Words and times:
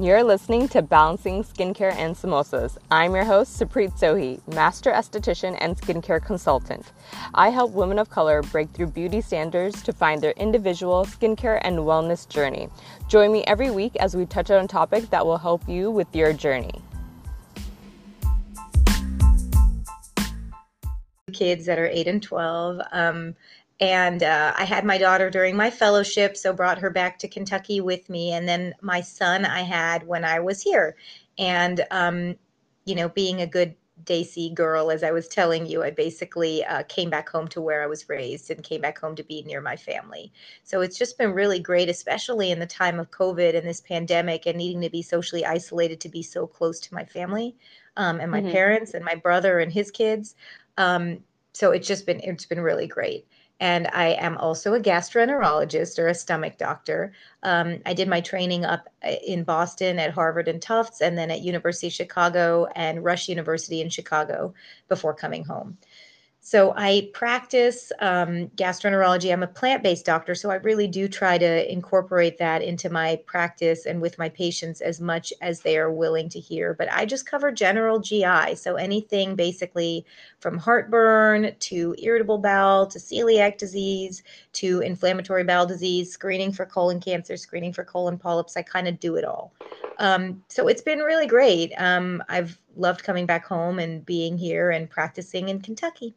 You're 0.00 0.22
listening 0.22 0.68
to 0.68 0.80
Balancing 0.80 1.42
Skincare 1.42 1.92
and 1.92 2.14
Samosas. 2.14 2.78
I'm 2.88 3.16
your 3.16 3.24
host, 3.24 3.58
Supreet 3.58 3.98
Sohi, 3.98 4.38
master 4.54 4.92
esthetician 4.92 5.58
and 5.60 5.76
skincare 5.76 6.24
consultant. 6.24 6.92
I 7.34 7.48
help 7.48 7.72
women 7.72 7.98
of 7.98 8.08
color 8.08 8.42
break 8.42 8.70
through 8.70 8.92
beauty 8.92 9.20
standards 9.20 9.82
to 9.82 9.92
find 9.92 10.22
their 10.22 10.34
individual 10.36 11.04
skincare 11.04 11.58
and 11.62 11.78
wellness 11.78 12.28
journey. 12.28 12.68
Join 13.08 13.32
me 13.32 13.42
every 13.48 13.72
week 13.72 13.96
as 13.96 14.14
we 14.14 14.24
touch 14.24 14.52
on 14.52 14.64
a 14.64 14.68
topic 14.68 15.10
that 15.10 15.26
will 15.26 15.38
help 15.38 15.68
you 15.68 15.90
with 15.90 16.14
your 16.14 16.32
journey. 16.32 16.80
Kids 21.32 21.66
that 21.66 21.80
are 21.80 21.88
8 21.88 22.06
and 22.06 22.22
12. 22.22 22.80
Um, 22.92 23.34
and 23.80 24.22
uh, 24.22 24.54
I 24.56 24.64
had 24.64 24.84
my 24.84 24.98
daughter 24.98 25.30
during 25.30 25.56
my 25.56 25.70
fellowship, 25.70 26.36
so 26.36 26.52
brought 26.52 26.78
her 26.78 26.90
back 26.90 27.18
to 27.20 27.28
Kentucky 27.28 27.80
with 27.80 28.10
me. 28.10 28.32
And 28.32 28.48
then 28.48 28.74
my 28.80 29.00
son 29.00 29.44
I 29.44 29.60
had 29.60 30.06
when 30.06 30.24
I 30.24 30.40
was 30.40 30.60
here. 30.60 30.96
And, 31.38 31.84
um, 31.92 32.34
you 32.86 32.96
know, 32.96 33.08
being 33.08 33.40
a 33.40 33.46
good 33.46 33.76
Desi 34.04 34.52
girl, 34.52 34.90
as 34.90 35.04
I 35.04 35.12
was 35.12 35.28
telling 35.28 35.66
you, 35.66 35.84
I 35.84 35.90
basically 35.90 36.64
uh, 36.64 36.82
came 36.84 37.08
back 37.08 37.28
home 37.28 37.46
to 37.48 37.60
where 37.60 37.82
I 37.82 37.86
was 37.86 38.08
raised 38.08 38.50
and 38.50 38.62
came 38.64 38.80
back 38.80 38.98
home 38.98 39.14
to 39.14 39.22
be 39.22 39.42
near 39.42 39.60
my 39.60 39.76
family. 39.76 40.32
So 40.64 40.80
it's 40.80 40.98
just 40.98 41.18
been 41.18 41.32
really 41.32 41.60
great, 41.60 41.88
especially 41.88 42.50
in 42.50 42.58
the 42.58 42.66
time 42.66 42.98
of 42.98 43.10
COVID 43.12 43.56
and 43.56 43.66
this 43.66 43.80
pandemic 43.80 44.46
and 44.46 44.58
needing 44.58 44.80
to 44.80 44.90
be 44.90 45.02
socially 45.02 45.44
isolated 45.44 46.00
to 46.00 46.08
be 46.08 46.22
so 46.22 46.46
close 46.46 46.80
to 46.80 46.94
my 46.94 47.04
family 47.04 47.56
um, 47.96 48.18
and 48.18 48.30
my 48.30 48.40
mm-hmm. 48.40 48.52
parents 48.52 48.94
and 48.94 49.04
my 49.04 49.14
brother 49.14 49.60
and 49.60 49.72
his 49.72 49.90
kids. 49.90 50.34
Um, 50.78 51.18
so 51.52 51.72
it's 51.72 51.88
just 51.88 52.06
been 52.06 52.20
it's 52.20 52.46
been 52.46 52.60
really 52.60 52.86
great 52.86 53.26
and 53.60 53.88
I 53.88 54.08
am 54.10 54.36
also 54.38 54.74
a 54.74 54.80
gastroenterologist 54.80 55.98
or 55.98 56.08
a 56.08 56.14
stomach 56.14 56.58
doctor. 56.58 57.12
Um, 57.42 57.78
I 57.86 57.94
did 57.94 58.08
my 58.08 58.20
training 58.20 58.64
up 58.64 58.88
uh, 59.04 59.12
in 59.26 59.42
Boston 59.44 59.98
at 59.98 60.12
Harvard 60.12 60.48
and 60.48 60.62
Tufts, 60.62 61.00
and 61.00 61.18
then 61.18 61.30
at 61.30 61.42
University 61.42 61.88
of 61.88 61.92
Chicago 61.92 62.66
and 62.76 63.04
Rush 63.04 63.28
University 63.28 63.80
in 63.80 63.88
Chicago 63.88 64.54
before 64.88 65.14
coming 65.14 65.44
home. 65.44 65.76
So 66.48 66.72
I 66.78 67.10
practice 67.12 67.92
um, 68.00 68.48
gastroenterology. 68.56 69.30
I'm 69.30 69.42
a 69.42 69.46
plant 69.46 69.82
based 69.82 70.06
doctor, 70.06 70.34
so 70.34 70.50
I 70.50 70.54
really 70.54 70.88
do 70.88 71.06
try 71.06 71.36
to 71.36 71.70
incorporate 71.70 72.38
that 72.38 72.62
into 72.62 72.88
my 72.88 73.20
practice 73.26 73.84
and 73.84 74.00
with 74.00 74.16
my 74.16 74.30
patients 74.30 74.80
as 74.80 74.98
much 74.98 75.30
as 75.42 75.60
they 75.60 75.76
are 75.76 75.92
willing 75.92 76.30
to 76.30 76.40
hear. 76.40 76.72
But 76.72 76.90
I 76.90 77.04
just 77.04 77.26
cover 77.26 77.52
general 77.52 78.00
GI. 78.00 78.54
So 78.54 78.76
anything 78.76 79.36
basically 79.36 80.06
from 80.40 80.56
heartburn 80.56 81.54
to 81.54 81.94
irritable 81.98 82.38
bowel 82.38 82.86
to 82.86 82.98
celiac 82.98 83.58
disease 83.58 84.22
to 84.54 84.80
inflammatory 84.80 85.44
bowel 85.44 85.66
disease, 85.66 86.10
screening 86.10 86.52
for 86.52 86.64
colon 86.64 86.98
cancer, 86.98 87.36
screening 87.36 87.74
for 87.74 87.84
colon 87.84 88.16
polyps. 88.16 88.56
I 88.56 88.62
kind 88.62 88.88
of 88.88 88.98
do 89.00 89.16
it 89.16 89.24
all. 89.26 89.52
Um, 89.98 90.42
so 90.48 90.66
it's 90.66 90.80
been 90.80 91.00
really 91.00 91.26
great. 91.26 91.74
Um, 91.76 92.22
I've 92.30 92.58
loved 92.74 93.04
coming 93.04 93.26
back 93.26 93.44
home 93.44 93.78
and 93.78 94.06
being 94.06 94.38
here 94.38 94.70
and 94.70 94.88
practicing 94.88 95.50
in 95.50 95.60
Kentucky. 95.60 96.14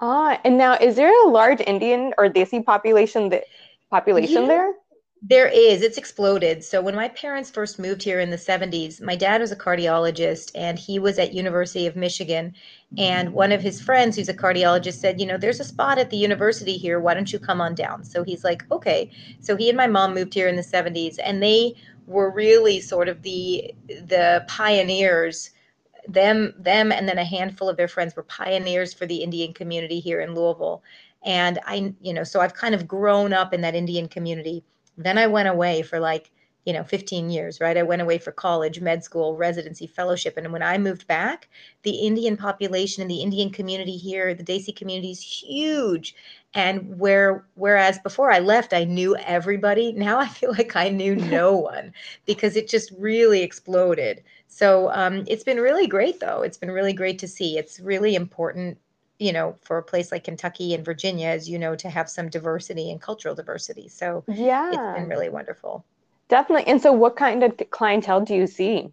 Ah, 0.00 0.40
and 0.44 0.56
now 0.56 0.74
is 0.74 0.96
there 0.96 1.12
a 1.26 1.28
large 1.28 1.60
Indian 1.60 2.14
or 2.18 2.28
Desi 2.28 2.64
population 2.64 3.30
that 3.30 3.44
population 3.90 4.42
yeah, 4.42 4.48
there? 4.48 4.74
There 5.20 5.48
is. 5.48 5.82
It's 5.82 5.98
exploded. 5.98 6.62
So 6.62 6.80
when 6.80 6.94
my 6.94 7.08
parents 7.08 7.50
first 7.50 7.80
moved 7.80 8.04
here 8.04 8.20
in 8.20 8.30
the 8.30 8.38
70s, 8.38 9.00
my 9.00 9.16
dad 9.16 9.40
was 9.40 9.50
a 9.50 9.56
cardiologist 9.56 10.52
and 10.54 10.78
he 10.78 11.00
was 11.00 11.18
at 11.18 11.34
University 11.34 11.88
of 11.88 11.96
Michigan 11.96 12.54
and 12.96 13.32
one 13.32 13.50
of 13.50 13.60
his 13.60 13.80
friends 13.80 14.14
who's 14.16 14.28
a 14.28 14.34
cardiologist 14.34 15.00
said, 15.00 15.20
"You 15.20 15.26
know, 15.26 15.36
there's 15.36 15.58
a 15.58 15.64
spot 15.64 15.98
at 15.98 16.10
the 16.10 16.16
university 16.16 16.76
here. 16.76 17.00
Why 17.00 17.14
don't 17.14 17.32
you 17.32 17.40
come 17.40 17.60
on 17.60 17.74
down?" 17.74 18.04
So 18.04 18.22
he's 18.22 18.44
like, 18.44 18.62
"Okay." 18.70 19.10
So 19.40 19.56
he 19.56 19.68
and 19.68 19.76
my 19.76 19.88
mom 19.88 20.14
moved 20.14 20.34
here 20.34 20.46
in 20.46 20.54
the 20.54 20.62
70s 20.62 21.18
and 21.18 21.42
they 21.42 21.74
were 22.06 22.30
really 22.30 22.80
sort 22.80 23.08
of 23.08 23.22
the 23.22 23.74
the 23.88 24.44
pioneers 24.46 25.50
them 26.06 26.54
them 26.58 26.92
and 26.92 27.08
then 27.08 27.18
a 27.18 27.24
handful 27.24 27.68
of 27.68 27.76
their 27.76 27.88
friends 27.88 28.14
were 28.14 28.22
pioneers 28.22 28.94
for 28.94 29.06
the 29.06 29.22
Indian 29.22 29.52
community 29.52 30.00
here 30.00 30.20
in 30.20 30.34
Louisville. 30.34 30.82
And 31.24 31.58
I, 31.66 31.94
you 32.00 32.12
know, 32.12 32.24
so 32.24 32.40
I've 32.40 32.54
kind 32.54 32.74
of 32.74 32.86
grown 32.86 33.32
up 33.32 33.52
in 33.52 33.60
that 33.62 33.74
Indian 33.74 34.08
community. 34.08 34.64
Then 34.96 35.18
I 35.18 35.26
went 35.26 35.48
away 35.48 35.82
for 35.82 35.98
like, 35.98 36.30
you 36.64 36.72
know, 36.72 36.84
15 36.84 37.30
years, 37.30 37.60
right? 37.60 37.76
I 37.76 37.82
went 37.82 38.02
away 38.02 38.18
for 38.18 38.30
college, 38.30 38.80
med 38.80 39.02
school, 39.02 39.36
residency, 39.36 39.86
fellowship. 39.86 40.36
And 40.36 40.52
when 40.52 40.62
I 40.62 40.76
moved 40.76 41.06
back, 41.06 41.48
the 41.82 41.96
Indian 41.96 42.36
population 42.36 43.00
and 43.00 43.10
the 43.10 43.22
Indian 43.22 43.50
community 43.50 43.96
here, 43.96 44.34
the 44.34 44.44
Desi 44.44 44.76
community 44.76 45.10
is 45.10 45.22
huge. 45.22 46.14
And 46.54 46.98
where 46.98 47.46
whereas 47.54 47.98
before 48.00 48.30
I 48.30 48.40
left, 48.40 48.74
I 48.74 48.84
knew 48.84 49.16
everybody. 49.16 49.92
Now 49.92 50.18
I 50.18 50.28
feel 50.38 50.52
like 50.52 50.76
I 50.76 50.90
knew 50.90 51.16
no 51.38 51.56
one 51.56 51.92
because 52.26 52.56
it 52.56 52.68
just 52.68 52.92
really 52.98 53.42
exploded. 53.42 54.22
So 54.48 54.90
um, 54.92 55.24
it's 55.26 55.44
been 55.44 55.60
really 55.60 55.86
great, 55.86 56.20
though. 56.20 56.42
It's 56.42 56.58
been 56.58 56.70
really 56.70 56.92
great 56.92 57.18
to 57.20 57.28
see. 57.28 57.58
It's 57.58 57.80
really 57.80 58.14
important, 58.14 58.78
you 59.18 59.32
know, 59.32 59.56
for 59.62 59.78
a 59.78 59.82
place 59.82 60.10
like 60.10 60.24
Kentucky 60.24 60.74
and 60.74 60.84
Virginia, 60.84 61.28
as 61.28 61.48
you 61.48 61.58
know, 61.58 61.76
to 61.76 61.88
have 61.88 62.10
some 62.10 62.28
diversity 62.28 62.90
and 62.90 63.00
cultural 63.00 63.34
diversity. 63.34 63.88
So 63.88 64.24
yeah, 64.26 64.74
it's 64.74 64.88
been 64.92 65.08
really 65.08 65.28
wonderful. 65.28 65.84
Definitely. 66.28 66.66
And 66.70 66.80
so, 66.80 66.92
what 66.92 67.16
kind 67.16 67.42
of 67.42 67.60
clientele 67.70 68.22
do 68.22 68.34
you 68.34 68.46
see? 68.46 68.92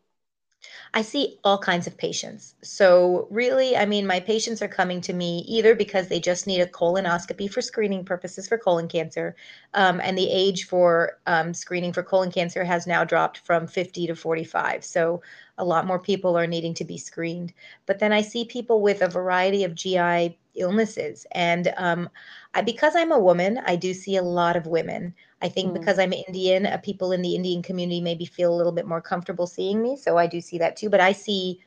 I 0.93 1.01
see 1.01 1.39
all 1.43 1.57
kinds 1.59 1.85
of 1.87 1.97
patients. 1.97 2.55
So, 2.63 3.27
really, 3.29 3.75
I 3.77 3.85
mean, 3.85 4.07
my 4.07 4.19
patients 4.19 4.61
are 4.61 4.67
coming 4.67 5.01
to 5.01 5.13
me 5.13 5.39
either 5.47 5.75
because 5.75 6.07
they 6.07 6.19
just 6.19 6.47
need 6.47 6.61
a 6.61 6.65
colonoscopy 6.65 7.51
for 7.51 7.61
screening 7.61 8.05
purposes 8.05 8.47
for 8.47 8.57
colon 8.57 8.87
cancer, 8.87 9.35
um, 9.73 9.99
and 10.01 10.17
the 10.17 10.29
age 10.31 10.67
for 10.67 11.19
um, 11.27 11.53
screening 11.53 11.93
for 11.93 12.01
colon 12.03 12.31
cancer 12.31 12.63
has 12.63 12.87
now 12.87 13.03
dropped 13.03 13.39
from 13.39 13.67
50 13.67 14.07
to 14.07 14.15
45. 14.15 14.83
So, 14.83 15.21
a 15.57 15.65
lot 15.65 15.85
more 15.85 15.99
people 15.99 16.37
are 16.37 16.47
needing 16.47 16.73
to 16.75 16.85
be 16.85 16.97
screened. 16.97 17.53
But 17.85 17.99
then 17.99 18.11
I 18.13 18.21
see 18.21 18.45
people 18.45 18.81
with 18.81 19.01
a 19.01 19.07
variety 19.09 19.63
of 19.63 19.75
GI 19.75 20.37
illnesses. 20.55 21.25
And 21.31 21.73
um, 21.77 22.09
I, 22.53 22.61
because 22.61 22.95
I'm 22.95 23.11
a 23.11 23.19
woman, 23.19 23.59
I 23.65 23.75
do 23.75 23.93
see 23.93 24.15
a 24.17 24.23
lot 24.23 24.55
of 24.55 24.67
women. 24.67 25.13
I 25.41 25.49
think 25.49 25.71
mm. 25.71 25.79
because 25.79 25.99
I'm 25.99 26.13
Indian, 26.13 26.65
uh, 26.65 26.77
people 26.77 27.11
in 27.11 27.21
the 27.21 27.35
Indian 27.35 27.61
community 27.61 28.01
maybe 28.01 28.25
feel 28.25 28.53
a 28.53 28.55
little 28.55 28.71
bit 28.71 28.87
more 28.87 29.01
comfortable 29.01 29.47
seeing 29.47 29.81
me. 29.81 29.97
So 29.97 30.17
I 30.17 30.27
do 30.27 30.41
see 30.41 30.57
that 30.59 30.75
too. 30.77 30.89
But 30.89 31.01
I 31.01 31.11
see 31.11 31.59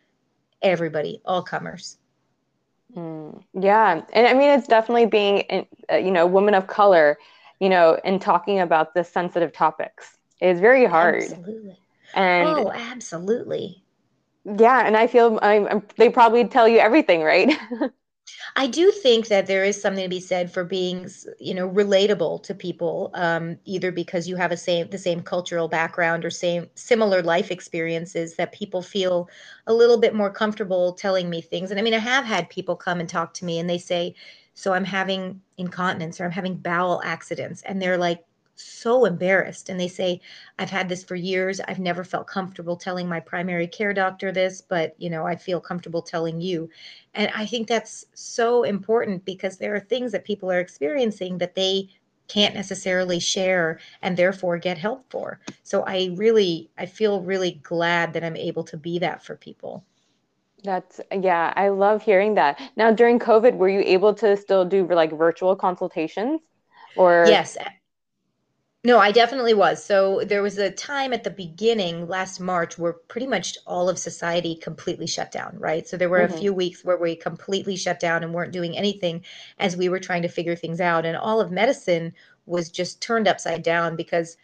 everybody, 0.62 1.20
all 1.24 1.42
comers. 1.42 1.98
Mm. 2.96 3.42
Yeah. 3.54 4.02
And 4.12 4.26
I 4.26 4.34
mean, 4.34 4.50
it's 4.50 4.66
definitely 4.66 5.06
being, 5.06 5.66
uh, 5.92 5.96
you 5.96 6.10
know, 6.10 6.26
woman 6.26 6.54
of 6.54 6.66
color, 6.66 7.18
you 7.60 7.68
know, 7.68 7.98
and 8.04 8.20
talking 8.20 8.60
about 8.60 8.94
the 8.94 9.04
sensitive 9.04 9.52
topics 9.52 10.18
is 10.40 10.60
very 10.60 10.86
hard. 10.86 11.22
Absolutely. 11.22 11.78
And 12.14 12.48
oh, 12.48 12.72
absolutely. 12.72 13.82
Yeah, 14.58 14.86
and 14.86 14.96
I 14.96 15.06
feel 15.06 15.38
I'm, 15.42 15.66
I'm, 15.66 15.82
they 15.96 16.08
probably 16.08 16.46
tell 16.46 16.66
you 16.66 16.78
everything, 16.78 17.22
right? 17.22 17.52
I 18.56 18.66
do 18.66 18.90
think 18.90 19.28
that 19.28 19.46
there 19.46 19.64
is 19.64 19.80
something 19.80 20.02
to 20.04 20.08
be 20.08 20.20
said 20.20 20.50
for 20.52 20.64
being, 20.64 21.08
you 21.38 21.54
know, 21.54 21.68
relatable 21.68 22.42
to 22.44 22.54
people, 22.54 23.10
um, 23.14 23.58
either 23.64 23.92
because 23.92 24.28
you 24.28 24.36
have 24.36 24.52
a 24.52 24.56
same 24.56 24.88
the 24.90 24.98
same 24.98 25.22
cultural 25.22 25.68
background 25.68 26.24
or 26.24 26.30
same 26.30 26.68
similar 26.74 27.22
life 27.22 27.50
experiences 27.50 28.36
that 28.36 28.52
people 28.52 28.82
feel 28.82 29.28
a 29.66 29.74
little 29.74 29.98
bit 29.98 30.14
more 30.14 30.30
comfortable 30.30 30.92
telling 30.92 31.30
me 31.30 31.40
things. 31.40 31.70
And 31.70 31.78
I 31.80 31.82
mean, 31.82 31.94
I 31.94 31.98
have 31.98 32.24
had 32.24 32.48
people 32.50 32.76
come 32.76 33.00
and 33.00 33.08
talk 33.08 33.34
to 33.34 33.44
me, 33.44 33.58
and 33.58 33.68
they 33.68 33.78
say, 33.78 34.14
"So 34.54 34.72
I'm 34.72 34.84
having 34.84 35.40
incontinence 35.56 36.20
or 36.20 36.24
I'm 36.24 36.30
having 36.32 36.56
bowel 36.56 37.00
accidents," 37.04 37.62
and 37.62 37.80
they're 37.80 37.98
like, 37.98 38.24
so 38.58 39.04
embarrassed 39.04 39.69
and 39.69 39.78
they 39.78 39.88
say 39.88 40.20
i've 40.58 40.70
had 40.70 40.88
this 40.88 41.04
for 41.04 41.14
years. 41.14 41.60
I've 41.60 41.78
never 41.78 42.04
felt 42.04 42.26
comfortable 42.26 42.76
telling 42.76 43.08
my 43.08 43.20
primary 43.20 43.66
care 43.66 43.92
doctor 43.94 44.32
this 44.32 44.60
but 44.60 44.94
you 44.98 45.10
know 45.10 45.26
i 45.26 45.36
feel 45.36 45.60
comfortable 45.60 46.02
telling 46.02 46.41
you. 46.41 46.69
And 47.14 47.30
i 47.34 47.46
think 47.46 47.69
that's 47.69 48.04
so 48.14 48.64
important 48.64 49.24
because 49.24 49.58
there 49.58 49.74
are 49.74 49.80
things 49.80 50.12
that 50.12 50.24
people 50.24 50.50
are 50.50 50.60
experiencing 50.60 51.38
that 51.38 51.55
they 51.55 51.88
can't 52.26 52.55
necessarily 52.55 53.19
share 53.19 53.78
and 54.02 54.16
therefore 54.16 54.58
get 54.58 54.76
help 54.76 55.05
for. 55.10 55.40
So 55.62 55.84
i 55.87 56.10
really 56.14 56.70
i 56.76 56.87
feel 56.87 57.22
really 57.22 57.60
glad 57.62 58.12
that 58.12 58.25
i'm 58.25 58.37
able 58.37 58.64
to 58.64 58.76
be 58.76 58.99
that 58.99 59.22
for 59.25 59.37
people. 59.37 59.84
That's 60.64 61.00
yeah 61.12 61.52
i 61.56 61.69
love 61.69 62.02
hearing 62.02 62.34
that. 62.34 62.60
Now 62.76 62.93
during 62.93 63.19
covid 63.19 63.56
were 63.56 63.69
you 63.69 63.81
able 63.81 64.14
to 64.14 64.37
still 64.37 64.64
do 64.64 64.87
like 64.87 65.12
virtual 65.12 65.55
consultations? 65.55 66.40
Or 66.96 67.25
yes 67.28 67.56
no, 68.84 68.98
I 68.98 69.10
definitely 69.10 69.54
was. 69.54 69.84
So 69.84 70.22
there 70.25 70.42
was 70.42 70.56
a 70.58 70.70
time 70.70 71.12
at 71.12 71.25
the 71.25 71.30
beginning 71.30 72.06
last 72.06 72.38
March 72.38 72.78
where 72.78 72.92
pretty 72.92 73.26
much 73.26 73.58
all 73.66 73.88
of 73.88 73.98
society 73.98 74.54
completely 74.54 75.06
shut 75.06 75.32
down, 75.32 75.56
right? 75.58 75.86
So 75.86 75.96
there 75.96 76.08
were 76.08 76.20
mm-hmm. 76.20 76.34
a 76.34 76.38
few 76.38 76.54
weeks 76.54 76.84
where 76.84 76.96
we 76.96 77.16
completely 77.16 77.75
shut 77.75 77.98
down 77.98 78.22
and 78.22 78.32
weren't 78.32 78.52
doing 78.52 78.76
anything 78.76 79.25
as 79.58 79.76
we 79.76 79.88
were 79.88 79.98
trying 79.98 80.22
to 80.22 80.28
figure 80.28 80.54
things 80.54 80.80
out. 80.80 81.04
And 81.04 81.16
all 81.16 81.40
of 81.40 81.50
medicine 81.50 82.12
was 82.46 82.70
just 82.70 83.02
turned 83.02 83.26
upside 83.26 83.64
down 83.64 83.96
because 83.96 84.36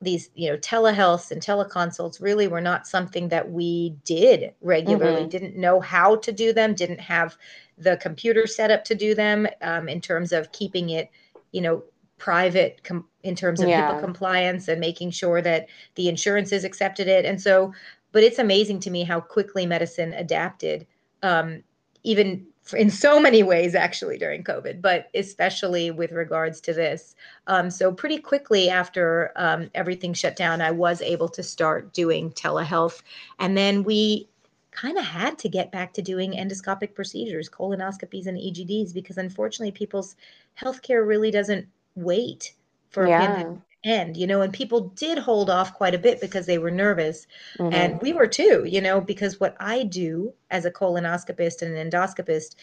these, 0.00 0.30
you 0.34 0.50
know, 0.50 0.56
telehealth 0.56 1.30
and 1.30 1.42
teleconsults 1.42 2.22
really 2.22 2.48
were 2.48 2.60
not 2.62 2.86
something 2.86 3.28
that 3.28 3.50
we 3.50 3.96
did 4.04 4.54
regularly, 4.62 5.20
mm-hmm. 5.20 5.28
didn't 5.28 5.56
know 5.56 5.78
how 5.80 6.16
to 6.16 6.32
do 6.32 6.54
them, 6.54 6.74
didn't 6.74 7.00
have 7.00 7.36
the 7.76 7.98
computer 7.98 8.46
set 8.46 8.70
up 8.70 8.84
to 8.84 8.94
do 8.94 9.14
them 9.14 9.46
um, 9.60 9.90
in 9.90 10.00
terms 10.00 10.32
of 10.32 10.52
keeping 10.52 10.88
it, 10.90 11.10
you 11.52 11.60
know, 11.60 11.84
private 12.24 12.82
com- 12.84 13.06
in 13.22 13.34
terms 13.34 13.60
of 13.60 13.68
Yeah. 13.68 13.92
HIPAA 13.92 14.00
compliance 14.00 14.66
and 14.66 14.80
making 14.80 15.10
sure 15.10 15.42
that 15.42 15.66
the 15.94 16.08
insurances 16.08 16.64
accepted 16.64 17.06
it. 17.06 17.26
And 17.26 17.38
so, 17.38 17.74
but 18.12 18.22
it's 18.22 18.38
amazing 18.38 18.80
to 18.80 18.90
me 18.90 19.04
how 19.04 19.20
quickly 19.20 19.66
medicine 19.66 20.14
adapted, 20.14 20.86
um, 21.22 21.62
even 22.02 22.46
in 22.74 22.88
so 22.88 23.20
many 23.20 23.42
ways, 23.42 23.74
actually, 23.74 24.16
during 24.16 24.42
COVID, 24.42 24.80
but 24.80 25.10
especially 25.14 25.90
with 25.90 26.12
regards 26.12 26.62
to 26.62 26.72
this. 26.72 27.14
Um, 27.46 27.70
so, 27.70 27.92
pretty 27.92 28.16
quickly 28.16 28.70
after 28.70 29.30
um, 29.36 29.70
everything 29.74 30.14
shut 30.14 30.34
down, 30.34 30.62
I 30.62 30.70
was 30.70 31.02
able 31.02 31.28
to 31.28 31.42
start 31.42 31.92
doing 31.92 32.30
telehealth. 32.30 33.02
And 33.38 33.54
then 33.54 33.84
we 33.84 34.30
kind 34.70 34.96
of 34.96 35.04
had 35.04 35.36
to 35.40 35.48
get 35.50 35.70
back 35.70 35.92
to 35.92 36.00
doing 36.00 36.32
endoscopic 36.32 36.94
procedures, 36.94 37.50
colonoscopies, 37.50 38.26
and 38.26 38.38
EGDs, 38.38 38.94
because 38.94 39.18
unfortunately, 39.18 39.72
people's 39.72 40.16
healthcare 40.58 41.06
really 41.06 41.30
doesn't 41.30 41.68
wait 41.94 42.54
for 42.90 43.04
a 43.06 43.10
pandemic 43.10 43.46
to 43.84 43.90
end, 43.90 44.16
you 44.16 44.26
know, 44.26 44.42
and 44.42 44.52
people 44.52 44.88
did 44.90 45.18
hold 45.18 45.50
off 45.50 45.74
quite 45.74 45.94
a 45.94 45.98
bit 45.98 46.20
because 46.20 46.46
they 46.46 46.58
were 46.58 46.70
nervous. 46.70 47.26
Mhm. 47.58 47.72
And 47.72 48.00
we 48.02 48.12
were 48.12 48.26
too, 48.28 48.64
you 48.66 48.80
know, 48.80 49.00
because 49.00 49.40
what 49.40 49.56
I 49.60 49.84
do 49.84 50.34
as 50.50 50.64
a 50.64 50.70
colonoscopist 50.70 51.62
and 51.62 51.76
an 51.76 51.90
endoscopist, 51.90 52.56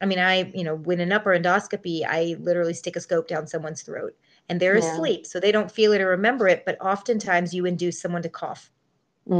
I 0.00 0.06
mean, 0.06 0.18
I, 0.18 0.52
you 0.54 0.64
know, 0.64 0.76
when 0.76 1.00
an 1.00 1.12
upper 1.12 1.30
endoscopy, 1.38 2.04
I 2.06 2.36
literally 2.40 2.74
stick 2.74 2.96
a 2.96 3.00
scope 3.00 3.28
down 3.28 3.46
someone's 3.48 3.82
throat 3.82 4.16
and 4.48 4.60
they're 4.60 4.74
Yeah. 4.74 4.76
asleep. 4.76 5.26
So 5.26 5.40
they 5.40 5.52
don't 5.52 5.70
feel 5.72 5.92
it 5.92 6.00
or 6.02 6.08
remember 6.08 6.48
it. 6.48 6.64
But 6.66 6.80
oftentimes 6.82 7.54
you 7.54 7.66
induce 7.66 8.00
someone 8.00 8.22
to 8.22 8.28
cough. 8.30 8.70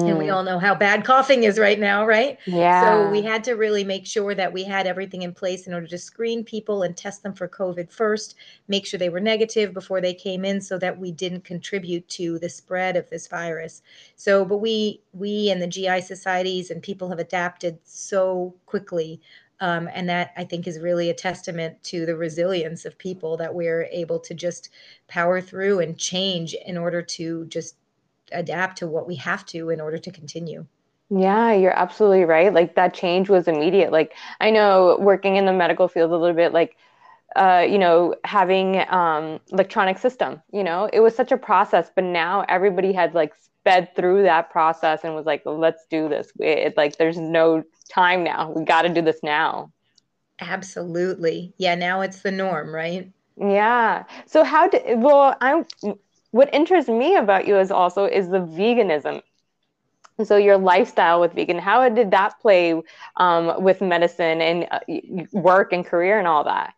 And 0.07 0.19
we 0.19 0.29
Mm. 0.29 0.31
all 0.31 0.43
know 0.43 0.59
how 0.59 0.75
bad 0.75 1.05
coughing 1.05 1.45
is 1.45 1.59
right 1.59 1.79
now, 1.79 2.05
right? 2.07 2.39
Yeah. 2.47 2.65
So 2.69 3.07
we 3.07 3.23
had 3.23 3.43
to 3.45 3.53
really 3.55 3.85
make 3.85 4.07
sure 4.07 4.35
that 4.35 4.53
we 4.53 4.65
had 4.65 4.87
everything 4.87 5.23
in 5.23 5.33
place 5.33 5.67
in 5.67 5.73
order 5.73 5.87
to 5.87 5.97
screen 5.99 6.45
people 6.45 6.83
and 6.83 6.95
test 6.95 7.23
them 7.23 7.33
for 7.35 7.49
COVID 7.49 7.91
first, 7.91 8.35
make 8.69 8.85
sure 8.87 8.99
they 8.99 9.09
were 9.09 9.21
negative 9.21 9.73
before 9.73 10.03
they 10.03 10.13
came 10.13 10.45
in 10.45 10.61
so 10.61 10.79
that 10.79 10.99
we 10.99 11.11
didn't 11.11 11.45
contribute 11.45 12.07
to 12.11 12.39
the 12.39 12.51
spread 12.51 12.97
of 12.97 13.09
this 13.09 13.29
virus. 13.29 13.81
So 14.17 14.45
but 14.45 14.59
we 14.59 15.03
we 15.13 15.51
and 15.51 15.63
the 15.63 15.67
GI 15.67 16.01
societies 16.03 16.71
and 16.71 16.83
people 16.83 17.09
have 17.09 17.19
adapted 17.19 17.79
so 17.85 18.55
quickly. 18.67 19.21
Um, 19.61 19.89
and 19.95 20.09
that 20.09 20.33
I 20.37 20.45
think 20.45 20.67
is 20.67 20.81
really 20.81 21.09
a 21.11 21.15
testament 21.15 21.83
to 21.85 22.05
the 22.05 22.17
resilience 22.17 22.85
of 22.85 22.99
people 22.99 23.37
that 23.37 23.55
we're 23.55 23.85
able 23.93 24.19
to 24.21 24.35
just 24.35 24.69
power 25.09 25.41
through 25.41 25.79
and 25.79 25.97
change 25.97 26.55
in 26.67 26.77
order 26.77 27.01
to 27.03 27.47
just 27.47 27.77
adapt 28.33 28.79
to 28.79 28.87
what 28.87 29.07
we 29.07 29.17
have 29.17 29.45
to 29.47 29.71
in 29.71 29.81
order 29.81 29.99
to 29.99 30.11
continue. 30.11 30.67
Yeah, 31.11 31.53
you're 31.53 31.79
absolutely 31.79 32.25
right. 32.25 32.53
Like 32.53 32.75
that 32.77 32.95
change 32.95 33.29
was 33.29 33.47
immediate. 33.47 33.93
Like 33.93 34.15
I 34.41 34.51
know 34.51 34.97
working 35.01 35.37
in 35.37 35.47
the 35.47 35.53
medical 35.53 35.89
field 35.89 36.11
a 36.11 36.17
little 36.17 36.35
bit, 36.35 36.53
like 36.53 36.77
uh, 37.37 37.67
you 37.69 37.79
know, 37.79 38.15
having 38.25 38.85
um 38.91 39.41
electronic 39.53 39.99
system, 39.99 40.41
you 40.53 40.65
know, 40.65 40.89
it 40.93 41.01
was 41.01 41.15
such 41.15 41.33
a 41.33 41.37
process, 41.37 41.91
but 41.95 42.05
now 42.05 42.45
everybody 42.49 42.93
had 42.93 43.15
like 43.15 43.35
sped 43.37 43.95
through 43.97 44.23
that 44.23 44.51
process 44.51 45.05
and 45.05 45.15
was 45.15 45.27
like, 45.27 45.43
let's 45.45 45.85
do 45.91 46.09
this. 46.09 46.33
It, 46.39 46.77
like 46.77 46.97
there's 46.97 47.19
no 47.19 47.65
time 47.89 48.23
now. 48.25 48.51
We 48.51 48.65
got 48.65 48.83
to 48.83 48.89
do 48.89 49.03
this 49.03 49.21
now. 49.23 49.73
Absolutely. 50.41 51.55
Yeah, 51.59 51.75
now 51.75 52.01
it's 52.03 52.23
the 52.23 52.31
norm, 52.31 52.75
right? 52.75 53.11
Yeah. 53.37 54.05
So 54.27 54.45
how 54.45 54.69
did, 54.69 55.01
well, 55.01 55.37
I'm, 55.41 55.65
what 56.35 56.53
interests 56.55 56.91
me 56.91 57.17
about 57.17 57.47
you 57.47 57.57
is 57.59 57.71
also 57.71 58.07
is 58.07 58.29
the 58.29 58.41
veganism. 58.41 59.23
So 60.25 60.37
your 60.37 60.57
lifestyle 60.59 61.21
with 61.21 61.33
vegan, 61.35 61.59
how 61.59 61.89
did 61.89 62.11
that 62.13 62.39
play 62.41 62.81
um, 63.17 63.63
with 63.63 63.81
medicine 63.81 64.41
and 64.41 64.67
uh, 64.71 64.81
work 65.33 65.73
and 65.73 65.85
career 65.85 66.19
and 66.19 66.29
all 66.29 66.45
that? 66.45 66.75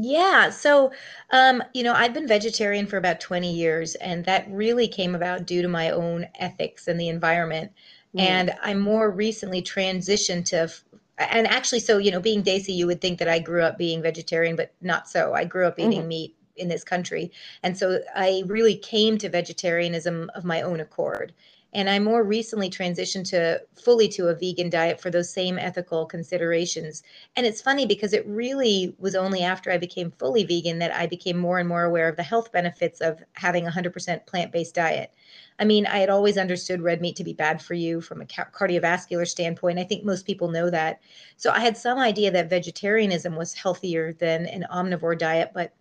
Yeah, 0.00 0.50
so 0.50 0.92
um, 1.32 1.62
you 1.74 1.82
know, 1.82 1.92
I've 1.92 2.14
been 2.14 2.28
vegetarian 2.28 2.86
for 2.86 2.96
about 2.98 3.20
20 3.20 3.52
years, 3.52 3.94
and 3.96 4.24
that 4.26 4.46
really 4.50 4.86
came 4.88 5.14
about 5.14 5.46
due 5.46 5.60
to 5.62 5.68
my 5.68 5.90
own 5.90 6.26
ethics 6.38 6.86
and 6.86 7.00
the 7.00 7.08
environment. 7.08 7.72
Mm, 8.14 8.40
And 8.40 8.52
I 8.62 8.74
more 8.74 9.10
recently 9.10 9.60
transitioned 9.62 10.44
to, 10.46 10.56
f- 10.62 10.84
and 11.18 11.46
actually, 11.48 11.80
so 11.80 11.98
you 11.98 12.10
know, 12.12 12.20
being 12.20 12.42
Desi, 12.44 12.74
you 12.76 12.86
would 12.86 13.00
think 13.00 13.18
that 13.18 13.28
I 13.28 13.40
grew 13.40 13.62
up 13.62 13.76
being 13.78 14.00
vegetarian, 14.02 14.54
but 14.56 14.72
not 14.80 15.08
so. 15.08 15.34
I 15.34 15.44
grew 15.44 15.66
up 15.66 15.78
mhm, 15.80 16.02
eating 16.02 16.06
meat 16.06 16.36
in 16.58 16.68
this 16.68 16.84
country, 16.84 17.30
and 17.62 17.76
so 17.76 18.00
I 18.14 18.42
really 18.46 18.76
came 18.76 19.18
to 19.18 19.28
vegetarianism 19.28 20.30
of 20.34 20.44
my 20.44 20.62
own 20.62 20.80
accord. 20.80 21.32
And 21.74 21.90
I 21.90 21.98
more 21.98 22.24
recently 22.24 22.70
transitioned 22.70 23.28
to 23.30 23.60
fully 23.74 24.08
to 24.08 24.28
a 24.28 24.34
vegan 24.34 24.70
diet 24.70 25.00
for 25.02 25.10
those 25.10 25.30
same 25.30 25.58
ethical 25.58 26.06
considerations 26.06 27.02
and 27.36 27.46
it's 27.46 27.62
funny 27.62 27.86
because 27.86 28.12
it 28.12 28.26
really 28.26 28.94
was 28.98 29.14
only 29.14 29.42
after 29.42 29.70
I 29.70 29.78
became 29.78 30.10
fully 30.10 30.44
vegan 30.44 30.78
that 30.80 30.92
I 30.92 31.06
became 31.06 31.38
more 31.38 31.58
and 31.58 31.68
more 31.68 31.84
aware 31.84 32.08
of 32.08 32.16
the 32.16 32.22
health 32.22 32.52
benefits 32.52 33.00
of 33.00 33.22
having 33.34 33.66
a 33.66 33.70
100% 33.70 34.26
plant-based 34.26 34.74
diet. 34.74 35.12
I 35.58 35.64
mean, 35.64 35.86
I 35.86 35.98
had 35.98 36.10
always 36.10 36.38
understood 36.38 36.82
red 36.82 37.00
meat 37.00 37.16
to 37.16 37.24
be 37.24 37.32
bad 37.32 37.62
for 37.62 37.74
you 37.74 38.00
from 38.00 38.20
a 38.22 38.26
ca- 38.26 38.48
cardiovascular 38.52 39.26
standpoint. 39.26 39.78
I 39.78 39.84
think 39.84 40.04
most 40.04 40.26
people 40.26 40.48
know 40.50 40.70
that. 40.70 41.00
So 41.36 41.50
I 41.50 41.60
had 41.60 41.76
some 41.76 41.98
idea 41.98 42.30
that 42.32 42.50
vegetarianism 42.50 43.36
was 43.36 43.54
healthier 43.54 44.14
than 44.14 44.46
an 44.46 44.66
omnivore 44.72 45.18
diet, 45.18 45.52
but 45.54 45.72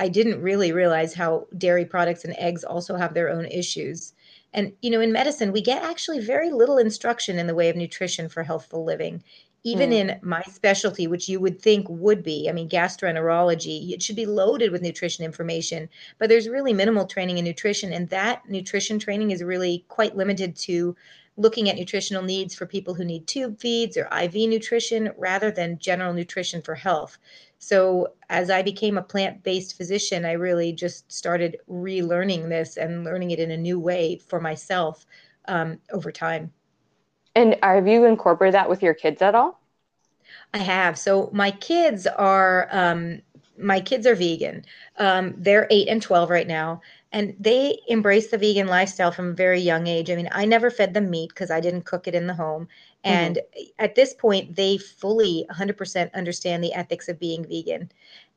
I 0.00 0.08
didn't 0.08 0.40
really 0.40 0.72
realize 0.72 1.12
how 1.12 1.46
dairy 1.58 1.84
products 1.84 2.24
and 2.24 2.34
eggs 2.38 2.64
also 2.64 2.96
have 2.96 3.12
their 3.12 3.28
own 3.28 3.44
issues. 3.44 4.14
And, 4.54 4.72
you 4.80 4.90
know, 4.90 5.00
in 5.00 5.12
medicine, 5.12 5.52
we 5.52 5.60
get 5.60 5.82
actually 5.82 6.20
very 6.20 6.50
little 6.50 6.78
instruction 6.78 7.38
in 7.38 7.46
the 7.46 7.54
way 7.54 7.68
of 7.68 7.76
nutrition 7.76 8.28
for 8.30 8.42
healthful 8.42 8.82
living. 8.82 9.22
Even 9.62 9.90
mm. 9.90 9.92
in 9.92 10.20
my 10.22 10.42
specialty, 10.44 11.06
which 11.06 11.28
you 11.28 11.38
would 11.38 11.60
think 11.60 11.86
would 11.90 12.22
be, 12.22 12.48
I 12.48 12.52
mean, 12.52 12.66
gastroenterology, 12.66 13.90
it 13.90 14.02
should 14.02 14.16
be 14.16 14.24
loaded 14.24 14.72
with 14.72 14.80
nutrition 14.80 15.22
information, 15.22 15.86
but 16.18 16.30
there's 16.30 16.48
really 16.48 16.72
minimal 16.72 17.04
training 17.04 17.36
in 17.36 17.44
nutrition. 17.44 17.92
And 17.92 18.08
that 18.08 18.48
nutrition 18.48 18.98
training 18.98 19.32
is 19.32 19.42
really 19.42 19.84
quite 19.88 20.16
limited 20.16 20.56
to 20.56 20.96
looking 21.40 21.70
at 21.70 21.76
nutritional 21.76 22.22
needs 22.22 22.54
for 22.54 22.66
people 22.66 22.94
who 22.94 23.04
need 23.04 23.26
tube 23.26 23.58
feeds 23.58 23.96
or 23.96 24.08
IV 24.12 24.34
nutrition 24.48 25.10
rather 25.16 25.50
than 25.50 25.78
general 25.78 26.12
nutrition 26.12 26.60
for 26.60 26.74
health. 26.74 27.18
So, 27.58 28.14
as 28.28 28.50
I 28.50 28.62
became 28.62 28.98
a 28.98 29.02
plant 29.02 29.42
based 29.42 29.76
physician, 29.76 30.24
I 30.24 30.32
really 30.32 30.72
just 30.72 31.10
started 31.10 31.58
relearning 31.70 32.48
this 32.48 32.76
and 32.76 33.04
learning 33.04 33.30
it 33.30 33.40
in 33.40 33.50
a 33.50 33.56
new 33.56 33.80
way 33.80 34.18
for 34.18 34.40
myself 34.40 35.06
um, 35.46 35.78
over 35.92 36.12
time. 36.12 36.52
And 37.34 37.56
have 37.62 37.88
you 37.88 38.04
incorporated 38.04 38.54
that 38.54 38.68
with 38.68 38.82
your 38.82 38.94
kids 38.94 39.22
at 39.22 39.34
all? 39.34 39.60
I 40.54 40.58
have. 40.58 40.98
So 40.98 41.30
my 41.32 41.50
kids 41.50 42.06
are 42.06 42.68
um 42.70 43.20
my 43.58 43.80
kids 43.80 44.06
are 44.06 44.14
vegan. 44.14 44.64
Um 44.98 45.34
they're 45.36 45.66
8 45.70 45.88
and 45.88 46.02
12 46.02 46.30
right 46.30 46.46
now 46.46 46.80
and 47.12 47.34
they 47.38 47.78
embrace 47.88 48.30
the 48.30 48.38
vegan 48.38 48.66
lifestyle 48.68 49.10
from 49.10 49.30
a 49.30 49.34
very 49.34 49.60
young 49.60 49.86
age. 49.86 50.10
I 50.10 50.16
mean, 50.16 50.28
I 50.32 50.44
never 50.44 50.70
fed 50.70 50.94
them 50.94 51.10
meat 51.10 51.30
because 51.30 51.50
I 51.50 51.60
didn't 51.60 51.84
cook 51.84 52.06
it 52.06 52.14
in 52.14 52.26
the 52.26 52.34
home. 52.34 52.68
hmm 53.06 53.32
And 53.32 53.40
at 53.78 53.94
this 53.94 54.14
point, 54.14 54.56
they 54.56 54.78
fully 54.78 55.44
100% 55.48 56.14
understand 56.14 56.62
the 56.62 56.74
ethics 56.74 57.08
of 57.08 57.18
being 57.18 57.44
vegan. 57.46 57.90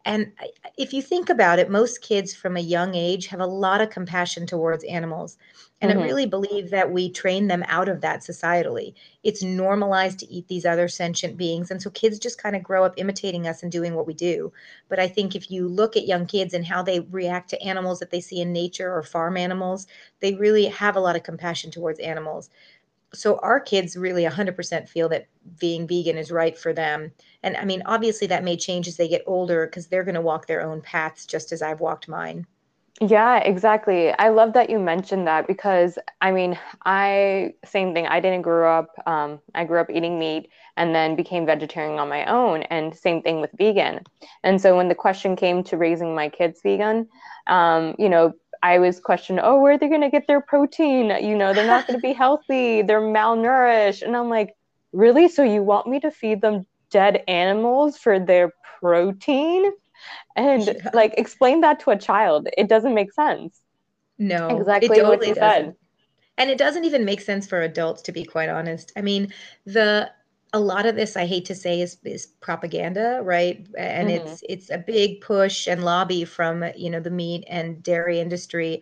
And 0.06 0.32
if 0.78 0.94
you 0.94 1.02
think 1.02 1.30
about 1.30 1.60
it, 1.60 1.70
most 1.70 2.02
kids 2.02 2.34
from 2.34 2.58
a 2.58 2.62
young 2.62 2.96
age 2.96 3.28
have 3.28 3.40
a 3.40 3.46
lot 3.46 3.82
of 3.82 3.90
compassion 3.90 4.46
towards 4.46 4.84
animals. 4.86 5.38
And 5.84 5.92
I 5.92 5.96
hmm 5.96 5.96
really 5.96 6.26
believe 6.26 6.72
that 6.72 6.92
we 6.92 7.12
train 7.12 7.48
them 7.48 7.64
out 7.68 7.88
of 7.90 8.02
that 8.02 8.22
societally 8.22 8.96
it's 9.24 9.44
normalized 9.44 10.18
to 10.20 10.28
eat 10.34 10.48
these 10.48 10.66
other 10.66 10.88
sentient 10.88 11.38
beings. 11.38 11.70
And 11.72 11.82
so 11.82 11.92
kids 11.92 12.18
just 12.20 12.42
kind 12.42 12.56
of 12.56 12.64
grow 12.64 12.84
up 12.86 12.96
imitating 12.98 13.48
us 13.48 13.62
and 13.64 13.72
doing 13.72 13.94
what 13.94 14.08
we 14.08 14.16
do. 14.16 14.52
But 14.90 15.00
I 15.00 15.08
think 15.08 15.36
if 15.36 15.52
you 15.52 15.68
look 15.68 15.96
at 15.96 16.08
young 16.08 16.26
kids 16.26 16.54
and 16.56 16.66
how 16.66 16.82
they 16.84 17.02
react 17.02 17.50
to 17.52 17.62
animals 17.62 18.00
that 18.00 18.10
they 18.12 18.22
see 18.22 18.42
in 18.42 18.52
nature 18.54 18.92
or 18.94 19.04
farm 19.04 19.38
animals, 19.38 19.86
they 20.22 20.34
really 20.36 20.66
have 20.66 20.96
a 20.96 21.00
lot 21.02 21.16
of 21.16 21.24
compassion 21.24 21.70
towards 21.72 22.00
animals. 22.00 22.50
So 23.14 23.38
our 23.40 23.60
kids 23.60 23.96
really 23.98 24.24
100% 24.24 24.90
feel 24.90 25.10
that 25.10 25.28
being 25.60 25.88
vegan 25.88 26.18
is 26.18 26.32
right 26.32 26.58
for 26.58 26.74
them. 26.74 27.14
And 27.44 27.58
I 27.58 27.66
mean, 27.66 27.84
obviously 27.86 28.28
that 28.28 28.44
may 28.44 28.58
change 28.58 28.88
as 28.88 28.98
they 28.98 29.08
get 29.08 29.24
older 29.28 29.66
because 29.68 29.88
they're 29.88 30.04
going 30.04 30.16
to 30.16 30.22
walk 30.22 30.48
their 30.48 30.62
own 30.62 30.82
paths 30.82 31.26
just 31.26 31.52
as 31.52 31.62
I've 31.62 31.80
walked 31.82 32.08
mine. 32.08 32.48
Yeah, 33.02 33.40
exactly. 33.40 34.12
I 34.12 34.30
love 34.30 34.54
that 34.54 34.70
you 34.70 34.80
mentioned 34.80 35.28
that 35.28 35.48
because 35.48 35.98
I 36.22 36.32
mean, 36.32 36.58
I 36.86 37.54
same 37.66 37.94
thing. 37.94 38.08
I 38.08 38.20
didn't 38.20 38.44
grow 38.44 38.78
up, 38.80 38.90
um, 39.08 39.40
I 39.56 39.66
grew 39.66 39.80
up 39.82 39.90
eating 39.90 40.20
meat 40.20 40.50
and 40.78 40.94
then 40.96 41.16
became 41.16 41.46
vegetarian 41.46 42.00
on 42.00 42.08
my 42.08 42.24
own, 42.26 42.64
and 42.64 42.96
same 42.96 43.22
thing 43.22 43.42
with 43.42 43.52
vegan. 43.58 44.02
And 44.44 44.62
so 44.62 44.78
when 44.78 44.90
the 44.90 44.96
question 44.96 45.36
came 45.36 45.64
to 45.66 45.78
raising 45.78 46.16
my 46.16 46.30
kids 46.30 46.62
vegan, 46.64 47.08
um, 47.48 47.96
you 47.98 48.10
know, 48.10 48.34
I 48.62 48.80
was 48.80 49.00
questioned, 49.00 49.42
oh, 49.44 49.60
where 49.60 49.74
are 49.74 49.78
they 49.78 49.90
going 49.90 50.02
to 50.02 50.10
get 50.10 50.28
their 50.28 50.42
protein? 50.42 51.10
You 51.22 51.36
know, 51.36 51.54
they're 51.54 51.66
not 51.68 51.88
going 51.88 51.98
to 52.00 52.02
be 52.08 52.14
healthy, 52.24 52.84
they're 52.84 53.02
malnourished. 53.02 54.04
And 54.04 54.16
I'm 54.16 54.30
like, 54.30 54.54
really? 54.94 55.28
So 55.30 55.44
you 55.44 55.64
want 55.64 55.88
me 55.88 56.00
to 56.02 56.12
feed 56.12 56.42
them 56.42 56.66
dead 56.92 57.24
animals 57.28 57.98
for 57.98 58.20
their 58.20 58.52
protein? 58.80 59.72
And 60.36 60.66
Yeah. 60.84 60.90
like 60.94 61.14
explain 61.18 61.62
that 61.62 61.80
to 61.82 61.92
a 61.92 61.98
child. 61.98 62.48
It 62.58 62.68
doesn't 62.70 62.94
make 62.94 63.12
sense. 63.14 63.62
No, 64.18 64.50
it 64.50 64.60
Exactly 64.60 64.90
what 64.90 64.98
totally 64.98 65.30
you 65.30 65.36
doesn't. 65.36 65.76
And 66.38 66.50
it 66.50 66.58
doesn't 66.58 66.86
even 66.86 67.06
make 67.06 67.22
sense 67.22 67.48
for 67.48 67.62
adults, 67.62 68.02
to 68.04 68.12
be 68.12 68.24
quite 68.24 68.50
honest. 68.50 68.92
I 68.96 69.02
mean, 69.02 69.32
the 69.66 70.10
a 70.54 70.60
lot 70.60 70.86
of 70.86 70.96
this 70.96 71.18
i 71.18 71.26
hate 71.26 71.46
to 71.46 71.56
say 71.56 71.82
is, 71.82 71.98
is 72.06 72.28
propaganda 72.40 73.20
right 73.24 73.68
and 73.78 74.08
mm-hmm. 74.08 74.28
it's 74.28 74.44
it's 74.48 74.70
a 74.70 74.78
big 74.78 75.20
push 75.20 75.68
and 75.68 75.84
lobby 75.84 76.24
from 76.24 76.64
you 76.78 76.90
know 76.90 77.00
the 77.00 77.10
meat 77.10 77.44
and 77.48 77.82
dairy 77.82 78.20
industry 78.20 78.82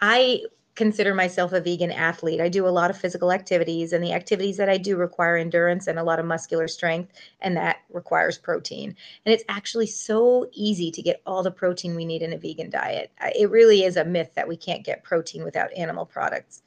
i 0.00 0.42
consider 0.74 1.14
myself 1.14 1.52
a 1.52 1.60
vegan 1.60 1.90
athlete. 1.90 2.40
I 2.40 2.48
do 2.48 2.66
a 2.66 2.70
lot 2.70 2.90
of 2.90 2.96
physical 2.96 3.30
activities 3.30 3.92
and 3.92 4.02
the 4.02 4.12
activities 4.12 4.56
that 4.56 4.68
i 4.68 4.78
do 4.78 4.96
require 4.96 5.36
endurance 5.36 5.86
and 5.86 5.98
a 5.98 6.02
lot 6.02 6.18
of 6.18 6.26
muscular 6.26 6.66
strength 6.66 7.12
and 7.40 7.56
that 7.56 7.78
requires 7.90 8.38
protein. 8.38 8.96
And 9.26 9.34
it's 9.34 9.44
actually 9.48 9.86
so 9.86 10.48
easy 10.52 10.90
to 10.90 11.02
get 11.02 11.20
all 11.26 11.42
the 11.42 11.50
protein 11.50 11.94
we 11.94 12.04
need 12.04 12.22
in 12.22 12.32
a 12.32 12.38
vegan 12.38 12.70
diet. 12.70 13.12
It 13.38 13.50
really 13.50 13.84
is 13.84 13.96
a 13.96 14.04
myth 14.04 14.30
that 14.34 14.48
we 14.48 14.56
can't 14.56 14.84
get 14.84 15.04
protein 15.04 15.44
without 15.44 15.72
animal 15.76 16.06
products. 16.06 16.62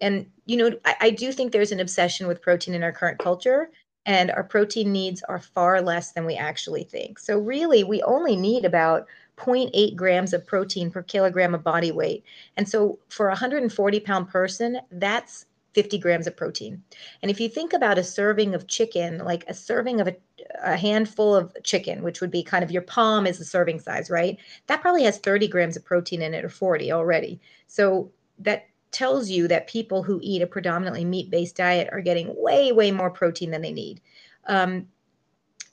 And 0.00 0.26
you 0.46 0.56
know 0.56 0.72
I, 0.84 0.96
I 1.00 1.10
do 1.10 1.32
think 1.32 1.52
there's 1.52 1.72
an 1.72 1.80
obsession 1.80 2.26
with 2.26 2.42
protein 2.42 2.74
in 2.74 2.82
our 2.82 2.92
current 2.92 3.18
culture 3.18 3.70
and 4.06 4.30
our 4.32 4.44
protein 4.44 4.92
needs 4.92 5.22
are 5.28 5.38
far 5.38 5.80
less 5.80 6.12
than 6.12 6.26
we 6.26 6.34
actually 6.34 6.84
think. 6.84 7.18
So, 7.18 7.38
really, 7.38 7.84
we 7.84 8.02
only 8.02 8.36
need 8.36 8.64
about 8.64 9.06
0.8 9.36 9.96
grams 9.96 10.32
of 10.32 10.46
protein 10.46 10.90
per 10.90 11.02
kilogram 11.02 11.54
of 11.54 11.64
body 11.64 11.92
weight. 11.92 12.24
And 12.56 12.68
so, 12.68 12.98
for 13.08 13.26
a 13.26 13.30
140 13.30 14.00
pound 14.00 14.28
person, 14.28 14.80
that's 14.92 15.46
50 15.74 15.98
grams 15.98 16.26
of 16.26 16.36
protein. 16.36 16.82
And 17.20 17.30
if 17.30 17.40
you 17.40 17.48
think 17.48 17.72
about 17.72 17.98
a 17.98 18.04
serving 18.04 18.54
of 18.54 18.68
chicken, 18.68 19.18
like 19.18 19.44
a 19.48 19.54
serving 19.54 20.00
of 20.00 20.08
a, 20.08 20.16
a, 20.62 20.76
handful 20.76 21.34
of 21.34 21.52
chicken, 21.64 22.02
which 22.02 22.20
would 22.20 22.30
be 22.30 22.42
kind 22.42 22.62
of 22.62 22.70
your 22.70 22.82
palm 22.82 23.26
is 23.26 23.38
the 23.38 23.44
serving 23.44 23.80
size, 23.80 24.08
right? 24.08 24.38
That 24.68 24.80
probably 24.80 25.02
has 25.02 25.18
30 25.18 25.48
grams 25.48 25.76
of 25.76 25.84
protein 25.84 26.22
in 26.22 26.32
it 26.32 26.44
or 26.44 26.48
40 26.48 26.92
already. 26.92 27.40
So 27.66 28.10
that 28.38 28.68
tells 28.92 29.28
you 29.28 29.48
that 29.48 29.66
people 29.66 30.04
who 30.04 30.20
eat 30.22 30.42
a 30.42 30.46
predominantly 30.46 31.04
meat 31.04 31.28
based 31.28 31.56
diet 31.56 31.88
are 31.90 32.00
getting 32.00 32.32
way, 32.36 32.70
way 32.70 32.92
more 32.92 33.10
protein 33.10 33.50
than 33.50 33.62
they 33.62 33.72
need. 33.72 34.00
Um, 34.46 34.86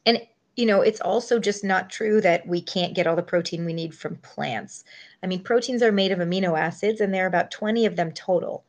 and, 0.06 0.20
you 0.56 0.66
know, 0.66 0.82
it's 0.82 1.02
also 1.02 1.40
just 1.40 1.64
not 1.64 1.90
true 1.90 2.22
that 2.22 2.46
we 2.48 2.62
can't 2.62 2.94
get 2.94 3.08
all 3.08 3.16
the 3.16 3.24
protein 3.24 3.66
we 3.66 3.74
need 3.74 3.96
from 3.96 4.18
plants. 4.18 4.84
I 5.24 5.28
mean, 5.28 5.44
proteins 5.44 5.82
are 5.82 5.92
made 5.92 6.12
of 6.12 6.20
amino 6.20 6.60
acids, 6.60 7.02
and 7.02 7.14
there 7.14 7.24
are 7.24 7.28
about 7.28 7.52
20 7.52 7.86
of 7.86 7.96
them 7.96 8.12
total. 8.12 8.66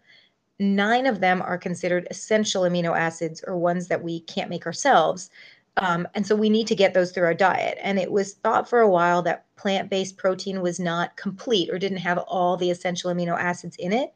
Nine 0.58 1.06
of 1.06 1.20
them 1.20 1.42
are 1.42 1.58
considered 1.58 2.06
essential 2.10 2.62
amino 2.62 2.96
acids 2.96 3.42
or 3.46 3.56
ones 3.56 3.88
that 3.88 4.02
we 4.02 4.20
can't 4.20 4.50
make 4.50 4.66
ourselves. 4.66 5.30
Um, 5.78 6.06
and 6.14 6.26
so 6.26 6.36
we 6.36 6.50
need 6.50 6.66
to 6.68 6.76
get 6.76 6.94
those 6.94 7.10
through 7.10 7.24
our 7.24 7.34
diet. 7.34 7.78
And 7.82 7.98
it 7.98 8.12
was 8.12 8.34
thought 8.34 8.68
for 8.68 8.80
a 8.80 8.90
while 8.90 9.22
that 9.22 9.46
plant 9.56 9.90
based 9.90 10.18
protein 10.18 10.60
was 10.60 10.78
not 10.78 11.16
complete 11.16 11.70
or 11.70 11.78
didn't 11.78 11.98
have 11.98 12.18
all 12.18 12.56
the 12.56 12.70
essential 12.70 13.12
amino 13.12 13.36
acids 13.38 13.76
in 13.78 13.92
it 13.92 14.12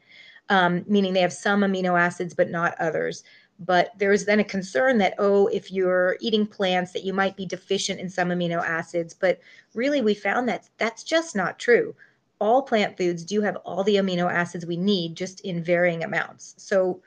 um, 0.49 0.85
meaning 0.87 1.12
they 1.12 1.20
have 1.20 1.32
some 1.32 1.61
amino 1.61 1.99
acids 1.99 2.35
but 2.35 2.50
not 2.50 2.75
others. 2.78 3.25
But 3.58 3.92
there's 3.98 4.25
then 4.26 4.40
a 4.40 4.44
concern 4.44 4.98
that, 4.98 5.14
oh, 5.18 5.46
if 5.46 5.72
you're 5.72 6.16
eating 6.20 6.46
plants, 6.46 6.92
that 6.92 7.04
you 7.04 7.12
might 7.12 7.36
be 7.36 7.46
deficient 7.46 8.00
in 8.00 8.10
some 8.10 8.28
amino 8.28 8.62
acids. 8.62 9.14
But 9.14 9.40
really, 9.75 10.02
we 10.02 10.14
found 10.14 10.48
that 10.48 10.68
that's 10.78 11.02
just 11.02 11.34
not 11.34 11.58
true. 11.58 11.94
All 12.38 12.62
plant 12.62 12.98
foods 12.98 13.25
do 13.25 13.40
have 13.40 13.56
all 13.64 13.82
the 13.82 13.96
amino 13.96 14.30
acids 14.30 14.66
we 14.66 14.76
need, 14.76 15.16
just 15.16 15.40
in 15.40 15.62
varying 15.62 16.04
amounts. 16.04 16.54
So, 16.58 17.00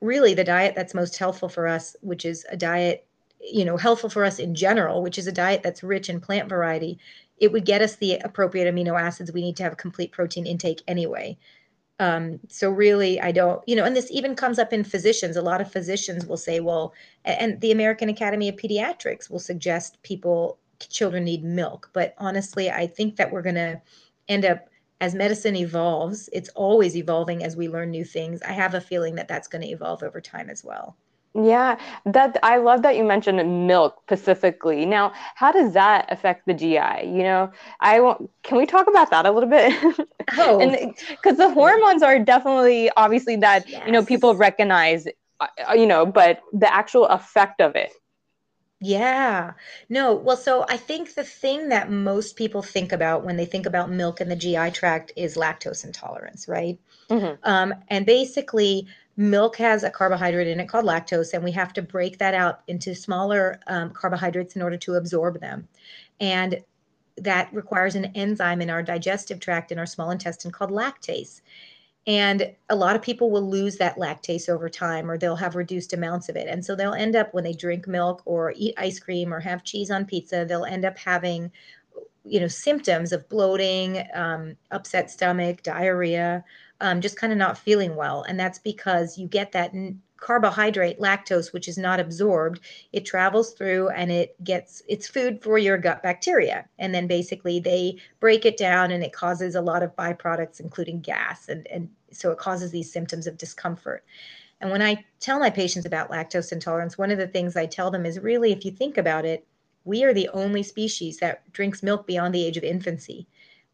really, 0.00 0.34
the 0.34 0.44
diet 0.44 0.74
that's 0.76 0.94
most 0.94 1.18
helpful 1.18 1.48
for 1.48 1.66
us, 1.66 1.96
which 2.00 2.24
is 2.24 2.46
a 2.50 2.56
diet, 2.56 3.04
you 3.40 3.64
know, 3.64 3.76
helpful 3.76 4.08
for 4.08 4.24
us 4.24 4.38
in 4.38 4.54
general, 4.54 5.02
which 5.02 5.18
is 5.18 5.26
a 5.26 5.32
diet 5.32 5.62
that's 5.64 5.82
rich 5.82 6.08
in 6.08 6.20
plant 6.20 6.48
variety, 6.48 6.98
it 7.38 7.52
would 7.52 7.64
get 7.64 7.82
us 7.82 7.96
the 7.96 8.14
appropriate 8.18 8.72
amino 8.72 9.00
acids 9.00 9.32
we 9.32 9.42
need 9.42 9.56
to 9.56 9.62
have 9.64 9.72
a 9.72 9.76
complete 9.76 10.12
protein 10.12 10.46
intake 10.46 10.82
anyway. 10.86 11.36
Um, 12.00 12.38
so 12.48 12.70
really, 12.70 13.20
I 13.20 13.32
don't, 13.32 13.60
you 13.66 13.74
know, 13.74 13.84
and 13.84 13.96
this 13.96 14.10
even 14.10 14.36
comes 14.36 14.58
up 14.58 14.72
in 14.72 14.84
physicians. 14.84 15.36
A 15.36 15.42
lot 15.42 15.60
of 15.60 15.70
physicians 15.70 16.26
will 16.26 16.36
say, 16.36 16.60
well, 16.60 16.94
and 17.24 17.60
the 17.60 17.72
American 17.72 18.08
Academy 18.08 18.48
of 18.48 18.56
Pediatrics 18.56 19.28
will 19.28 19.40
suggest 19.40 20.00
people, 20.02 20.58
children 20.78 21.24
need 21.24 21.42
milk. 21.42 21.90
But 21.92 22.14
honestly, 22.18 22.70
I 22.70 22.86
think 22.86 23.16
that 23.16 23.32
we're 23.32 23.42
going 23.42 23.56
to 23.56 23.82
end 24.28 24.44
up, 24.44 24.68
as 25.00 25.14
medicine 25.14 25.56
evolves, 25.56 26.28
it's 26.32 26.50
always 26.50 26.96
evolving 26.96 27.42
as 27.42 27.56
we 27.56 27.68
learn 27.68 27.90
new 27.90 28.04
things. 28.04 28.42
I 28.42 28.52
have 28.52 28.74
a 28.74 28.80
feeling 28.80 29.16
that 29.16 29.28
that's 29.28 29.48
going 29.48 29.62
to 29.62 29.68
evolve 29.68 30.02
over 30.04 30.20
time 30.20 30.50
as 30.50 30.62
well. 30.62 30.96
Yeah, 31.34 31.78
that 32.06 32.36
I 32.42 32.56
love 32.56 32.82
that 32.82 32.96
you 32.96 33.04
mentioned 33.04 33.66
milk 33.66 34.00
specifically. 34.02 34.86
Now, 34.86 35.12
how 35.34 35.52
does 35.52 35.72
that 35.74 36.06
affect 36.10 36.46
the 36.46 36.54
GI? 36.54 37.06
You 37.06 37.22
know, 37.22 37.52
I 37.80 38.00
want 38.00 38.30
can 38.42 38.58
we 38.58 38.66
talk 38.66 38.88
about 38.88 39.10
that 39.10 39.26
a 39.26 39.30
little 39.30 39.48
bit? 39.48 39.72
Oh, 40.36 40.60
and 40.60 40.94
because 41.08 41.38
the 41.38 41.50
hormones 41.50 42.02
are 42.02 42.18
definitely 42.18 42.90
obviously 42.98 43.36
that 43.36 43.66
yes. 43.66 43.82
you 43.86 43.92
know 43.92 44.04
people 44.04 44.34
recognize, 44.34 45.08
uh, 45.40 45.46
you 45.74 45.86
know, 45.86 46.04
but 46.04 46.42
the 46.52 46.70
actual 46.70 47.06
effect 47.06 47.62
of 47.62 47.74
it. 47.76 47.92
Yeah. 48.80 49.54
No, 49.88 50.14
well, 50.14 50.36
so 50.36 50.64
I 50.68 50.76
think 50.76 51.14
the 51.14 51.24
thing 51.24 51.70
that 51.70 51.90
most 51.90 52.36
people 52.36 52.62
think 52.62 52.92
about 52.92 53.24
when 53.24 53.36
they 53.36 53.44
think 53.44 53.66
about 53.66 53.90
milk 53.90 54.20
in 54.20 54.28
the 54.28 54.36
GI 54.36 54.70
tract 54.70 55.12
is 55.16 55.36
lactose 55.36 55.84
intolerance, 55.84 56.46
right? 56.46 56.78
Mm-hmm. 57.10 57.36
Um, 57.42 57.74
and 57.88 58.06
basically, 58.06 58.86
milk 59.18 59.56
has 59.56 59.82
a 59.82 59.90
carbohydrate 59.90 60.46
in 60.46 60.60
it 60.60 60.68
called 60.68 60.84
lactose, 60.84 61.34
and 61.34 61.42
we 61.42 61.50
have 61.50 61.72
to 61.72 61.82
break 61.82 62.18
that 62.18 62.34
out 62.34 62.60
into 62.68 62.94
smaller 62.94 63.58
um, 63.66 63.90
carbohydrates 63.90 64.54
in 64.54 64.62
order 64.62 64.76
to 64.78 64.94
absorb 64.94 65.40
them. 65.40 65.66
And 66.20 66.62
that 67.16 67.52
requires 67.52 67.96
an 67.96 68.06
enzyme 68.14 68.62
in 68.62 68.70
our 68.70 68.82
digestive 68.82 69.40
tract 69.40 69.72
in 69.72 69.78
our 69.78 69.86
small 69.86 70.12
intestine 70.12 70.52
called 70.52 70.70
lactase. 70.70 71.40
And 72.06 72.54
a 72.70 72.76
lot 72.76 72.94
of 72.94 73.02
people 73.02 73.30
will 73.32 73.46
lose 73.50 73.76
that 73.78 73.96
lactase 73.96 74.48
over 74.48 74.68
time, 74.68 75.10
or 75.10 75.18
they'll 75.18 75.34
have 75.34 75.56
reduced 75.56 75.92
amounts 75.92 76.28
of 76.28 76.36
it. 76.36 76.46
And 76.46 76.64
so 76.64 76.76
they'll 76.76 76.94
end 76.94 77.16
up, 77.16 77.34
when 77.34 77.42
they 77.42 77.52
drink 77.52 77.88
milk 77.88 78.22
or 78.24 78.54
eat 78.56 78.74
ice 78.78 79.00
cream 79.00 79.34
or 79.34 79.40
have 79.40 79.64
cheese 79.64 79.90
on 79.90 80.04
pizza, 80.04 80.46
they'll 80.48 80.64
end 80.64 80.84
up 80.84 80.96
having 80.96 81.50
you 82.24 82.40
know 82.40 82.48
symptoms 82.48 83.12
of 83.12 83.28
bloating 83.28 84.04
um, 84.14 84.56
upset 84.70 85.10
stomach 85.10 85.62
diarrhea 85.62 86.44
um, 86.80 87.00
just 87.00 87.16
kind 87.18 87.32
of 87.32 87.38
not 87.38 87.58
feeling 87.58 87.96
well. 87.96 88.22
And 88.22 88.38
that's 88.38 88.58
because 88.58 89.18
you 89.18 89.26
get 89.26 89.52
that 89.52 89.72
carbohydrate, 90.18 90.98
lactose, 90.98 91.52
which 91.52 91.68
is 91.68 91.78
not 91.78 92.00
absorbed. 92.00 92.60
It 92.92 93.06
travels 93.06 93.52
through 93.52 93.88
and 93.90 94.10
it 94.10 94.42
gets 94.44 94.82
it's 94.88 95.08
food 95.08 95.42
for 95.42 95.58
your 95.58 95.78
gut 95.78 96.02
bacteria. 96.02 96.68
And 96.78 96.94
then 96.94 97.06
basically 97.06 97.60
they 97.60 97.96
break 98.20 98.44
it 98.44 98.56
down 98.56 98.90
and 98.90 99.02
it 99.02 99.12
causes 99.12 99.54
a 99.54 99.60
lot 99.60 99.82
of 99.82 99.94
byproducts, 99.96 100.60
including 100.60 101.00
gas. 101.00 101.48
And, 101.48 101.66
and 101.68 101.88
so 102.10 102.30
it 102.30 102.38
causes 102.38 102.70
these 102.70 102.92
symptoms 102.92 103.26
of 103.26 103.38
discomfort. 103.38 104.04
And 104.60 104.70
when 104.70 104.82
I 104.82 105.04
tell 105.20 105.38
my 105.38 105.50
patients 105.50 105.86
about 105.86 106.10
lactose 106.10 106.52
intolerance, 106.52 106.98
one 106.98 107.12
of 107.12 107.18
the 107.18 107.28
things 107.28 107.56
I 107.56 107.66
tell 107.66 107.90
them 107.90 108.04
is 108.04 108.18
really, 108.18 108.50
if 108.50 108.64
you 108.64 108.72
think 108.72 108.98
about 108.98 109.24
it, 109.24 109.46
we 109.84 110.02
are 110.02 110.12
the 110.12 110.28
only 110.30 110.64
species 110.64 111.18
that 111.18 111.50
drinks 111.52 111.82
milk 111.82 112.06
beyond 112.06 112.34
the 112.34 112.44
age 112.44 112.56
of 112.56 112.64
infancy. 112.64 113.26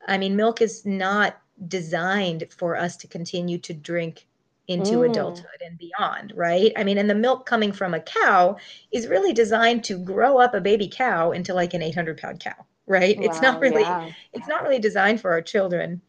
I 0.07 0.19
mean, 0.19 0.37
milk 0.37 0.61
is 0.61 0.85
not 0.85 1.41
designed 1.69 2.45
for 2.51 2.77
us 2.77 2.97
to 2.99 3.07
continue 3.07 3.59
to 3.59 3.75
drink 3.75 4.27
into 4.69 4.99
mm. 4.99 5.11
adulthood 5.11 5.61
and 5.65 5.79
beyond, 5.79 6.33
right? 6.35 6.73
I 6.77 6.85
mean, 6.85 6.99
and 6.99 7.09
the 7.09 7.15
milk 7.15 7.47
coming 7.47 7.73
from 7.73 7.95
a 7.95 8.01
cow 8.01 8.57
is 8.93 9.09
really 9.09 9.33
designed 9.33 9.85
to 9.85 9.99
grow 9.99 10.39
up 10.39 10.55
a 10.55 10.61
baby 10.61 10.89
cow 10.89 11.33
into 11.33 11.53
like 11.53 11.75
an 11.75 11.83
800 11.83 12.19
pound 12.19 12.41
cow, 12.41 12.67
right? 12.87 13.17
Wow, 13.19 13.25
it's 13.25 13.43
not 13.43 13.61
really, 13.61 13.83
yeah. 13.83 14.11
it's 14.33 14.49
not 14.49 14.63
really 14.63 14.79
designed 14.79 15.21
for 15.21 15.31
our 15.31 15.43
children. 15.43 16.01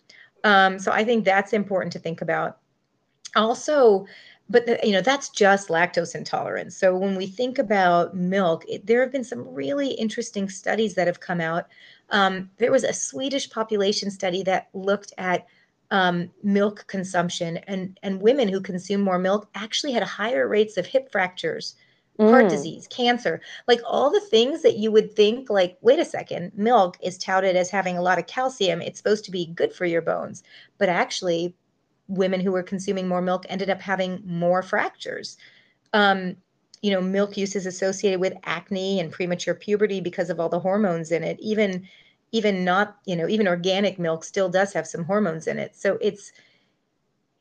Um, 0.43 0.79
so 0.79 0.91
I 0.91 1.03
think 1.03 1.25
that's 1.25 1.53
important 1.53 1.91
to 1.93 1.99
think 1.99 2.21
about. 2.21 2.59
Also, 3.35 4.05
but 4.49 4.65
the, 4.65 4.79
you 4.83 4.91
know 4.91 5.01
that's 5.01 5.29
just 5.29 5.69
lactose 5.69 6.15
intolerance. 6.15 6.77
So 6.77 6.95
when 6.95 7.15
we 7.15 7.27
think 7.27 7.57
about 7.57 8.15
milk, 8.15 8.63
it, 8.67 8.85
there 8.85 9.01
have 9.01 9.11
been 9.11 9.23
some 9.23 9.47
really 9.47 9.91
interesting 9.91 10.49
studies 10.49 10.95
that 10.95 11.07
have 11.07 11.19
come 11.19 11.41
out 11.41 11.65
um, 12.09 12.49
there 12.57 12.71
was 12.71 12.83
a 12.83 12.93
Swedish 12.93 13.49
population 13.49 14.11
study 14.11 14.43
that 14.43 14.69
looked 14.73 15.13
at 15.17 15.45
um, 15.91 16.29
milk 16.43 16.85
consumption, 16.87 17.57
and, 17.67 17.99
and 18.03 18.21
women 18.21 18.47
who 18.47 18.59
consume 18.61 19.01
more 19.01 19.19
milk 19.19 19.49
actually 19.55 19.93
had 19.93 20.03
higher 20.03 20.47
rates 20.47 20.77
of 20.77 20.85
hip 20.85 21.11
fractures, 21.11 21.75
mm. 22.19 22.29
heart 22.29 22.49
disease, 22.49 22.87
cancer, 22.87 23.41
like 23.67 23.81
all 23.85 24.11
the 24.11 24.19
things 24.19 24.61
that 24.63 24.77
you 24.77 24.91
would 24.91 25.15
think, 25.15 25.49
like, 25.49 25.77
wait 25.81 25.99
a 25.99 26.05
second, 26.05 26.51
milk 26.55 26.97
is 27.01 27.17
touted 27.17 27.55
as 27.55 27.69
having 27.69 27.97
a 27.97 28.01
lot 28.01 28.19
of 28.19 28.27
calcium. 28.27 28.81
It's 28.81 28.97
supposed 28.97 29.25
to 29.25 29.31
be 29.31 29.47
good 29.47 29.73
for 29.73 29.85
your 29.85 30.01
bones. 30.01 30.43
But 30.77 30.89
actually, 30.89 31.55
women 32.07 32.39
who 32.39 32.51
were 32.51 32.63
consuming 32.63 33.07
more 33.07 33.21
milk 33.21 33.45
ended 33.49 33.69
up 33.69 33.81
having 33.81 34.21
more 34.25 34.61
fractures. 34.61 35.37
Um, 35.93 36.35
you 36.81 36.91
know, 36.91 37.01
milk 37.01 37.35
use 37.37 37.55
is 37.55 37.65
associated 37.65 38.19
with 38.19 38.33
acne 38.43 38.99
and 38.99 39.11
premature 39.11 39.55
puberty 39.55 40.01
because 40.01 40.29
of 40.29 40.39
all 40.39 40.49
the 40.49 40.59
hormones 40.59 41.11
in 41.11 41.23
it. 41.23 41.39
Even 41.39 41.87
even 42.31 42.65
not, 42.65 42.97
you 43.05 43.15
know, 43.15 43.27
even 43.27 43.47
organic 43.47 43.97
milk 43.97 44.23
still 44.23 44.49
does 44.49 44.73
have 44.73 44.85
some 44.85 45.05
hormones 45.05 45.47
in 45.47 45.57
it. 45.57 45.75
So 45.75 45.97
it's 46.01 46.31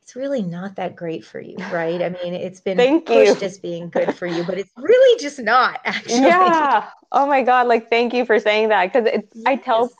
it's 0.05 0.15
really 0.15 0.43
not 0.43 0.77
that 0.77 0.95
great 0.97 1.25
for 1.25 1.41
you, 1.41 1.57
right? 1.73 2.03
I 2.03 2.11
mean, 2.11 2.35
it's 2.35 2.61
been 2.61 2.77
thank 2.77 3.07
pushed 3.07 3.41
you. 3.41 3.47
as 3.47 3.59
being 3.59 3.89
good 3.89 4.15
for 4.15 4.27
you, 4.27 4.45
but 4.45 4.59
it's 4.59 4.71
really 4.77 5.21
just 5.21 5.39
not 5.39 5.81
actually. 5.85 6.21
Yeah. 6.21 6.89
Oh 7.11 7.27
my 7.27 7.43
God. 7.43 7.69
Like, 7.69 7.89
thank 7.89 8.13
you 8.13 8.27
for 8.27 8.39
saying 8.39 8.69
that. 8.69 8.93
Cause 8.93 9.07
it's, 9.07 9.29
yes. 9.35 9.45
I 9.47 9.57
tell, 9.57 9.91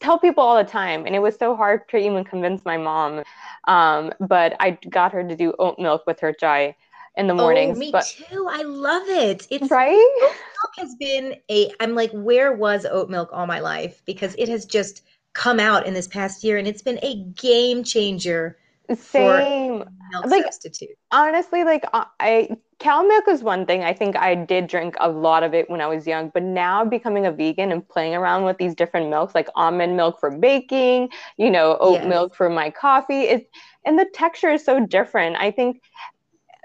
tell 0.00 0.18
people 0.18 0.42
all 0.42 0.56
the 0.56 0.68
time, 0.68 1.06
and 1.06 1.14
it 1.14 1.20
was 1.20 1.36
so 1.36 1.56
hard 1.56 1.88
to 1.90 1.96
even 1.96 2.24
convince 2.24 2.64
my 2.64 2.76
mom. 2.76 3.22
Um, 3.66 4.12
but 4.20 4.54
I 4.60 4.78
got 4.88 5.12
her 5.12 5.26
to 5.26 5.36
do 5.36 5.54
oat 5.58 5.78
milk 5.78 6.04
with 6.06 6.20
her 6.20 6.32
chai 6.32 6.76
in 7.16 7.26
the 7.26 7.34
mornings. 7.34 7.76
Oh, 7.76 7.80
me 7.80 7.90
but, 7.90 8.04
too. 8.04 8.48
I 8.50 8.62
love 8.62 9.08
it. 9.08 9.46
It's 9.50 9.70
right. 9.70 10.18
Oat 10.22 10.30
milk 10.30 10.72
has 10.78 10.94
been 10.96 11.36
a. 11.50 11.70
I'm 11.80 11.94
like, 11.94 12.10
where 12.12 12.52
was 12.52 12.86
oat 12.86 13.10
milk 13.10 13.30
all 13.32 13.46
my 13.46 13.60
life? 13.60 14.02
Because 14.06 14.34
it 14.38 14.48
has 14.48 14.64
just 14.64 15.02
come 15.34 15.60
out 15.60 15.86
in 15.86 15.94
this 15.94 16.08
past 16.08 16.42
year, 16.42 16.58
and 16.58 16.66
it's 16.66 16.82
been 16.82 16.98
a 17.02 17.24
game 17.36 17.84
changer. 17.84 18.56
Same. 18.94 19.84
milk 20.10 20.26
like 20.26 20.44
substitute. 20.44 20.96
honestly, 21.10 21.64
like 21.64 21.84
uh, 21.92 22.04
I 22.20 22.48
cow 22.78 23.02
milk 23.02 23.28
is 23.28 23.42
one 23.42 23.66
thing. 23.66 23.82
I 23.84 23.92
think 23.92 24.16
I 24.16 24.34
did 24.34 24.66
drink 24.66 24.96
a 25.00 25.08
lot 25.10 25.42
of 25.42 25.52
it 25.54 25.68
when 25.68 25.80
I 25.80 25.86
was 25.86 26.06
young, 26.06 26.30
but 26.32 26.42
now 26.42 26.84
becoming 26.84 27.26
a 27.26 27.32
vegan 27.32 27.72
and 27.72 27.86
playing 27.86 28.14
around 28.14 28.44
with 28.44 28.56
these 28.58 28.74
different 28.74 29.10
milks, 29.10 29.34
like 29.34 29.48
almond 29.54 29.96
milk 29.96 30.18
for 30.20 30.30
baking, 30.30 31.10
you 31.36 31.50
know, 31.50 31.76
oat 31.80 32.00
Yes. 32.00 32.08
milk 32.08 32.34
for 32.34 32.48
my 32.48 32.70
coffee, 32.70 33.22
it's 33.22 33.46
and 33.84 33.98
the 33.98 34.06
texture 34.14 34.50
is 34.50 34.64
so 34.64 34.84
different. 34.86 35.36
I 35.36 35.50
think 35.50 35.82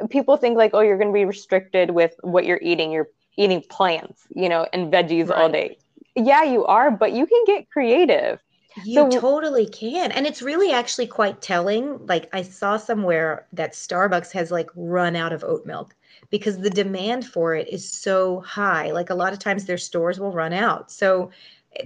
people 0.09 0.37
think 0.37 0.57
like, 0.57 0.71
oh, 0.73 0.81
you're 0.81 0.97
going 0.97 1.09
to 1.09 1.13
be 1.13 1.25
restricted 1.25 1.91
with 1.91 2.13
what 2.21 2.45
you're 2.45 2.59
eating. 2.61 2.91
You're 2.91 3.09
eating 3.37 3.63
plants, 3.69 4.23
you 4.29 4.49
know, 4.49 4.67
and 4.73 4.91
veggies 4.91 5.29
all 5.29 5.49
day. 5.49 5.77
Yeah, 6.15 6.43
you 6.43 6.65
are, 6.65 6.91
but 6.91 7.11
you 7.13 7.25
can 7.25 7.43
get 7.45 7.69
creative. 7.69 8.39
You 8.75 9.11
So- 9.11 9.19
totally 9.19 9.67
can. 9.67 10.11
And 10.11 10.25
it's 10.25 10.41
really 10.41 10.71
actually 10.71 11.07
quite 11.07 11.41
telling. 11.41 12.05
Like 12.07 12.29
I 12.33 12.41
saw 12.41 12.77
somewhere 12.77 13.45
that 13.53 13.73
Starbucks 13.73 14.31
has 14.31 14.51
like 14.51 14.69
run 14.75 15.15
out 15.15 15.33
of 15.33 15.43
oat 15.43 15.65
milk 15.65 15.95
because 16.29 16.57
the 16.59 16.69
demand 16.69 17.25
for 17.27 17.53
it 17.55 17.67
is 17.67 17.87
so 17.87 18.39
high. 18.41 18.91
Like 18.91 19.09
a 19.09 19.15
lot 19.15 19.33
of 19.33 19.39
times 19.39 19.65
their 19.65 19.77
stores 19.77 20.19
will 20.19 20.31
run 20.31 20.53
out. 20.53 20.91
So 20.91 21.29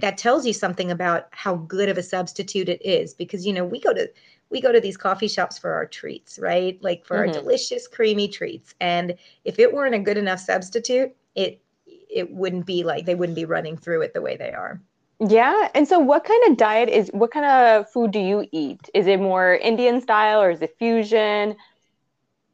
that 0.00 0.18
tells 0.18 0.46
you 0.46 0.52
something 0.52 0.90
about 0.90 1.28
how 1.30 1.56
good 1.56 1.88
of 1.88 1.98
a 1.98 2.02
substitute 2.02 2.68
it 2.68 2.80
is 2.84 3.14
because 3.14 3.46
you 3.46 3.52
know, 3.52 3.64
we 3.64 3.80
go 3.80 3.92
to 3.92 4.08
we 4.50 4.60
go 4.62 4.72
to 4.72 4.80
these 4.80 4.96
coffee 4.96 5.28
shops 5.28 5.58
for 5.58 5.72
our 5.72 5.84
treats, 5.84 6.38
right? 6.38 6.82
Like 6.82 7.04
for 7.04 7.16
Mhm. 7.16 7.20
our 7.20 7.28
delicious 7.28 7.86
creamy 7.86 8.28
treats. 8.28 8.74
And 8.80 9.14
if 9.44 9.58
it 9.58 9.74
weren't 9.74 9.94
a 9.94 9.98
good 9.98 10.16
enough 10.16 10.40
substitute, 10.40 11.14
it 11.34 11.60
it 11.86 12.30
wouldn't 12.32 12.64
be 12.64 12.82
like 12.84 13.04
they 13.04 13.14
wouldn't 13.14 13.36
be 13.36 13.44
running 13.44 13.76
through 13.76 14.00
it 14.02 14.14
the 14.14 14.22
way 14.22 14.36
they 14.36 14.52
are. 14.52 14.80
Yeah. 15.20 15.68
And 15.74 15.86
so 15.88 15.98
what 15.98 16.24
kind 16.24 16.50
of 16.50 16.56
diet 16.56 16.88
is 16.88 17.10
what 17.12 17.32
kind 17.32 17.44
of 17.46 17.90
food 17.90 18.12
do 18.12 18.20
you 18.20 18.46
eat? 18.52 18.88
Is 18.94 19.06
it 19.06 19.20
more 19.20 19.54
Indian 19.54 20.00
style 20.00 20.40
or 20.40 20.50
is 20.50 20.62
it 20.62 20.76
fusion? 20.78 21.56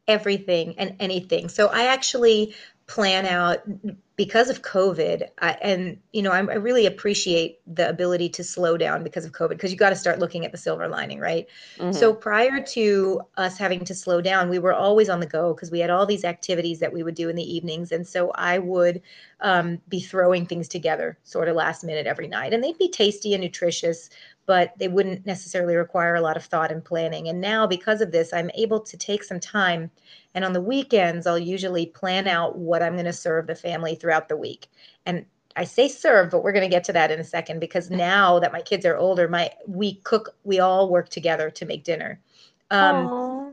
everything 0.07 0.75
and 0.77 0.95
anything. 0.99 1.49
So 1.49 1.67
I 1.67 1.85
actually 1.85 2.53
plan 2.87 3.25
out 3.25 3.59
because 4.15 4.49
of 4.51 4.61
COVID, 4.61 5.27
I, 5.39 5.51
and 5.61 5.97
you 6.13 6.21
know, 6.21 6.31
I, 6.31 6.37
I 6.37 6.55
really 6.55 6.85
appreciate 6.85 7.59
the 7.65 7.89
ability 7.89 8.29
to 8.29 8.43
slow 8.43 8.77
down 8.77 9.03
because 9.03 9.25
of 9.25 9.31
COVID 9.31 9.49
because 9.49 9.71
you 9.71 9.77
got 9.77 9.89
to 9.89 9.95
start 9.95 10.19
looking 10.19 10.45
at 10.45 10.51
the 10.51 10.57
silver 10.59 10.87
lining, 10.87 11.19
right? 11.19 11.47
Mhm. 11.77 11.93
So 11.95 12.13
prior 12.13 12.61
to 12.61 13.21
us 13.37 13.57
having 13.57 13.83
to 13.85 13.95
slow 13.95 14.21
down, 14.21 14.49
we 14.49 14.59
were 14.59 14.73
always 14.73 15.09
on 15.09 15.19
the 15.19 15.25
go 15.25 15.53
because 15.53 15.71
we 15.71 15.79
had 15.79 15.89
all 15.89 16.05
these 16.05 16.23
activities 16.23 16.79
that 16.79 16.93
we 16.93 17.01
would 17.01 17.15
do 17.15 17.27
in 17.27 17.35
the 17.35 17.55
evenings, 17.55 17.91
and 17.91 18.07
so 18.07 18.31
I 18.35 18.59
would 18.59 19.01
um, 19.41 19.79
be 19.89 19.99
throwing 19.99 20.45
things 20.45 20.67
together 20.67 21.17
sort 21.23 21.47
of 21.47 21.55
last 21.55 21.83
minute 21.83 22.07
every 22.07 22.27
night, 22.27 22.53
and 22.53 22.63
they'd 22.63 22.77
be 22.77 22.89
tasty 22.89 23.33
and 23.33 23.43
nutritious, 23.43 24.09
but 24.45 24.73
they 24.77 24.87
wouldn't 24.87 25.25
necessarily 25.25 25.75
require 25.75 26.15
a 26.15 26.21
lot 26.21 26.37
of 26.37 26.45
thought 26.45 26.71
and 26.71 26.83
planning. 26.83 27.27
And 27.27 27.41
now 27.41 27.67
because 27.67 28.01
of 28.01 28.11
this, 28.11 28.33
I'm 28.33 28.51
able 28.55 28.79
to 28.79 28.97
take 28.97 29.23
some 29.23 29.39
time, 29.39 29.91
and 30.33 30.45
on 30.45 30.53
the 30.53 30.61
weekends, 30.61 31.27
I'll 31.27 31.39
usually 31.39 31.87
plan 31.87 32.27
out 32.27 32.57
what 32.57 32.81
I'm 32.81 32.93
going 32.93 33.05
to 33.05 33.13
serve 33.13 33.47
the 33.47 33.55
family 33.55 33.95
throughout 33.95 34.29
the 34.29 34.37
week, 34.37 34.67
and 35.05 35.25
I 35.55 35.63
say 35.63 35.87
serve, 35.87 36.31
but 36.31 36.43
we're 36.43 36.51
going 36.51 36.69
to 36.69 36.75
get 36.75 36.83
to 36.85 36.93
that 36.93 37.11
in 37.11 37.19
a 37.19 37.23
second 37.23 37.59
because 37.59 37.89
now 37.89 38.39
that 38.39 38.51
my 38.51 38.61
kids 38.61 38.85
are 38.85 38.97
older, 38.97 39.27
my 39.27 39.51
we 39.67 39.95
cook, 39.95 40.35
we 40.43 40.59
all 40.59 40.89
work 40.89 41.09
together 41.09 41.49
to 41.49 41.65
make 41.65 41.83
dinner. 41.83 42.19
Um, 42.71 43.07
Aw. 43.07 43.51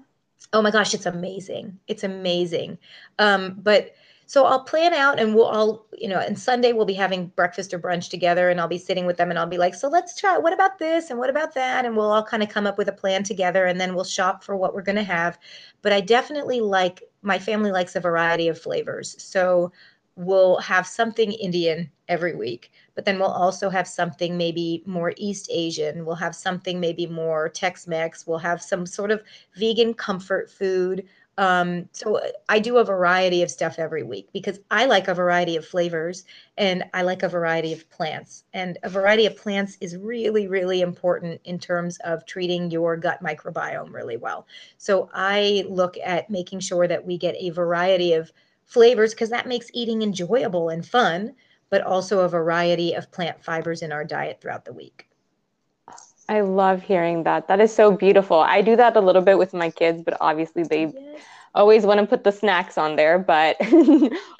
oh 0.52 0.62
my 0.62 0.70
gosh, 0.70 0.94
it's 0.94 1.06
amazing. 1.06 1.78
It's 1.86 2.02
amazing. 2.02 2.78
Um, 3.18 3.56
but 3.62 3.94
so 4.32 4.46
I'll 4.46 4.64
plan 4.64 4.94
out 4.94 5.20
and 5.20 5.34
we'll 5.34 5.44
all, 5.44 5.84
you 5.92 6.08
know, 6.08 6.18
and 6.18 6.38
Sunday 6.38 6.72
we'll 6.72 6.86
be 6.86 6.94
having 6.94 7.26
breakfast 7.36 7.74
or 7.74 7.78
brunch 7.78 8.08
together 8.08 8.48
and 8.48 8.58
I'll 8.58 8.66
be 8.66 8.78
sitting 8.78 9.04
with 9.04 9.18
them 9.18 9.28
and 9.28 9.38
I'll 9.38 9.44
be 9.46 9.58
like, 9.58 9.74
so 9.74 9.88
let's 9.88 10.18
try, 10.18 10.38
what 10.38 10.54
about 10.54 10.78
this 10.78 11.10
and 11.10 11.18
what 11.18 11.28
about 11.28 11.52
that? 11.52 11.84
And 11.84 11.94
we'll 11.94 12.10
all 12.10 12.24
kind 12.24 12.42
of 12.42 12.48
come 12.48 12.66
up 12.66 12.78
with 12.78 12.88
a 12.88 12.92
plan 12.92 13.24
together 13.24 13.66
and 13.66 13.78
then 13.78 13.94
we'll 13.94 14.04
shop 14.04 14.42
for 14.42 14.56
what 14.56 14.72
we're 14.72 14.80
going 14.80 14.96
to 14.96 15.02
have. 15.02 15.38
But 15.82 15.92
I 15.92 16.00
definitely 16.00 16.62
like, 16.62 17.02
my 17.20 17.38
family 17.38 17.72
likes 17.72 17.94
a 17.94 18.00
variety 18.00 18.48
of 18.48 18.58
flavors. 18.58 19.22
So 19.22 19.70
we'll 20.16 20.56
have 20.60 20.86
something 20.86 21.32
Indian 21.32 21.90
every 22.08 22.34
week, 22.34 22.72
but 22.94 23.04
then 23.04 23.18
we'll 23.18 23.28
also 23.28 23.68
have 23.68 23.86
something 23.86 24.38
maybe 24.38 24.82
more 24.86 25.12
East 25.18 25.50
Asian. 25.52 26.06
We'll 26.06 26.14
have 26.14 26.34
something 26.34 26.80
maybe 26.80 27.06
more 27.06 27.50
Tex 27.50 27.86
Mex. 27.86 28.26
We'll 28.26 28.38
have 28.38 28.62
some 28.62 28.86
sort 28.86 29.10
of 29.10 29.22
vegan 29.56 29.92
comfort 29.92 30.50
food. 30.50 31.06
Um, 31.38 31.88
so 31.92 32.20
I 32.48 32.58
do 32.58 32.76
a 32.76 32.84
variety 32.84 33.42
of 33.42 33.50
stuff 33.50 33.78
every 33.78 34.02
week 34.02 34.28
because 34.32 34.60
I 34.70 34.84
like 34.84 35.08
a 35.08 35.14
variety 35.14 35.56
of 35.56 35.66
flavors 35.66 36.24
and 36.58 36.84
I 36.92 37.02
like 37.02 37.22
a 37.22 37.28
variety 37.28 37.72
of 37.72 37.88
plants. 37.90 38.44
And 38.52 38.78
a 38.82 38.90
variety 38.90 39.24
of 39.24 39.36
plants 39.36 39.78
is 39.80 39.96
really, 39.96 40.46
really 40.46 40.82
important 40.82 41.40
in 41.44 41.58
terms 41.58 41.98
of 42.04 42.26
treating 42.26 42.70
your 42.70 42.96
gut 42.96 43.22
microbiome 43.22 43.92
really 43.92 44.18
well. 44.18 44.46
So 44.76 45.08
I 45.14 45.64
look 45.68 45.96
at 46.04 46.28
making 46.28 46.60
sure 46.60 46.86
that 46.86 47.06
we 47.06 47.16
get 47.16 47.34
a 47.36 47.50
variety 47.50 48.12
of 48.12 48.30
flavors 48.66 49.14
because 49.14 49.30
that 49.30 49.48
makes 49.48 49.70
eating 49.72 50.02
enjoyable 50.02 50.68
and 50.68 50.86
fun, 50.86 51.34
but 51.70 51.82
also 51.82 52.20
a 52.20 52.28
variety 52.28 52.92
of 52.92 53.10
plant 53.10 53.42
fibers 53.42 53.80
in 53.80 53.90
our 53.90 54.04
diet 54.04 54.40
throughout 54.40 54.66
the 54.66 54.72
week. 54.72 55.08
I 56.32 56.40
love 56.40 56.82
hearing 56.82 57.24
that. 57.24 57.48
That 57.48 57.60
is 57.60 57.74
so 57.74 57.90
beautiful. 57.92 58.38
I 58.40 58.62
do 58.62 58.76
that 58.76 58.96
a 58.96 59.00
little 59.00 59.22
bit 59.22 59.38
with 59.38 59.52
my 59.52 59.70
kids, 59.70 60.02
but 60.02 60.16
obviously 60.20 60.64
they 60.64 60.94
Yes. 60.94 61.22
always 61.54 61.84
want 61.84 62.00
to 62.00 62.06
put 62.06 62.24
the 62.24 62.32
snacks 62.32 62.78
on 62.78 62.96
there, 62.96 63.18
but 63.18 63.56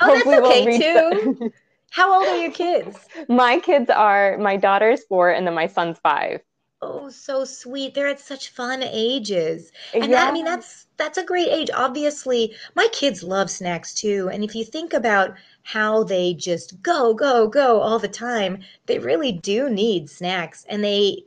Oh, 0.00 0.14
that's 0.14 0.24
hopefully 0.24 0.40
we'll 0.40 0.62
okay 0.62 0.78
the- 0.78 0.78
too. 0.78 1.52
How 1.90 2.14
old 2.18 2.26
are 2.28 2.36
your 2.36 2.50
kids? 2.52 2.96
My 3.28 3.58
kids 3.60 3.90
are 3.90 4.38
my 4.38 4.56
daughter's 4.56 5.04
four 5.04 5.30
and 5.30 5.46
then 5.46 5.54
my 5.54 5.66
son's 5.66 5.98
five. 5.98 6.40
Oh, 6.82 7.10
so 7.10 7.44
sweet. 7.44 7.94
They're 7.94 8.08
at 8.08 8.20
such 8.20 8.48
fun 8.50 8.82
ages. 8.82 9.72
And 9.94 10.12
that, 10.12 10.28
I 10.28 10.32
mean, 10.32 10.44
that's 10.44 10.86
that's 10.96 11.18
a 11.18 11.24
great 11.24 11.48
age. 11.48 11.70
Obviously, 11.74 12.54
my 12.74 12.88
kids 12.92 13.22
love 13.22 13.50
snacks 13.50 13.94
too. 13.94 14.28
And 14.32 14.42
if 14.44 14.54
you 14.54 14.64
think 14.64 14.92
about 14.92 15.34
how 15.62 16.02
they 16.04 16.34
just 16.34 16.82
go, 16.82 17.14
go, 17.14 17.46
go 17.46 17.80
all 17.80 17.98
the 18.00 18.08
time, 18.08 18.62
they 18.86 18.98
really 18.98 19.32
do 19.32 19.70
need 19.70 20.10
snacks. 20.10 20.64
And 20.68 20.82
they, 20.82 21.24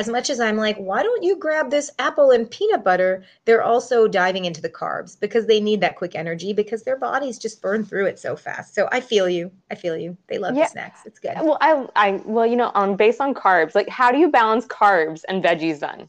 as 0.00 0.08
much 0.08 0.30
as 0.30 0.40
I'm 0.40 0.56
like, 0.56 0.78
why 0.78 1.02
don't 1.02 1.22
you 1.22 1.36
grab 1.36 1.70
this 1.70 1.90
apple 1.98 2.30
and 2.30 2.50
peanut 2.50 2.82
butter? 2.82 3.22
They're 3.44 3.62
also 3.62 4.08
diving 4.08 4.46
into 4.46 4.62
the 4.62 4.70
carbs 4.70 5.20
because 5.20 5.46
they 5.46 5.60
need 5.60 5.82
that 5.82 5.96
quick 5.96 6.14
energy 6.14 6.54
because 6.54 6.84
their 6.84 6.96
bodies 6.96 7.38
just 7.38 7.60
burn 7.60 7.84
through 7.84 8.06
it 8.06 8.18
so 8.18 8.34
fast. 8.34 8.74
So 8.74 8.88
I 8.90 9.00
feel 9.02 9.28
you. 9.28 9.52
I 9.70 9.74
feel 9.74 9.98
you. 9.98 10.16
They 10.28 10.38
love 10.38 10.56
Yeah. 10.56 10.64
the 10.64 10.70
snacks. 10.70 11.00
It's 11.04 11.18
good. 11.18 11.34
Well, 11.42 11.58
I, 11.60 11.86
I, 11.96 12.22
well, 12.24 12.46
you 12.46 12.56
know, 12.56 12.72
on 12.74 12.96
based 12.96 13.20
on 13.20 13.34
carbs, 13.34 13.74
like 13.74 13.90
how 13.90 14.10
do 14.10 14.16
you 14.16 14.30
balance 14.30 14.64
carbs 14.66 15.22
and 15.28 15.44
veggies 15.44 15.80
then? 15.80 16.08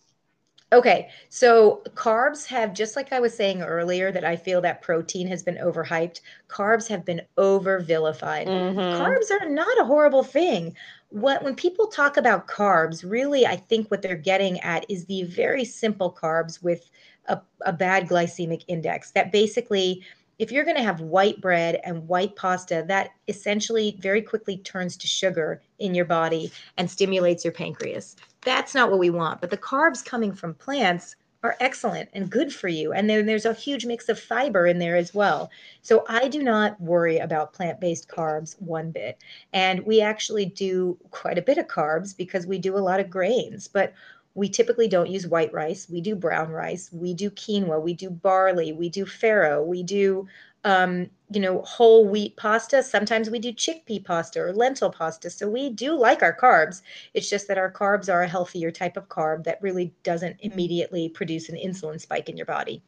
Okay, 0.74 1.10
so 1.28 1.82
carbs 1.96 2.46
have, 2.46 2.74
just 2.74 2.96
like 2.96 3.12
I 3.12 3.20
was 3.20 3.36
saying 3.36 3.62
earlier, 3.62 4.10
that 4.14 4.24
I 4.24 4.38
feel 4.38 4.62
that 4.62 4.82
protein 4.82 5.28
has 5.28 5.44
been 5.44 5.58
overhyped, 5.58 6.22
carbs 6.48 6.88
have 6.88 7.04
been 7.04 7.22
over 7.38 7.80
vilified. 7.80 8.48
Mhm. 8.48 8.76
Carbs 8.90 9.30
are 9.42 9.50
not 9.50 9.80
a 9.82 9.84
horrible 9.86 10.24
thing. 10.24 10.74
What 11.10 11.44
when 11.44 11.56
people 11.56 11.88
talk 11.88 12.16
about 12.16 12.48
carbs, 12.48 13.04
really, 13.10 13.46
I 13.46 13.58
think 13.58 13.92
what 13.92 14.02
they're 14.02 14.16
getting 14.16 14.62
at 14.62 14.86
is 14.90 15.06
the 15.06 15.24
very 15.24 15.66
simple 15.66 16.10
carbs 16.14 16.64
with 16.64 16.90
a, 17.26 17.42
a 17.66 17.74
bad 17.74 18.08
glycemic 18.08 18.64
index. 18.70 19.12
That 19.12 19.32
basically, 19.34 20.04
if 20.42 20.52
you're 20.52 20.66
going 20.66 20.76
to 20.76 20.82
have 20.82 21.02
white 21.02 21.40
bread 21.40 21.80
and 21.84 22.08
white 22.08 22.36
pasta, 22.36 22.84
that 22.88 23.12
essentially 23.28 23.96
very 24.00 24.24
quickly 24.24 24.58
turns 24.58 24.98
to 24.98 25.06
sugar 25.06 25.62
in 25.78 25.94
your 25.94 26.04
body 26.04 26.52
and 26.78 26.90
stimulates 26.90 27.46
your 27.46 27.54
pancreas. 27.54 28.16
That's 28.44 28.74
not 28.74 28.90
what 28.90 28.98
we 28.98 29.12
want. 29.12 29.40
But 29.40 29.52
the 29.52 29.58
carbs 29.58 30.04
coming 30.04 30.34
from 30.34 30.56
plants 30.56 31.16
are 31.44 31.56
excellent 31.60 32.10
and 32.14 32.28
good 32.28 32.52
for 32.52 32.68
you. 32.70 32.92
And 32.92 33.08
then 33.08 33.28
there's 33.28 33.46
a 33.46 33.54
huge 33.54 33.86
mix 33.86 34.10
of 34.10 34.20
fiber 34.20 34.66
in 34.66 34.80
there 34.80 34.96
as 34.96 35.14
well. 35.14 35.52
So 35.84 36.06
I 36.10 36.28
do 36.28 36.42
not 36.42 36.82
worry 36.82 37.20
about 37.20 37.54
plant 37.54 37.80
based 37.80 38.10
carbs 38.10 38.60
one 38.60 38.90
bit. 38.90 39.20
And 39.54 39.86
we 39.86 40.02
actually 40.02 40.48
do 40.48 40.98
quite 41.12 41.38
a 41.38 41.44
bit 41.44 41.60
of 41.60 41.68
carbs 41.68 42.18
because 42.18 42.48
we 42.48 42.58
do 42.58 42.76
a 42.76 42.80
lot 42.80 43.00
of 43.00 43.12
grains. 43.12 43.68
But 43.68 43.94
we 44.34 44.50
typically 44.50 44.88
don't 44.88 45.10
use 45.10 45.28
white 45.28 45.54
rice. 45.54 45.88
We 45.90 46.02
do 46.02 46.16
brown 46.16 46.50
rice. 46.50 46.90
We 46.92 47.14
do 47.14 47.30
quinoa. 47.30 47.82
We 47.82 47.94
do 47.94 48.10
barley. 48.10 48.72
We 48.72 48.90
do 48.90 49.06
farro. 49.06 49.66
We 49.66 49.84
do, 49.84 50.28
um, 50.64 51.10
you 51.32 51.42
know, 51.42 51.62
whole 51.64 52.08
wheat 52.08 52.38
pasta. 52.38 52.84
Sometimes 52.84 53.30
we 53.30 53.40
do 53.40 53.52
chickpea 53.52 54.06
pasta 54.06 54.42
or 54.42 54.54
lentil 54.54 54.90
pasta. 54.92 55.30
So 55.30 55.50
we 55.50 55.70
do 55.70 55.94
like 55.98 56.24
our 56.24 56.36
carbs. 56.36 56.82
It's 57.14 57.30
just 57.30 57.48
that 57.50 57.58
our 57.58 57.72
carbs 57.72 58.12
are 58.12 58.22
a 58.22 58.28
healthier 58.28 58.72
type 58.72 58.98
of 58.98 59.10
carb 59.10 59.44
that 59.44 59.62
really 59.62 59.94
doesn't 60.04 60.38
immediately 60.40 61.10
produce 61.10 61.50
an 61.50 61.56
insulin 61.56 62.00
spike 62.00 62.30
in 62.30 62.38
your 62.38 62.46
body. 62.46 62.84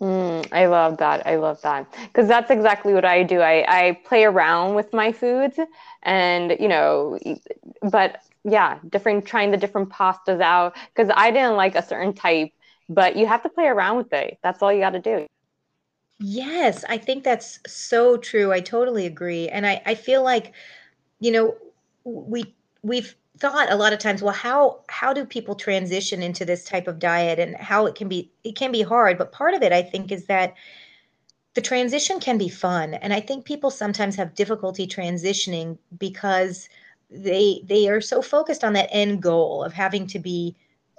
Mm, 0.00 0.46
I 0.52 0.66
love 0.66 0.98
that. 0.98 1.26
I 1.26 1.36
love 1.36 1.60
that 1.62 1.92
because 2.06 2.28
that's 2.28 2.50
exactly 2.50 2.94
what 2.94 3.04
I 3.04 3.24
do. 3.24 3.40
I, 3.40 3.64
I 3.68 4.00
play 4.04 4.24
around 4.24 4.74
with 4.76 4.92
my 4.92 5.10
foods 5.10 5.58
and, 6.04 6.56
you 6.60 6.68
know, 6.68 7.18
but 7.82 8.22
yeah, 8.44 8.78
different, 8.88 9.26
trying 9.26 9.50
the 9.50 9.56
different 9.56 9.90
pastas 9.90 10.40
out 10.40 10.76
because 10.94 11.10
I 11.16 11.32
didn't 11.32 11.56
like 11.56 11.74
a 11.74 11.82
certain 11.82 12.12
type, 12.14 12.50
but 12.88 13.16
you 13.16 13.26
have 13.26 13.42
to 13.42 13.48
play 13.48 13.66
around 13.66 13.96
with 13.96 14.12
it. 14.12 14.38
That's 14.42 14.62
all 14.62 14.72
you 14.72 14.80
got 14.80 14.90
to 14.90 15.00
do. 15.00 15.26
Yes, 16.20 16.84
I 16.88 16.98
think 16.98 17.22
that's 17.24 17.60
so 17.66 18.16
true. 18.16 18.52
I 18.52 18.60
totally 18.60 19.06
agree. 19.06 19.48
And 19.48 19.66
I, 19.66 19.80
I 19.86 19.94
feel 19.94 20.22
like, 20.22 20.52
you 21.20 21.30
know, 21.32 21.56
we 22.04 22.54
we've 22.82 23.16
thought 23.40 23.70
a 23.72 23.76
lot 23.76 23.92
of 23.92 23.98
times, 23.98 24.22
well, 24.22 24.34
how 24.34 24.80
how 24.88 25.12
do 25.12 25.24
people 25.24 25.54
transition 25.54 26.22
into 26.22 26.44
this 26.44 26.64
type 26.64 26.86
of 26.88 26.98
diet 26.98 27.38
and 27.38 27.56
how 27.56 27.86
it 27.86 27.94
can 27.94 28.08
be 28.08 28.30
it 28.44 28.56
can 28.56 28.72
be 28.72 28.82
hard. 28.82 29.18
But 29.18 29.32
part 29.32 29.54
of 29.54 29.62
it, 29.62 29.72
I 29.72 29.82
think, 29.82 30.12
is 30.12 30.26
that 30.26 30.54
the 31.54 31.60
transition 31.60 32.20
can 32.20 32.38
be 32.38 32.48
fun. 32.48 32.94
And 32.94 33.12
I 33.12 33.20
think 33.20 33.44
people 33.44 33.70
sometimes 33.70 34.16
have 34.16 34.34
difficulty 34.34 34.86
transitioning 34.86 35.78
because 35.98 36.68
they 37.10 37.60
they 37.64 37.88
are 37.88 38.00
so 38.00 38.22
focused 38.22 38.64
on 38.64 38.72
that 38.74 38.88
end 38.92 39.22
goal 39.22 39.62
of 39.64 39.72
having 39.74 40.06
to 40.08 40.18
be 40.18 40.56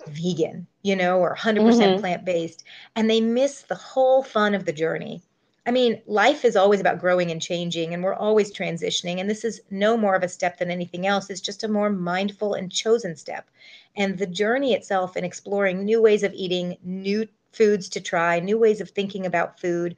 vegan, 0.07 0.67
you 0.83 0.95
know, 0.95 1.19
or 1.19 1.29
100% 1.29 1.97
hmm 1.97 1.99
plant-based, 1.99 2.63
and 2.95 3.09
they 3.09 3.21
miss 3.21 3.63
the 3.63 3.75
whole 3.75 4.21
fun 4.23 4.53
of 4.55 4.65
the 4.65 4.73
journey. 4.73 5.23
I 5.69 5.71
mean, 5.71 6.01
life 6.07 6.45
is 6.45 6.55
always 6.55 6.79
about 6.79 6.97
growing 6.97 7.29
and 7.29 7.39
changing, 7.39 7.93
and 7.93 8.03
we're 8.03 8.15
always 8.15 8.51
transitioning. 8.51 9.19
And 9.19 9.29
this 9.29 9.45
is 9.45 9.61
no 9.69 9.97
more 9.97 10.15
of 10.15 10.23
a 10.23 10.27
step 10.27 10.57
than 10.57 10.71
anything 10.71 11.05
else. 11.05 11.29
It's 11.29 11.39
just 11.39 11.63
a 11.63 11.67
more 11.67 11.91
mindful 11.91 12.55
and 12.55 12.71
chosen 12.71 13.15
step. 13.15 13.47
And 13.95 14.17
the 14.17 14.25
journey 14.25 14.73
itself 14.73 15.15
in 15.15 15.23
exploring 15.23 15.85
new 15.85 16.01
ways 16.01 16.23
of 16.23 16.33
eating, 16.33 16.75
new 16.81 17.27
foods 17.51 17.87
to 17.89 18.01
try, 18.01 18.39
new 18.39 18.57
ways 18.57 18.81
of 18.81 18.89
thinking 18.89 19.27
about 19.27 19.59
food, 19.59 19.95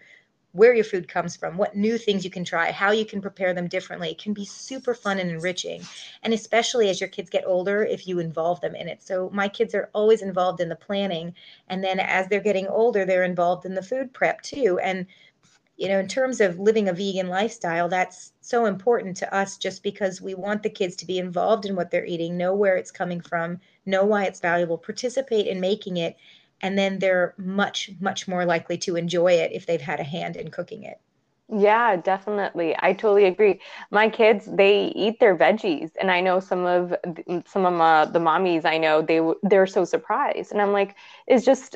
where 0.52 0.74
your 0.74 0.84
food 0.84 1.08
comes 1.08 1.38
from, 1.38 1.56
what 1.56 1.74
new 1.74 1.98
things 1.98 2.26
you 2.26 2.30
can 2.30 2.44
try, 2.44 2.70
how 2.70 2.92
you 2.92 3.06
can 3.06 3.22
prepare 3.22 3.54
them 3.54 3.70
differently 3.70 4.14
can 4.14 4.34
be 4.34 4.44
super 4.44 4.94
fun 4.94 5.20
and 5.20 5.32
enriching. 5.32 5.82
And 6.24 6.34
especially 6.34 6.90
as 6.90 7.00
your 7.00 7.08
kids 7.08 7.30
get 7.30 7.46
older, 7.48 7.82
if 7.86 8.06
you 8.10 8.20
involve 8.20 8.60
them 8.60 8.76
in 8.76 8.90
it. 8.90 9.02
So 9.02 9.30
my 9.32 9.48
kids 9.48 9.74
are 9.74 9.90
always 9.94 10.22
involved 10.22 10.60
in 10.60 10.68
the 10.68 10.76
planning. 10.76 11.34
And 11.70 11.82
then 11.82 12.02
as 12.02 12.28
they're 12.28 12.42
getting 12.42 12.68
older, 12.68 13.06
they're 13.06 13.24
involved 13.24 13.66
in 13.66 13.74
the 13.74 13.82
food 13.82 14.12
prep 14.12 14.42
too. 14.42 14.78
And 14.84 15.06
you 15.82 15.88
know, 15.88 16.00
in 16.00 16.08
terms 16.08 16.40
of 16.42 16.60
living 16.60 16.88
a 16.88 16.94
vegan 16.94 17.28
lifestyle, 17.28 17.90
that's 17.90 18.34
so 18.42 18.66
important 18.66 19.18
to 19.18 19.34
us 19.36 19.58
just 19.58 19.82
because 19.82 20.22
we 20.22 20.36
want 20.36 20.62
the 20.64 20.70
kids 20.70 20.96
to 20.98 21.08
be 21.08 21.18
involved 21.18 21.66
in 21.66 21.76
what 21.76 21.90
they're 21.90 22.06
eating, 22.06 22.38
know 22.38 22.54
where 22.54 22.78
it's 22.78 22.92
coming 22.92 23.20
from, 23.20 23.60
know 23.86 24.06
why 24.06 24.26
it's 24.26 24.40
valuable, 24.40 24.78
participate 24.78 25.48
in 25.48 25.60
making 25.60 25.98
it, 25.98 26.18
and 26.62 26.78
then 26.78 27.00
they're 27.00 27.34
much, 27.38 27.92
much 28.00 28.28
more 28.28 28.46
likely 28.46 28.78
to 28.78 28.96
enjoy 28.96 29.34
it 29.34 29.52
if 29.54 29.66
they've 29.66 29.82
had 29.82 30.00
a 30.00 30.04
hand 30.04 30.36
in 30.38 30.52
cooking 30.52 30.84
it. 30.84 31.02
Yeah, 31.54 31.98
definitely. 31.98 32.76
I 32.80 32.94
totally 32.94 33.26
agree. 33.26 33.60
My 33.92 34.08
kids, 34.10 34.46
they 34.46 34.86
eat 34.96 35.20
their 35.20 35.36
veggies, 35.36 35.92
and 36.00 36.10
I 36.10 36.22
know 36.22 36.40
some 36.40 36.66
of 36.66 36.96
some 37.46 37.66
of 37.66 37.82
uh, 37.82 38.06
the 38.06 38.20
mommies 38.20 38.64
I 38.64 38.78
know 38.78 39.02
they 39.02 39.20
they're 39.44 39.68
so 39.68 39.84
surprised, 39.84 40.54
and 40.54 40.62
I'm 40.62 40.72
like, 40.72 40.96
it's 41.28 41.44
just 41.46 41.76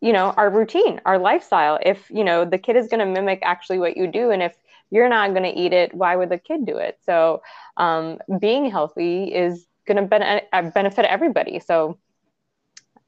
you 0.00 0.12
know 0.12 0.32
our 0.36 0.50
routine, 0.50 1.00
our 1.04 1.18
lifestyle. 1.18 1.78
If 1.84 2.10
you 2.10 2.24
know 2.24 2.44
the 2.44 2.58
kid 2.58 2.76
is 2.76 2.88
going 2.88 3.00
to 3.00 3.06
mimic 3.06 3.40
actually 3.42 3.78
what 3.78 3.96
you 3.96 4.06
do, 4.06 4.30
and 4.30 4.42
if 4.42 4.54
you're 4.90 5.08
not 5.08 5.30
going 5.30 5.42
to 5.42 5.58
eat 5.58 5.72
it, 5.72 5.94
why 5.94 6.16
would 6.16 6.30
the 6.30 6.38
kid 6.38 6.64
do 6.66 6.78
it? 6.78 6.98
So, 7.04 7.42
um, 7.76 8.18
being 8.40 8.70
healthy 8.70 9.24
is 9.24 9.66
going 9.86 9.96
to 9.96 10.02
ben- 10.04 10.72
benefit 10.72 11.04
everybody. 11.04 11.60
So 11.60 11.98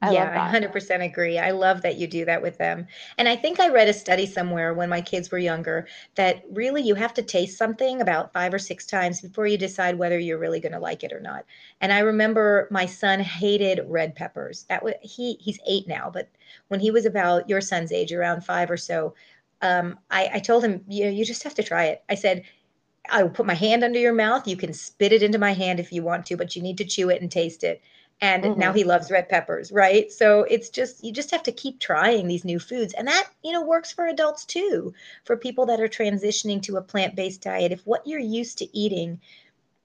I 0.01 0.11
Yeah, 0.11 0.29
I 0.33 0.39
100% 0.39 1.03
agree. 1.03 1.37
I 1.37 1.51
love 1.51 1.83
that 1.83 1.97
you 1.97 2.07
do 2.07 2.25
that 2.25 2.41
with 2.41 2.57
them. 2.57 2.87
And 3.19 3.29
I 3.29 3.35
think 3.35 3.59
I 3.59 3.69
read 3.69 3.87
a 3.87 3.93
study 3.93 4.25
somewhere 4.25 4.73
when 4.73 4.89
my 4.89 4.99
kids 5.01 5.29
were 5.29 5.37
younger 5.37 5.87
that 6.15 6.43
really 6.49 6.81
you 6.81 6.95
have 6.95 7.13
to 7.15 7.21
taste 7.21 7.55
something 7.57 8.01
about 8.01 8.33
five 8.33 8.51
or 8.51 8.57
six 8.57 8.87
times 8.87 9.21
before 9.21 9.45
you 9.45 9.59
decide 9.59 9.99
whether 9.99 10.17
you're 10.17 10.39
really 10.39 10.59
going 10.59 10.71
to 10.73 10.79
like 10.79 11.03
it 11.03 11.13
or 11.13 11.19
not. 11.19 11.45
And 11.81 11.93
I 11.93 11.99
remember 11.99 12.67
my 12.71 12.87
son 12.87 13.19
hated 13.19 13.81
red 13.87 14.15
peppers. 14.15 14.63
That 14.69 14.83
was 14.83 14.95
he 15.03 15.35
he's 15.39 15.59
eight 15.67 15.87
now, 15.87 16.09
but 16.11 16.29
when 16.69 16.79
he 16.79 16.89
was 16.89 17.05
about 17.05 17.47
your 17.47 17.61
son's 17.61 17.91
age, 17.91 18.11
around 18.11 18.41
five 18.43 18.71
or 18.71 18.77
so, 18.77 19.13
um, 19.61 19.99
I, 20.09 20.29
I 20.33 20.39
told 20.39 20.63
him, 20.63 20.83
you 20.87 21.05
know, 21.05 21.11
you 21.11 21.23
just 21.25 21.43
have 21.43 21.53
to 21.55 21.63
try 21.63 21.85
it. 21.85 22.03
I 22.09 22.15
said, 22.15 22.43
I 23.09 23.23
will 23.23 23.29
put 23.31 23.45
my 23.45 23.53
hand 23.55 23.83
under 23.83 23.99
your 23.99 24.13
mouth. 24.13 24.47
You 24.47 24.57
can 24.57 24.73
spit 24.73 25.11
it 25.13 25.23
into 25.23 25.37
my 25.37 25.53
hand 25.53 25.79
if 25.79 25.91
you 25.91 26.03
want 26.03 26.25
to, 26.27 26.37
but 26.37 26.55
you 26.55 26.61
need 26.61 26.77
to 26.79 26.85
chew 26.85 27.09
it 27.09 27.21
and 27.21 27.31
taste 27.31 27.63
it. 27.63 27.81
And 28.21 28.51
now 28.55 28.71
hmm 28.71 28.73
he 28.73 28.83
loves 28.83 29.09
red 29.09 29.29
peppers, 29.29 29.71
right? 29.71 30.11
So 30.11 30.43
it's 30.43 30.69
just, 30.69 31.03
you 31.03 31.11
just 31.11 31.31
have 31.31 31.43
to 31.43 31.51
keep 31.51 31.79
trying 31.79 32.27
these 32.27 32.45
new 32.45 32.59
foods. 32.59 32.93
And 32.93 33.07
that, 33.07 33.29
you 33.43 33.51
know, 33.51 33.63
works 33.65 33.91
for 33.91 34.05
adults 34.07 34.45
too, 34.45 34.93
for 35.25 35.35
people 35.35 35.65
that 35.65 35.81
are 35.81 35.87
transitioning 35.87 36.61
to 36.63 36.77
a 36.77 36.81
plant-based 36.83 37.41
diet. 37.41 37.71
If 37.71 37.81
what 37.87 38.05
you're 38.05 38.19
used 38.19 38.59
to 38.59 38.77
eating 38.77 39.19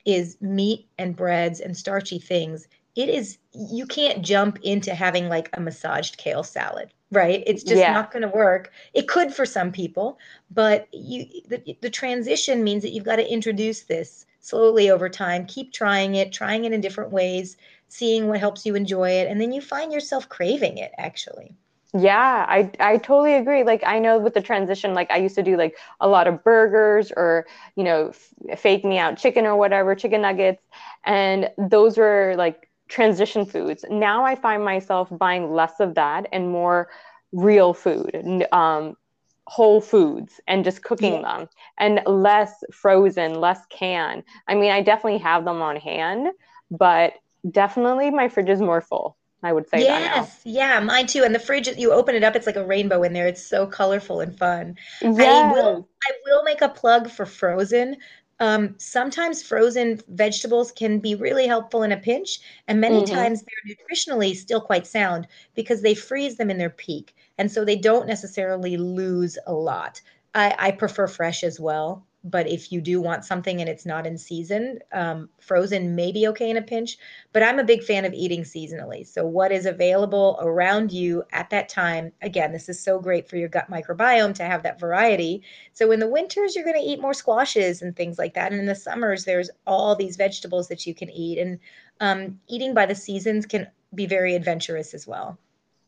is 0.05 0.37
meat 0.41 0.87
and 0.99 1.17
breads 1.17 1.61
and 1.61 1.77
starchy 1.77 2.19
things, 2.19 2.69
it 2.95 3.09
is 3.09 3.39
you 3.53 3.87
can't 3.87 4.23
jump 4.25 4.59
into 4.63 4.95
having 4.95 5.29
like 5.29 5.51
a 5.55 5.61
massaged 5.61 6.17
kale 6.17 6.43
salad, 6.43 6.93
right? 7.11 7.43
It's 7.47 7.63
just 7.63 7.81
Yeah. 7.81 7.89
not 7.89 8.11
going 8.11 8.23
to 8.23 8.29
work. 8.29 8.73
It 8.95 9.09
could 9.09 9.35
for 9.35 9.45
some 9.47 9.73
people, 9.73 10.19
but 10.51 10.89
you 10.93 11.27
the, 11.49 11.77
the 11.81 11.91
transition 11.91 12.65
means 12.65 12.83
that 12.83 12.93
you've 12.93 13.05
got 13.05 13.17
to 13.17 13.33
introduce 13.33 13.83
this 13.83 14.27
slowly 14.47 14.91
over 14.91 15.09
time, 15.09 15.47
keep 15.47 15.73
trying 15.73 16.15
it, 16.15 16.33
trying 16.33 16.65
it 16.65 16.73
in 16.73 16.81
different 16.81 17.11
ways, 17.13 17.57
seeing 17.89 18.29
what 18.29 18.41
helps 18.41 18.65
you 18.65 18.75
enjoy 18.77 19.11
it, 19.11 19.29
and 19.29 19.41
then 19.41 19.53
you 19.53 19.61
find 19.61 19.93
yourself 19.93 20.29
craving 20.29 20.79
it 20.79 20.93
actually. 20.99 21.55
Yeah, 21.95 22.45
I 22.49 22.71
I 22.79 22.99
totally 22.99 23.35
agree. 23.35 23.63
Like 23.63 23.83
I 23.87 23.99
know 23.99 24.19
with 24.19 24.35
the 24.35 24.43
transition, 24.43 24.93
like 24.95 25.11
I 25.11 25.17
used 25.17 25.35
to 25.37 25.43
do 25.43 25.57
like 25.57 25.77
a 26.01 26.09
lot 26.09 26.27
of 26.27 26.45
burgers 26.45 27.11
or 27.17 27.47
you 27.77 27.85
know 27.85 28.13
f 28.51 28.61
fake 28.61 28.85
me 28.85 28.99
out 28.99 29.17
chicken 29.17 29.47
or 29.47 29.57
whatever, 29.57 29.95
chicken 29.95 30.23
nuggets, 30.23 30.63
and 31.05 31.51
those 31.57 31.97
were 31.97 32.35
like 32.37 32.69
transition 32.89 33.47
foods. 33.47 33.85
Now 33.91 34.25
I 34.25 34.35
find 34.35 34.65
myself 34.65 35.09
buying 35.11 35.53
less 35.53 35.81
of 35.81 35.95
that 35.95 36.27
and 36.33 36.51
more 36.51 36.89
real 37.33 37.73
food, 37.73 38.47
um, 38.53 38.97
whole 39.47 39.81
foods, 39.81 40.41
and 40.49 40.65
just 40.65 40.83
cooking 40.83 41.21
Yeah. 41.21 41.23
them, 41.23 41.49
and 41.79 42.01
less 42.07 42.53
frozen, 42.73 43.41
less 43.41 43.65
canned. 43.67 44.25
I 44.49 44.55
mean, 44.55 44.73
I 44.73 44.83
definitely 44.83 45.19
have 45.21 45.45
them 45.45 45.63
on 45.63 45.77
hand, 45.77 46.29
but 46.71 47.15
definitely 47.51 48.11
my 48.11 48.29
fridge 48.29 48.49
is 48.49 48.61
more 48.61 48.81
full. 48.81 49.17
I 49.43 49.53
would 49.53 49.69
say 49.69 49.85
that. 49.85 50.13
Yes, 50.13 50.41
yeah, 50.45 50.81
mine 50.81 51.07
too. 51.07 51.23
And 51.25 51.35
the 51.35 51.39
fridge, 51.39 51.69
you 51.69 51.93
open 51.93 52.15
it 52.15 52.25
up, 52.25 52.35
it's 52.35 52.47
like 52.47 52.57
a 52.57 52.65
rainbow 52.67 53.03
in 53.03 53.13
there. 53.13 53.27
It's 53.29 53.45
so 53.47 53.67
colorful 53.67 54.21
and 54.21 54.37
fun. 54.39 54.77
I 55.19 55.43
will 55.45 55.77
I 56.09 56.13
will 56.25 56.43
make 56.45 56.63
a 56.63 56.69
plug 56.69 57.11
for 57.11 57.27
frozen. 57.27 57.97
Um, 58.41 58.75
sometimes 58.79 59.43
frozen 59.43 60.01
vegetables 60.09 60.71
can 60.73 60.99
be 61.01 61.15
really 61.15 61.47
helpful 61.47 61.83
in 61.83 61.93
a 61.93 61.97
pinch, 61.97 62.39
and 62.69 62.81
many 62.81 63.03
hmm 63.03 63.03
times 63.03 63.43
they're 63.43 63.75
nutritionally 63.77 64.35
still 64.37 64.61
quite 64.61 64.87
sound 64.87 65.27
because 65.55 65.83
they 65.83 65.95
freeze 65.95 66.37
them 66.37 66.51
in 66.51 66.59
their 66.59 66.71
peak, 66.71 67.15
and 67.39 67.51
so 67.51 67.65
they 67.65 67.77
don't 67.77 68.07
necessarily 68.07 68.77
lose 68.77 69.39
a 69.47 69.53
lot. 69.53 70.01
I, 70.35 70.55
I 70.59 70.71
prefer 70.73 71.07
fresh 71.07 71.43
as 71.43 71.59
well, 71.59 72.07
but 72.27 72.49
if 72.49 72.73
you 72.73 72.81
do 72.81 73.01
want 73.01 73.25
something 73.25 73.61
and 73.61 73.71
it's 73.71 73.87
not 73.87 74.07
in 74.07 74.19
season, 74.19 74.81
um, 74.93 75.29
frozen 75.41 75.95
may 75.95 76.11
be 76.11 76.27
okay 76.27 76.51
in 76.51 76.57
a 76.57 76.63
pinch. 76.63 76.99
But 77.33 77.45
I'm 77.45 77.59
a 77.59 77.65
big 77.65 77.85
fan 77.85 78.05
of 78.05 78.13
eating 78.13 78.43
seasonally. 78.43 79.07
So, 79.07 79.25
what 79.25 79.53
is 79.53 79.65
available 79.65 80.37
around 80.43 80.93
you 80.93 81.23
at 81.33 81.51
that 81.51 81.69
time? 81.69 82.13
Again, 82.23 82.53
this 82.53 82.69
is 82.69 82.83
so 82.83 82.99
great 82.99 83.29
for 83.29 83.37
your 83.37 83.49
gut 83.49 83.71
microbiome 83.71 84.35
to 84.35 84.45
have 84.45 84.65
that 84.65 84.81
variety. 84.81 85.43
So, 85.73 85.93
in 85.93 86.01
the 86.01 86.09
winters, 86.09 86.57
you're 86.57 86.65
going 86.65 86.83
to 86.83 86.87
eat 86.87 87.01
more 87.01 87.15
squashes 87.15 87.81
and 87.81 87.95
things 87.95 88.19
like 88.19 88.35
that. 88.35 88.51
And 88.51 88.61
in 88.61 88.67
the 88.67 88.75
summers, 88.75 89.25
there's 89.25 89.51
all 89.67 89.95
these 89.95 90.17
vegetables 90.17 90.69
that 90.69 90.85
you 90.85 90.95
can 90.95 91.11
eat. 91.11 91.39
And 91.39 91.61
um, 92.01 92.41
eating 92.49 92.75
by 92.75 92.87
the 92.87 92.95
seasons 92.95 93.47
can 93.47 93.69
be 93.95 94.07
very 94.07 94.35
adventurous 94.35 94.95
as 94.95 95.07
well. 95.07 95.39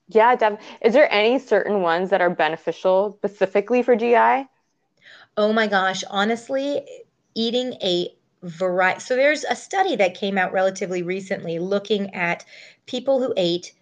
Yeah, 0.09 0.37
def 0.37 0.59
is 0.83 0.95
there 0.95 1.11
any 1.13 1.39
certain 1.39 1.83
ones 1.83 2.11
that 2.11 2.21
are 2.21 2.31
beneficial 2.31 3.15
specifically 3.19 3.83
for 3.83 3.95
GI? 3.97 4.49
Oh 5.37 5.53
my 5.53 5.67
gosh, 5.67 6.03
honestly, 6.11 6.85
eating 7.35 7.75
a 7.83 8.09
variety. 8.43 9.01
So 9.01 9.17
there's 9.17 9.45
a 9.45 9.57
study 9.57 9.97
that 9.97 10.15
came 10.15 10.37
out 10.39 10.53
relatively 10.53 11.03
recently 11.03 11.59
looking 11.59 12.15
at 12.15 12.45
people 12.87 13.21
who 13.21 13.33
ate, 13.37 13.73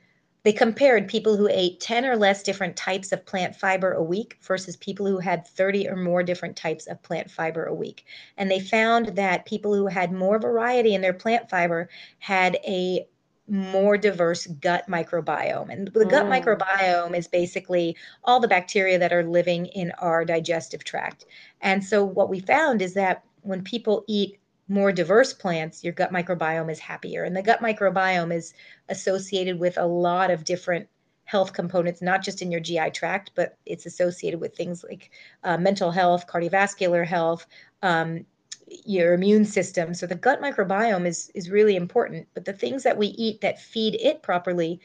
they 0.44 0.52
compared 0.52 1.08
people 1.08 1.36
who 1.36 1.48
ate 1.50 1.80
10 1.80 2.04
or 2.04 2.16
less 2.16 2.42
different 2.42 2.76
types 2.76 3.12
of 3.12 3.24
plant 3.26 3.56
fiber 3.56 3.92
a 3.92 4.02
week 4.02 4.38
versus 4.42 4.76
people 4.76 5.06
who 5.06 5.18
had 5.18 5.46
30 5.46 5.88
or 5.88 5.96
more 5.96 6.22
different 6.22 6.56
types 6.56 6.86
of 6.86 7.02
plant 7.02 7.30
fiber 7.30 7.64
a 7.64 7.74
week. 7.74 8.04
And 8.36 8.50
they 8.50 8.60
found 8.60 9.16
that 9.16 9.46
people 9.46 9.74
who 9.74 9.86
had 9.86 10.12
more 10.12 10.38
variety 10.38 10.94
in 10.94 11.00
their 11.00 11.14
plant 11.14 11.50
fiber 11.50 11.88
had 12.18 12.56
a 12.66 13.06
more 13.48 13.96
diverse 13.96 14.46
gut 14.46 14.84
microbiome. 14.88 15.72
And 15.72 15.88
the 15.88 16.04
gut 16.04 16.26
Mm, 16.26 16.30
microbiome 16.30 17.16
is 17.16 17.28
basically 17.28 17.96
all 18.24 18.40
the 18.40 18.48
bacteria 18.48 18.98
that 18.98 19.12
are 19.12 19.24
living 19.24 19.66
in 19.66 19.92
our 19.98 20.24
digestive 20.24 20.84
tract. 20.84 21.26
And 21.60 21.84
so 21.84 22.04
what 22.04 22.28
we 22.28 22.40
found 22.40 22.82
is 22.82 22.94
that 22.94 23.24
when 23.42 23.62
people 23.62 24.04
eat 24.08 24.38
more 24.68 24.90
diverse 24.92 25.32
plants, 25.32 25.84
your 25.84 25.92
gut 25.92 26.12
microbiome 26.12 26.70
is 26.70 26.80
happier. 26.80 27.22
And 27.22 27.36
the 27.36 27.42
gut 27.42 27.60
microbiome 27.60 28.34
is 28.34 28.52
associated 28.88 29.60
with 29.60 29.78
a 29.78 29.86
lot 29.86 30.30
of 30.30 30.44
different 30.44 30.88
health 31.24 31.52
components, 31.52 32.02
not 32.02 32.22
just 32.22 32.42
in 32.42 32.50
your 32.50 32.60
GI 32.60 32.90
tract, 32.90 33.32
but 33.34 33.56
it's 33.66 33.86
associated 33.86 34.40
with 34.40 34.56
things 34.56 34.84
like 34.84 35.10
uh, 35.44 35.58
mental 35.58 35.90
health, 35.90 36.26
cardiovascular 36.26 37.06
health, 37.06 37.46
um, 37.82 38.24
your 38.66 39.14
immune 39.14 39.44
system. 39.44 39.94
So 39.94 40.06
the 40.06 40.14
gut 40.14 40.40
microbiome 40.40 41.06
is 41.06 41.30
is 41.34 41.50
really 41.50 41.76
important. 41.76 42.28
But 42.34 42.44
the 42.44 42.52
things 42.52 42.82
that 42.82 42.98
we 42.98 43.08
eat 43.08 43.40
that 43.40 43.60
feed 43.60 43.96
it 44.00 44.22
properly 44.22 44.80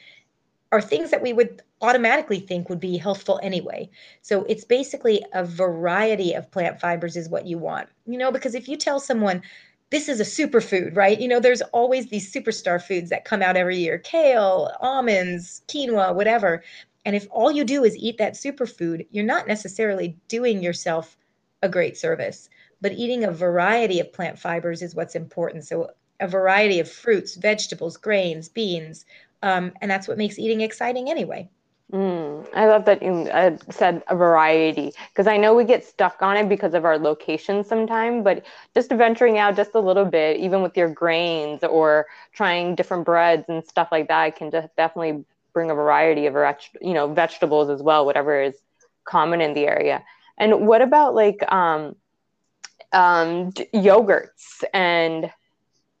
are 0.70 0.80
things 0.80 1.10
that 1.10 1.22
we 1.22 1.32
would 1.32 1.62
automatically 1.82 2.40
think 2.40 2.68
would 2.68 2.80
be 2.80 2.96
healthful 2.96 3.38
anyway. 3.42 3.90
So 4.22 4.44
it's 4.44 4.64
basically 4.64 5.22
a 5.34 5.44
variety 5.44 6.32
of 6.32 6.50
plant 6.50 6.80
fibers 6.80 7.16
is 7.16 7.28
what 7.28 7.46
you 7.46 7.58
want. 7.58 7.88
You 8.06 8.18
know, 8.18 8.32
because 8.32 8.54
if 8.54 8.68
you 8.68 8.76
tell 8.76 9.00
someone 9.00 9.42
this 9.90 10.08
is 10.08 10.20
a 10.20 10.24
superfood, 10.24 10.96
right? 10.96 11.20
You 11.20 11.28
know, 11.28 11.38
there's 11.38 11.60
always 11.60 12.08
these 12.08 12.32
superstar 12.32 12.80
foods 12.80 13.10
that 13.10 13.26
come 13.26 13.42
out 13.42 13.58
every 13.58 13.76
year 13.76 13.98
kale, 13.98 14.72
almonds, 14.80 15.62
quinoa, 15.68 16.14
whatever. 16.14 16.62
And 17.04 17.14
if 17.14 17.26
all 17.30 17.52
you 17.52 17.62
do 17.62 17.84
is 17.84 17.96
eat 17.96 18.16
that 18.18 18.32
superfood, 18.34 19.06
you're 19.10 19.24
not 19.24 19.46
necessarily 19.46 20.16
doing 20.28 20.62
yourself 20.62 21.18
a 21.62 21.68
great 21.68 21.96
service. 21.98 22.48
But 22.82 22.92
eating 22.92 23.24
a 23.24 23.30
variety 23.30 24.00
of 24.00 24.12
plant 24.12 24.38
fibers 24.38 24.82
is 24.82 24.94
what's 24.94 25.14
important. 25.14 25.64
So, 25.64 25.92
a 26.20 26.28
variety 26.28 26.78
of 26.80 26.90
fruits, 26.90 27.36
vegetables, 27.36 27.96
grains, 27.96 28.48
beans. 28.48 29.06
Um, 29.42 29.72
and 29.80 29.90
that's 29.90 30.06
what 30.06 30.18
makes 30.18 30.38
eating 30.38 30.60
exciting 30.60 31.10
anyway. 31.10 31.48
Mm, 31.92 32.46
I 32.54 32.66
love 32.66 32.86
that 32.86 33.02
you 33.02 33.28
uh, 33.30 33.56
said 33.70 34.02
a 34.08 34.16
variety 34.16 34.92
because 35.10 35.26
I 35.26 35.36
know 35.36 35.54
we 35.54 35.64
get 35.64 35.84
stuck 35.84 36.22
on 36.22 36.38
it 36.38 36.48
because 36.48 36.72
of 36.72 36.86
our 36.86 36.98
location 36.98 37.64
sometimes, 37.64 38.24
but 38.24 38.44
just 38.72 38.90
venturing 38.90 39.36
out 39.36 39.56
just 39.56 39.74
a 39.74 39.80
little 39.80 40.06
bit, 40.06 40.38
even 40.38 40.62
with 40.62 40.74
your 40.74 40.88
grains 40.88 41.62
or 41.62 42.06
trying 42.32 42.76
different 42.76 43.04
breads 43.04 43.44
and 43.48 43.62
stuff 43.66 43.88
like 43.92 44.08
that, 44.08 44.36
can 44.36 44.50
just 44.50 44.74
definitely 44.74 45.22
bring 45.52 45.70
a 45.70 45.74
variety 45.74 46.26
of 46.26 46.34
you 46.80 46.94
know 46.94 47.12
vegetables 47.12 47.68
as 47.68 47.82
well, 47.82 48.06
whatever 48.06 48.40
is 48.40 48.54
common 49.04 49.42
in 49.42 49.52
the 49.52 49.66
area. 49.66 50.02
And 50.38 50.66
what 50.66 50.80
about 50.80 51.14
like 51.14 51.42
um, 51.52 51.94
um, 52.92 53.52
yogurts 53.74 54.64
and 54.72 55.30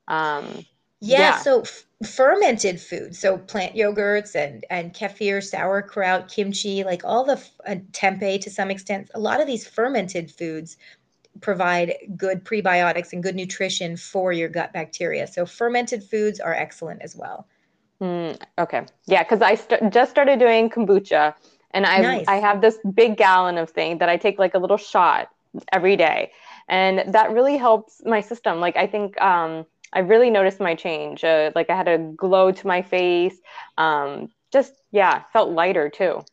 um, 0.08 0.64
yeah, 1.00 1.18
yeah. 1.18 1.36
so 1.36 1.62
f- 1.62 1.84
fermented 2.06 2.80
food, 2.80 3.16
so 3.16 3.38
plant 3.38 3.74
yogurts 3.74 4.34
and 4.34 4.64
and 4.70 4.92
kefir, 4.94 5.42
sauerkraut, 5.42 6.28
kimchi, 6.28 6.84
like 6.84 7.04
all 7.04 7.24
the 7.24 7.42
uh, 7.66 7.76
tempeh 7.92 8.40
to 8.40 8.50
some 8.50 8.70
extent. 8.70 9.10
A 9.14 9.18
lot 9.20 9.40
of 9.40 9.46
these 9.46 9.66
fermented 9.66 10.30
foods 10.30 10.76
provide 11.40 11.94
good 12.16 12.44
prebiotics 12.44 13.12
and 13.12 13.22
good 13.22 13.34
nutrition 13.34 13.96
for 13.96 14.32
your 14.32 14.48
gut 14.48 14.72
bacteria. 14.72 15.26
So 15.26 15.46
fermented 15.46 16.04
foods 16.04 16.40
are 16.40 16.54
excellent 16.54 17.02
as 17.02 17.16
well. 17.16 17.46
Mm, 18.00 18.40
okay, 18.58 18.82
yeah, 19.06 19.22
because 19.22 19.42
I 19.42 19.54
st- 19.54 19.92
just 19.92 20.10
started 20.10 20.38
doing 20.38 20.68
kombucha, 20.70 21.34
and 21.72 21.86
I 21.86 22.02
nice. 22.02 22.26
I 22.26 22.36
have 22.36 22.60
this 22.60 22.78
big 22.94 23.16
gallon 23.16 23.58
of 23.58 23.70
thing 23.70 23.98
that 23.98 24.08
I 24.08 24.16
take 24.16 24.38
like 24.38 24.54
a 24.54 24.58
little 24.58 24.76
shot 24.76 25.28
every 25.72 25.96
day, 25.96 26.32
and 26.68 27.14
that 27.14 27.32
really 27.32 27.56
helps 27.56 28.00
my 28.04 28.20
system. 28.20 28.60
Like 28.60 28.76
I 28.76 28.86
think. 28.86 29.20
Um, 29.20 29.66
I 29.94 29.98
really 29.98 30.30
noticed 30.30 30.58
my 30.58 30.74
change. 30.74 31.22
Uh, 31.22 31.50
like 31.54 31.68
I 31.68 31.76
had 31.76 31.86
a 31.86 31.98
glow 31.98 32.50
to 32.50 32.66
my 32.66 32.80
face. 32.80 33.38
Um, 33.76 34.30
just 34.50 34.72
yeah, 34.90 35.24
felt 35.34 35.50
lighter 35.50 35.90
too. 35.90 36.24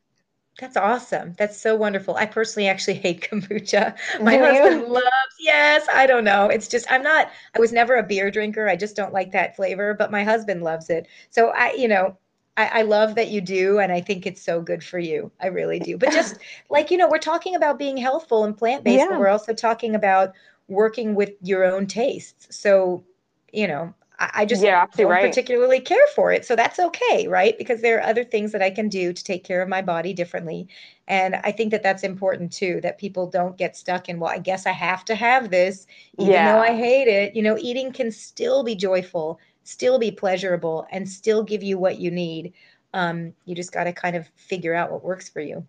That's 0.60 0.76
awesome. 0.76 1.36
That's 1.38 1.60
so 1.60 1.76
wonderful. 1.76 2.16
I 2.16 2.26
personally 2.26 2.68
actually 2.68 2.94
hate 3.06 3.22
kombucha. 3.22 3.98
My 4.22 4.38
Do 4.38 4.38
husband 4.38 4.82
you? 4.82 4.88
loves. 4.88 5.06
Yes, 5.40 5.88
I 5.92 6.06
don't 6.06 6.26
know. 6.26 6.48
It's 6.48 6.68
just 6.68 6.92
I'm 6.92 7.02
not. 7.04 7.32
I 7.56 7.60
was 7.60 7.72
never 7.72 7.96
a 7.96 8.04
beer 8.04 8.30
drinker. 8.30 8.68
I 8.68 8.76
just 8.76 8.96
don't 8.96 9.14
like 9.14 9.32
that 9.32 9.56
flavor. 9.56 9.94
But 9.94 10.12
my 10.12 10.24
husband 10.24 10.64
loves 10.64 10.90
it. 10.90 11.08
So 11.30 11.50
I, 11.50 11.74
you 11.74 11.88
know, 11.88 12.18
I, 12.60 12.80
I 12.80 12.82
love 12.82 13.16
that 13.16 13.30
you 13.30 13.40
do, 13.40 13.80
and 13.80 13.90
I 13.90 14.02
think 14.02 14.26
it's 14.26 14.42
so 14.42 14.62
good 14.62 14.84
for 14.84 15.00
you. 15.00 15.32
I 15.40 15.48
really 15.48 15.80
do. 15.80 15.98
But 15.98 16.12
just 16.12 16.38
like 16.70 16.92
you 16.92 16.98
know, 16.98 17.08
we're 17.08 17.18
talking 17.18 17.56
about 17.56 17.80
being 17.80 17.96
healthful 17.96 18.44
and 18.44 18.58
plant 18.58 18.84
based, 18.84 19.00
yeah. 19.00 19.08
but 19.10 19.20
we're 19.20 19.30
also 19.30 19.54
talking 19.54 19.96
about 19.96 20.34
working 20.68 21.16
with 21.16 21.32
your 21.42 21.64
own 21.64 21.88
tastes. 21.88 22.48
So 22.56 23.06
you 23.54 23.66
know, 23.66 23.94
I, 24.20 24.32
I 24.34 24.46
just 24.46 24.62
yeah, 24.62 24.86
don't 24.98 25.10
right. 25.10 25.26
particularly 25.26 25.80
care 25.80 26.06
for 26.14 26.34
it. 26.34 26.44
So 26.44 26.58
that's 26.58 26.80
okay, 26.80 27.30
right? 27.30 27.58
Because 27.58 27.82
there 27.82 27.98
are 27.98 28.04
other 28.04 28.26
things 28.26 28.52
that 28.52 28.62
I 28.62 28.72
can 28.72 28.90
do 28.90 29.14
to 29.14 29.24
take 29.24 29.46
care 29.46 29.62
of 29.62 29.70
my 29.70 29.82
body 29.82 30.14
differently. 30.14 30.68
And 31.08 31.38
I 31.38 31.54
think 31.54 31.72
that 31.72 31.82
that's 31.82 32.04
important 32.04 32.52
too, 32.52 32.82
that 32.82 32.98
people 32.98 33.26
don't 33.26 33.58
get 33.58 33.78
stuck 33.78 34.10
in, 34.10 34.20
well, 34.20 34.32
I 34.32 34.38
guess 34.38 34.66
I 34.66 34.74
have 34.74 35.06
to 35.06 35.16
have 35.16 35.50
this, 35.50 35.88
even 36.18 36.34
yeah. 36.34 36.52
though 36.52 36.62
I 36.62 36.76
hate 36.76 37.08
it. 37.08 37.36
You 37.36 37.42
know, 37.42 37.58
eating 37.58 37.94
can 37.94 38.12
still 38.12 38.64
be 38.64 38.76
joyful, 38.76 39.40
still 39.70 40.00
be 40.00 40.12
pleasurable, 40.12 40.88
and 40.92 41.08
still 41.08 41.44
give 41.44 41.64
you 41.64 41.78
what 41.78 42.00
you 42.00 42.12
need. 42.12 42.54
Um, 42.94 43.34
you 43.46 43.56
just 43.56 43.72
got 43.72 43.84
to 43.84 43.94
kind 43.94 44.16
of 44.16 44.28
figure 44.36 44.74
out 44.74 44.92
what 44.92 45.04
works 45.04 45.30
for 45.30 45.42
you. 45.42 45.66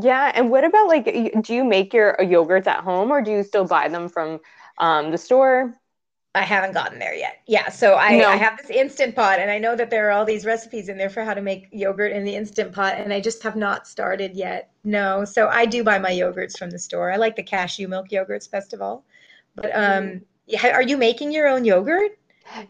Yeah. 0.00 0.32
And 0.34 0.50
what 0.50 0.64
about 0.64 0.88
like, 0.88 1.04
do 1.42 1.54
you 1.54 1.64
make 1.64 1.92
your 1.92 2.16
yogurts 2.18 2.66
at 2.66 2.82
home 2.82 3.10
or 3.10 3.20
do 3.20 3.30
you 3.30 3.42
still 3.42 3.66
buy 3.66 3.88
them 3.88 4.08
from 4.08 4.40
um, 4.78 5.10
the 5.10 5.18
store? 5.18 5.74
I 6.34 6.42
haven't 6.42 6.72
gotten 6.72 6.98
there 6.98 7.14
yet. 7.14 7.40
Yeah, 7.46 7.68
so 7.68 7.96
I, 7.96 8.16
no. 8.16 8.26
I 8.26 8.36
have 8.36 8.56
this 8.56 8.70
instant 8.70 9.14
pot, 9.14 9.38
and 9.38 9.50
I 9.50 9.58
know 9.58 9.76
that 9.76 9.90
there 9.90 10.08
are 10.08 10.12
all 10.12 10.24
these 10.24 10.46
recipes 10.46 10.88
in 10.88 10.96
there 10.96 11.10
for 11.10 11.24
how 11.24 11.34
to 11.34 11.42
make 11.42 11.68
yogurt 11.72 12.10
in 12.10 12.24
the 12.24 12.34
instant 12.34 12.72
pot, 12.72 12.94
and 12.96 13.12
I 13.12 13.20
just 13.20 13.42
have 13.42 13.54
not 13.54 13.86
started 13.86 14.34
yet. 14.34 14.70
No, 14.82 15.26
so 15.26 15.48
I 15.48 15.66
do 15.66 15.84
buy 15.84 15.98
my 15.98 16.10
yogurts 16.10 16.58
from 16.58 16.70
the 16.70 16.78
store. 16.78 17.12
I 17.12 17.16
like 17.16 17.36
the 17.36 17.42
cashew 17.42 17.86
milk 17.86 18.08
yogurts 18.08 18.50
best 18.50 18.72
of 18.72 18.80
all. 18.80 19.04
But 19.56 19.72
um, 19.74 20.22
are 20.64 20.80
you 20.80 20.96
making 20.96 21.32
your 21.32 21.48
own 21.48 21.66
yogurt? 21.66 22.12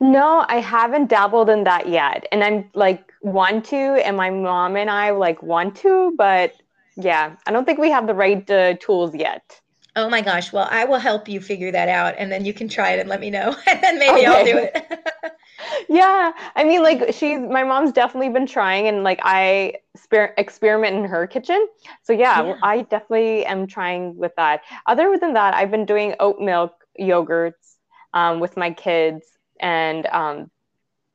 No, 0.01 0.45
I 0.49 0.57
haven't 0.57 1.09
dabbled 1.09 1.51
in 1.51 1.65
that 1.65 1.89
yet, 1.89 2.27
and 2.33 2.43
I'm 2.45 2.71
like 2.75 3.13
want 3.23 3.65
to, 3.67 3.77
and 3.77 4.17
my 4.17 4.31
mom 4.31 4.77
and 4.77 4.91
I 4.91 5.11
like 5.11 5.43
want 5.43 5.77
to, 5.77 6.15
but 6.17 6.55
yeah, 6.97 7.37
I 7.47 7.53
don't 7.53 7.65
think 7.65 7.79
we 7.79 7.91
have 7.91 8.07
the 8.07 8.15
right 8.15 8.49
uh, 8.51 8.75
tools 8.75 9.15
yet. 9.15 9.61
Oh 9.95 10.09
my 10.09 10.23
gosh. 10.23 10.53
Well, 10.53 10.69
I 10.71 10.85
will 10.85 10.99
help 10.99 11.29
you 11.29 11.41
figure 11.41 11.71
that 11.71 11.89
out 11.89 12.15
and 12.17 12.33
then 12.33 12.47
you 12.47 12.55
can 12.55 12.67
try 12.67 12.93
it 12.93 13.01
and 13.01 13.09
let 13.09 13.21
me 13.21 13.29
know. 13.29 13.55
and 13.67 13.83
then 13.83 13.99
maybe 13.99 14.21
okay. 14.21 14.27
I'll 14.27 14.45
do 14.45 14.59
it. 14.59 15.37
yeah. 15.89 16.33
I 16.57 16.65
mean, 16.65 16.83
like, 16.83 17.13
she's 17.13 17.39
my 17.39 17.63
mom's 17.63 17.93
definitely 17.93 18.31
been 18.31 18.47
trying 18.47 18.89
and 18.89 19.05
like 19.05 19.21
I 19.23 19.75
sper- 19.99 20.33
experiment 20.39 20.97
in 20.97 21.05
her 21.05 21.27
kitchen. 21.27 21.67
So, 22.03 22.15
yeah, 22.15 22.43
yeah, 22.43 22.59
I 22.63 22.83
definitely 22.83 23.45
am 23.45 23.67
trying 23.67 24.17
with 24.17 24.33
that. 24.37 24.63
Other 24.87 25.19
than 25.21 25.35
that, 25.35 25.55
I've 25.55 25.71
been 25.71 25.85
doing 25.85 26.15
oat 26.21 26.41
milk 26.41 26.73
yogurts 26.99 27.77
um, 28.15 28.41
with 28.41 28.57
my 28.57 28.71
kids. 28.71 29.27
And 29.62 30.07
um, 30.07 30.51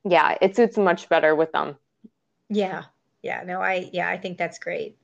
yeah, 0.03 0.37
it 0.41 0.55
suits 0.55 0.77
much 0.77 1.09
better 1.09 1.35
with 1.35 1.51
them. 1.51 1.75
Yeah. 2.49 2.83
Yeah. 3.21 3.43
No, 3.45 3.61
I, 3.61 3.89
yeah, 3.93 4.09
I 4.09 4.17
think 4.17 4.37
that's 4.37 4.57
great. 4.57 4.97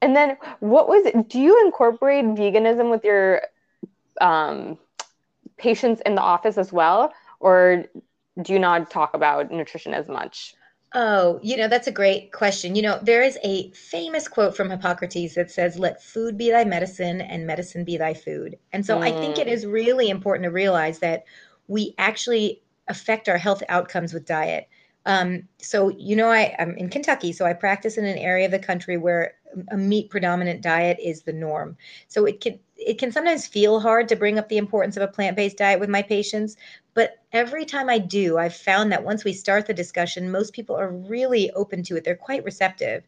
And 0.00 0.16
then 0.16 0.36
what 0.60 0.88
was 0.88 1.06
it? 1.06 1.28
Do 1.28 1.40
you 1.40 1.64
incorporate 1.64 2.24
veganism 2.24 2.90
with 2.90 3.04
your 3.04 3.42
um, 4.20 4.78
patients 5.56 6.00
in 6.06 6.14
the 6.14 6.22
office 6.22 6.56
as 6.56 6.72
well? 6.72 7.12
Or 7.40 7.84
do 8.40 8.52
you 8.52 8.58
not 8.58 8.90
talk 8.90 9.14
about 9.14 9.50
nutrition 9.50 9.94
as 9.94 10.08
much? 10.08 10.54
Oh, 10.94 11.38
you 11.42 11.58
know, 11.58 11.68
that's 11.68 11.86
a 11.86 11.92
great 11.92 12.32
question. 12.32 12.74
You 12.74 12.80
know, 12.80 12.98
there 13.02 13.22
is 13.22 13.38
a 13.44 13.70
famous 13.72 14.26
quote 14.26 14.56
from 14.56 14.70
Hippocrates 14.70 15.34
that 15.34 15.50
says, 15.50 15.78
Let 15.78 16.02
food 16.02 16.38
be 16.38 16.50
thy 16.50 16.64
medicine 16.64 17.20
and 17.20 17.46
medicine 17.46 17.84
be 17.84 17.98
thy 17.98 18.14
food. 18.14 18.56
And 18.72 18.86
so 18.86 18.98
mm. 18.98 19.02
I 19.02 19.10
think 19.10 19.38
it 19.38 19.48
mm. 19.48 19.70
really 19.70 20.08
important 20.08 20.44
to 20.44 20.50
realize 20.50 21.00
that 21.00 21.24
we 21.68 21.94
actually 21.98 22.60
affect 22.88 23.28
our 23.28 23.38
health 23.38 23.62
outcomes 23.68 24.12
with 24.12 24.26
diet. 24.26 24.68
Um, 25.06 25.48
so, 25.58 25.88
you 25.90 26.16
know, 26.16 26.30
I, 26.30 26.54
I'm 26.58 26.76
in 26.76 26.90
Kentucky, 26.90 27.32
so 27.32 27.46
I 27.46 27.52
practice 27.52 27.96
in 27.96 28.04
an 28.04 28.18
area 28.18 28.46
of 28.46 28.50
the 28.50 28.58
country 28.58 28.96
where 28.96 29.34
a 29.70 29.76
meat 29.76 30.10
predominant 30.10 30.60
diet 30.60 30.98
is 31.02 31.22
the 31.22 31.32
norm. 31.32 31.76
So 32.08 32.26
it 32.26 32.40
can 32.40 32.58
it 32.76 32.98
can 32.98 33.10
sometimes 33.10 33.46
feel 33.46 33.80
hard 33.80 34.08
to 34.08 34.16
bring 34.16 34.38
up 34.38 34.48
the 34.48 34.58
importance 34.58 34.96
of 34.96 35.02
a 35.02 35.08
plant-based 35.08 35.56
diet 35.56 35.80
with 35.80 35.88
my 35.88 36.02
patients, 36.02 36.56
but 36.94 37.18
every 37.32 37.64
time 37.64 37.88
I 37.88 37.98
do, 37.98 38.38
I've 38.38 38.54
found 38.54 38.92
that 38.92 39.02
once 39.04 39.24
we 39.24 39.32
start 39.32 39.66
the 39.66 39.74
discussion, 39.74 40.30
most 40.30 40.52
people 40.52 40.76
are 40.76 40.90
really 40.92 41.50
open 41.52 41.82
to 41.84 41.96
it. 41.96 42.04
They're 42.04 42.14
quite 42.14 42.44
receptive. 42.44 43.02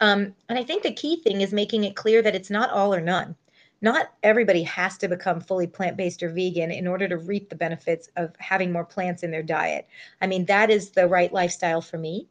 Um, 0.00 0.34
and 0.48 0.58
I 0.58 0.64
think 0.64 0.82
the 0.82 0.92
key 0.92 1.16
thing 1.22 1.42
is 1.42 1.52
making 1.52 1.84
it 1.84 1.96
clear 1.96 2.22
that 2.22 2.34
it's 2.34 2.50
not 2.50 2.70
all 2.70 2.94
or 2.94 3.00
none. 3.00 3.36
Not 3.82 4.12
everybody 4.22 4.62
has 4.64 4.98
to 4.98 5.08
become 5.08 5.40
fully 5.40 5.66
plant 5.66 5.96
based 5.96 6.22
or 6.22 6.28
vegan 6.28 6.70
in 6.70 6.86
order 6.86 7.08
to 7.08 7.16
reap 7.16 7.48
the 7.48 7.56
benefits 7.56 8.08
of 8.16 8.34
having 8.38 8.72
more 8.72 8.84
plants 8.84 9.22
in 9.22 9.30
their 9.30 9.42
diet. 9.42 9.88
I 10.20 10.26
mean, 10.26 10.44
that 10.46 10.70
is 10.70 10.90
the 10.90 11.08
right 11.08 11.32
lifestyle 11.32 11.80
for 11.80 11.98
me. 11.98 12.28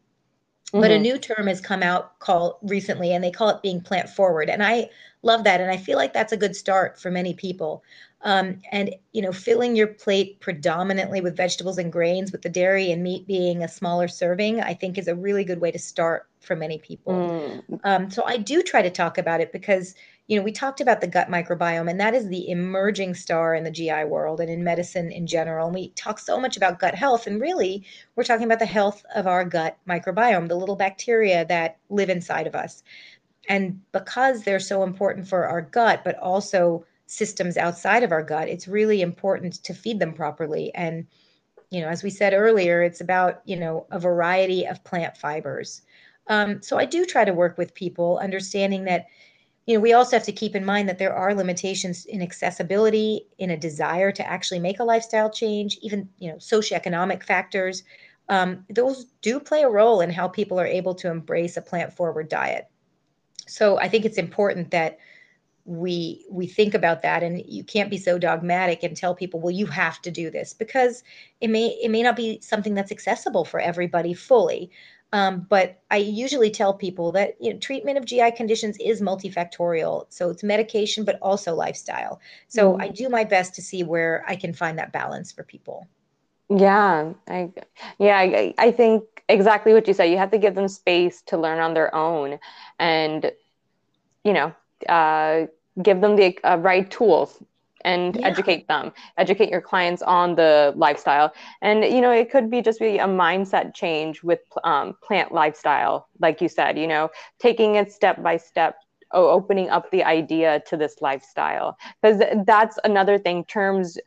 Mm-hmm. 0.67 0.81
But 0.81 0.91
a 0.91 0.93
mm-hmm. 0.95 1.03
new 1.03 1.17
term 1.17 1.47
has 1.47 1.59
come 1.59 1.81
out 1.81 2.19
called 2.19 2.57
recently, 2.61 3.11
and 3.11 3.23
they 3.23 3.31
call 3.31 3.49
it 3.49 3.63
being 3.63 3.81
plant 3.81 4.09
forward. 4.09 4.49
And 4.49 4.63
I 4.63 4.89
love 5.23 5.43
that, 5.45 5.61
and 5.61 5.71
I 5.71 5.77
feel 5.77 5.97
like 5.97 6.13
that's 6.13 6.31
a 6.31 6.37
good 6.37 6.55
start 6.55 6.99
for 6.99 7.09
many 7.09 7.33
people. 7.33 7.83
Um, 8.21 8.61
and 8.71 8.93
you 9.13 9.21
know, 9.21 9.31
filling 9.31 9.75
your 9.75 9.87
plate 9.87 10.39
predominantly 10.41 11.21
with 11.21 11.35
vegetables 11.37 11.77
and 11.77 11.91
grains, 11.91 12.31
with 12.31 12.43
the 12.43 12.49
dairy 12.49 12.91
and 12.91 13.01
meat 13.01 13.25
being 13.25 13.63
a 13.63 13.67
smaller 13.67 14.07
serving, 14.07 14.61
I 14.61 14.73
think 14.73 14.97
is 14.97 15.07
a 15.07 15.15
really 15.15 15.43
good 15.43 15.61
way 15.61 15.71
to 15.71 15.79
start 15.79 16.27
for 16.41 16.55
many 16.55 16.77
people. 16.77 17.13
Mm. 17.13 17.79
Um, 17.83 18.11
so 18.11 18.23
I 18.25 18.37
do 18.37 18.61
try 18.61 18.81
to 18.81 18.89
talk 18.91 19.17
about 19.17 19.41
it 19.41 19.51
because 19.51 19.95
you 20.29 20.37
know, 20.37 20.43
we 20.43 20.51
talked 20.51 20.79
about 20.79 21.01
the 21.01 21.07
gut 21.07 21.27
microbiome, 21.27 21.89
and 21.89 21.99
that 21.99 22.13
is 22.13 22.27
the 22.27 22.51
emerging 22.51 23.15
star 23.15 23.55
in 23.55 23.63
the 23.63 23.71
GI 23.71 24.03
world 24.03 24.39
and 24.39 24.47
in 24.47 24.63
medicine 24.63 25.11
in 25.11 25.25
general. 25.25 25.65
And 25.65 25.73
we 25.73 25.89
talk 25.89 26.19
so 26.19 26.39
much 26.39 26.55
about 26.55 26.77
gut 26.77 26.93
health, 26.93 27.25
and 27.25 27.41
really, 27.41 27.83
we're 28.15 28.23
talking 28.23 28.45
about 28.45 28.59
the 28.59 28.65
health 28.67 29.03
of 29.15 29.25
our 29.25 29.43
gut 29.43 29.79
microbiome, 29.89 30.47
the 30.47 30.55
little 30.55 30.75
bacteria 30.75 31.45
that 31.45 31.79
live 31.89 32.11
inside 32.11 32.45
of 32.45 32.53
us. 32.53 32.83
And 33.49 33.81
because 33.91 34.43
they're 34.43 34.59
so 34.59 34.83
important 34.83 35.27
for 35.27 35.47
our 35.47 35.63
gut, 35.63 36.03
but 36.03 36.15
also 36.19 36.85
systems 37.07 37.57
outside 37.57 38.03
of 38.03 38.11
our 38.11 38.21
gut, 38.21 38.49
it's 38.49 38.67
really 38.67 39.01
important 39.01 39.63
to 39.63 39.73
feed 39.73 39.97
them 39.97 40.13
properly. 40.13 40.71
And, 40.75 41.07
you 41.71 41.81
know, 41.81 41.87
as 41.87 42.03
we 42.03 42.11
said 42.11 42.33
earlier, 42.33 42.83
it's 42.83 43.01
about, 43.01 43.41
you 43.45 43.57
know, 43.57 43.87
a 43.89 43.97
variety 43.97 44.67
of 44.67 44.83
plant 44.83 45.17
fibers. 45.17 45.81
Um, 46.27 46.61
so 46.61 46.77
I 46.77 46.85
do 46.85 47.03
try 47.03 47.25
to 47.25 47.33
work 47.33 47.57
with 47.57 47.73
people, 47.73 48.19
understanding 48.19 48.83
that 48.83 49.07
you 49.69 49.75
know 49.75 49.81
we 49.81 49.93
also 49.93 50.15
have 50.15 50.25
to 50.25 50.31
keep 50.31 50.55
in 50.55 50.65
mind 50.65 50.89
that 50.89 50.97
there 50.97 51.13
are 51.13 51.35
limitations 51.35 52.05
in 52.05 52.23
accessibility 52.23 53.27
in 53.37 53.51
a 53.51 53.57
desire 53.57 54.11
to 54.11 54.27
actually 54.27 54.57
make 54.57 54.79
a 54.79 54.83
lifestyle 54.83 55.29
change 55.29 55.77
even 55.83 56.09
you 56.17 56.27
know 56.27 56.37
socioeconomic 56.37 57.21
factors. 57.21 57.83
Um, 58.29 58.65
those 58.71 59.05
do 59.21 59.39
play 59.39 59.61
a 59.61 59.69
role 59.69 60.01
in 60.01 60.09
how 60.09 60.27
people 60.27 60.59
are 60.59 60.65
able 60.65 60.95
to 60.95 61.11
embrace 61.11 61.55
a 61.55 61.61
plant 61.61 61.93
forward 61.93 62.29
diet. 62.29 62.67
So 63.45 63.77
i 63.77 63.87
think 63.87 64.05
it's 64.05 64.17
important 64.17 64.71
that 64.71 64.97
we 65.65 66.25
we 66.31 66.47
think 66.47 66.73
about 66.73 67.03
that 67.03 67.21
and 67.21 67.43
you 67.45 67.63
can't 67.63 67.91
be 67.91 67.97
so 67.97 68.17
dogmatic 68.17 68.81
and 68.81 68.97
tell 68.97 69.13
people 69.13 69.39
well 69.39 69.51
you 69.51 69.67
have 69.67 70.01
to 70.01 70.09
do 70.09 70.31
this 70.31 70.51
because 70.51 71.03
it 71.41 71.49
may 71.51 71.67
it 71.83 71.91
may 71.91 72.01
not 72.01 72.15
be 72.15 72.39
something 72.41 72.73
that's 72.73 72.91
accessible 72.91 73.45
for 73.45 73.59
everybody 73.59 74.15
fully 74.15 74.71
um, 75.11 75.47
but 75.49 75.81
I 75.89 75.97
usually 75.97 76.51
tell 76.51 76.73
people 76.73 77.11
that 77.13 77.35
you 77.39 77.53
know, 77.53 77.59
treatment 77.59 77.97
of 77.97 78.05
GI 78.05 78.31
conditions 78.31 78.77
is 78.77 79.01
multifactorial. 79.01 80.05
So 80.09 80.29
it's 80.29 80.43
medication, 80.43 81.03
but 81.03 81.17
also 81.21 81.55
lifestyle. 81.55 82.19
So 82.47 82.73
mm. 82.73 82.81
I 82.81 82.89
do 82.89 83.09
my 83.09 83.23
best 83.23 83.55
to 83.55 83.61
see 83.61 83.83
where 83.83 84.23
I 84.27 84.35
can 84.35 84.53
find 84.53 84.77
that 84.77 84.91
balance 84.91 85.31
for 85.31 85.43
people. 85.43 85.87
Yeah, 86.49 87.13
I 87.27 87.51
yeah, 87.99 88.17
I, 88.17 88.53
I 88.57 88.71
think 88.71 89.03
exactly 89.27 89.73
what 89.73 89.87
you 89.87 89.93
said. 89.93 90.05
You 90.05 90.17
have 90.17 90.31
to 90.31 90.37
give 90.37 90.55
them 90.55 90.67
space 90.67 91.21
to 91.27 91.37
learn 91.37 91.59
on 91.59 91.75
their 91.75 91.93
own, 91.93 92.39
and 92.79 93.31
you 94.23 94.33
know, 94.33 94.53
uh, 94.87 95.45
give 95.81 96.01
them 96.01 96.15
the 96.15 96.37
uh, 96.43 96.57
right 96.57 96.89
tools 96.89 97.41
and 97.81 98.15
yeah. 98.15 98.27
educate 98.27 98.67
them 98.67 98.91
educate 99.17 99.49
your 99.49 99.61
clients 99.61 100.01
on 100.01 100.35
the 100.35 100.73
lifestyle. 100.75 101.33
And 101.61 101.83
you 101.83 102.01
know 102.01 102.11
it 102.11 102.31
could 102.31 102.49
be 102.49 102.61
just 102.61 102.79
be 102.79 102.97
a 102.97 103.07
mindset 103.07 103.73
change 103.73 104.23
with 104.23 104.41
um, 104.63 104.95
plant 105.03 105.31
lifestyle 105.31 106.07
like 106.19 106.41
you 106.41 106.49
said 106.49 106.77
you 106.77 106.87
know 106.87 107.09
taking 107.39 107.75
it 107.75 107.91
step 107.91 108.21
by 108.21 108.37
step 108.37 108.75
opening 109.11 109.69
up 109.69 109.89
the 109.91 110.03
idea 110.03 110.61
to 110.67 110.77
this 110.77 111.01
lifestyle. 111.01 111.77
Because 112.01 112.21
that's 112.45 112.77
another 112.83 113.17
thing 113.17 113.43
terms 113.45 113.97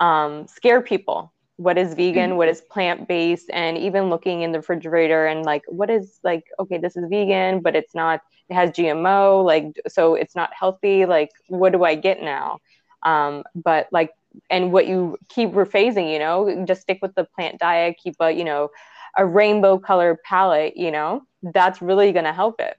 um, 0.00 0.46
scare 0.46 0.80
people. 0.80 1.32
What 1.56 1.78
is 1.78 1.94
vegan? 1.94 2.30
Mm-hmm. 2.30 2.38
what 2.38 2.48
is 2.48 2.60
plant-based? 2.62 3.48
And 3.52 3.78
even 3.78 4.10
looking 4.10 4.42
in 4.42 4.52
the 4.52 4.58
refrigerator 4.58 5.26
and 5.26 5.44
like 5.44 5.62
what 5.68 5.88
is 5.88 6.18
like 6.24 6.44
okay 6.58 6.78
this 6.78 6.96
is 6.96 7.04
vegan 7.08 7.60
but 7.60 7.76
it's 7.76 7.94
not 7.94 8.20
it 8.48 8.54
has 8.54 8.70
gmo 8.70 9.44
like 9.44 9.80
so 9.88 10.14
it's 10.14 10.34
not 10.34 10.50
healthy 10.52 11.06
like 11.06 11.30
what 11.46 11.72
do 11.72 11.84
i 11.84 11.94
get 11.94 12.22
now 12.22 12.58
um, 13.04 13.44
but 13.54 13.88
like, 13.92 14.10
and 14.50 14.72
what 14.72 14.86
you 14.86 15.16
keep 15.28 15.50
rephasing, 15.50 16.12
you 16.12 16.18
know, 16.18 16.64
just 16.66 16.82
stick 16.82 16.98
with 17.02 17.14
the 17.14 17.24
plant 17.24 17.58
diet, 17.58 17.96
keep 18.02 18.16
a, 18.20 18.30
you 18.30 18.44
know, 18.44 18.68
a 19.16 19.24
rainbow 19.24 19.78
color 19.78 20.18
palette, 20.24 20.76
you 20.76 20.90
know, 20.90 21.22
that's 21.42 21.80
really 21.80 22.12
going 22.12 22.24
to 22.24 22.32
help 22.32 22.60
it. 22.60 22.76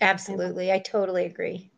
Absolutely. 0.00 0.70
I 0.70 0.78
totally 0.78 1.24
agree. 1.24 1.70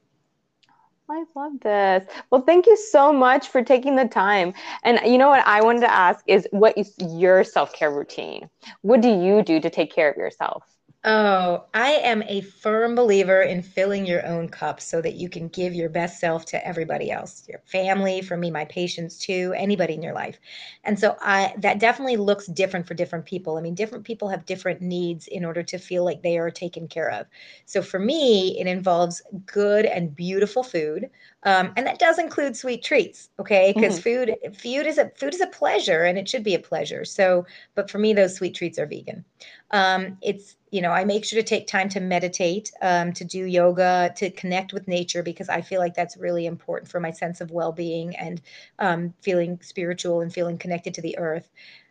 I 1.10 1.24
love 1.34 1.52
this. 1.62 2.04
Well, 2.30 2.42
thank 2.42 2.66
you 2.66 2.76
so 2.76 3.12
much 3.12 3.48
for 3.48 3.62
taking 3.62 3.96
the 3.96 4.06
time. 4.06 4.52
And 4.82 5.00
you 5.10 5.16
know 5.16 5.28
what 5.28 5.46
I 5.46 5.62
wanted 5.62 5.80
to 5.80 5.90
ask 5.90 6.22
is 6.26 6.46
what 6.50 6.76
is 6.76 6.94
your 6.98 7.44
self-care 7.44 7.90
routine? 7.90 8.50
What 8.82 9.00
do 9.00 9.08
you 9.08 9.42
do 9.42 9.58
to 9.60 9.70
take 9.70 9.90
care 9.92 10.10
of 10.10 10.16
yourself? 10.18 10.64
Oh, 11.10 11.64
I 11.72 11.92
am 11.92 12.22
a 12.24 12.42
firm 12.42 12.94
believer 12.94 13.40
in 13.40 13.62
filling 13.62 14.04
your 14.04 14.26
own 14.26 14.46
cup 14.50 14.78
so 14.78 15.00
that 15.00 15.14
you 15.14 15.30
can 15.30 15.48
give 15.48 15.72
your 15.72 15.88
best 15.88 16.20
self 16.20 16.44
to 16.46 16.68
everybody 16.68 17.10
else, 17.10 17.46
your 17.48 17.62
family, 17.64 18.20
for 18.20 18.36
me, 18.36 18.50
my 18.50 18.66
patients 18.66 19.16
too, 19.16 19.54
anybody 19.56 19.94
in 19.94 20.02
your 20.02 20.12
life. 20.12 20.38
And 20.84 21.00
so 21.00 21.16
I 21.22 21.54
that 21.60 21.78
definitely 21.78 22.18
looks 22.18 22.46
different 22.48 22.86
for 22.86 22.92
different 22.92 23.24
people. 23.24 23.56
I 23.56 23.62
mean, 23.62 23.74
different 23.74 24.04
people 24.04 24.28
have 24.28 24.44
different 24.44 24.82
needs 24.82 25.26
in 25.28 25.46
order 25.46 25.62
to 25.62 25.78
feel 25.78 26.04
like 26.04 26.22
they 26.22 26.36
are 26.36 26.50
taken 26.50 26.86
care 26.86 27.10
of. 27.10 27.26
So 27.64 27.80
for 27.80 27.98
me, 27.98 28.60
it 28.60 28.66
involves 28.66 29.22
good 29.46 29.86
and 29.86 30.14
beautiful 30.14 30.62
food. 30.62 31.08
Um, 31.44 31.72
and 31.78 31.86
that 31.86 31.98
does 32.00 32.18
include 32.18 32.54
sweet 32.54 32.84
treats, 32.84 33.30
okay? 33.38 33.72
Because 33.74 33.98
mm-hmm. 33.98 34.30
food 34.42 34.56
food 34.58 34.86
is 34.86 34.98
a 34.98 35.10
food 35.16 35.32
is 35.32 35.40
a 35.40 35.46
pleasure 35.46 36.02
and 36.02 36.18
it 36.18 36.28
should 36.28 36.44
be 36.44 36.54
a 36.54 36.58
pleasure. 36.58 37.06
So, 37.06 37.46
but 37.74 37.90
for 37.90 37.98
me, 37.98 38.12
those 38.12 38.34
sweet 38.34 38.54
treats 38.54 38.78
are 38.78 38.84
vegan. 38.86 39.24
Um, 39.70 40.18
it's 40.22 40.56
you 40.70 40.82
know, 40.82 40.90
I 40.90 41.04
make 41.04 41.24
sure 41.24 41.40
to 41.40 41.48
take 41.48 41.66
time 41.66 41.88
to 41.90 42.00
meditate, 42.00 42.70
um, 42.82 43.12
to 43.14 43.24
do 43.24 43.44
yoga, 43.44 44.12
to 44.16 44.30
connect 44.30 44.74
with 44.74 44.86
nature 44.86 45.22
because 45.22 45.48
I 45.48 45.62
feel 45.62 45.80
like 45.80 45.94
that's 45.94 46.16
really 46.18 46.44
important 46.44 46.90
for 46.90 47.00
my 47.00 47.10
sense 47.10 47.40
of 47.40 47.50
well 47.50 47.72
being 47.72 48.14
and 48.16 48.40
um, 48.78 49.14
feeling 49.22 49.58
spiritual 49.62 50.20
and 50.20 50.32
feeling 50.32 50.58
connected 50.58 50.92
to 50.94 51.00
the 51.02 51.16
earth. 51.18 51.50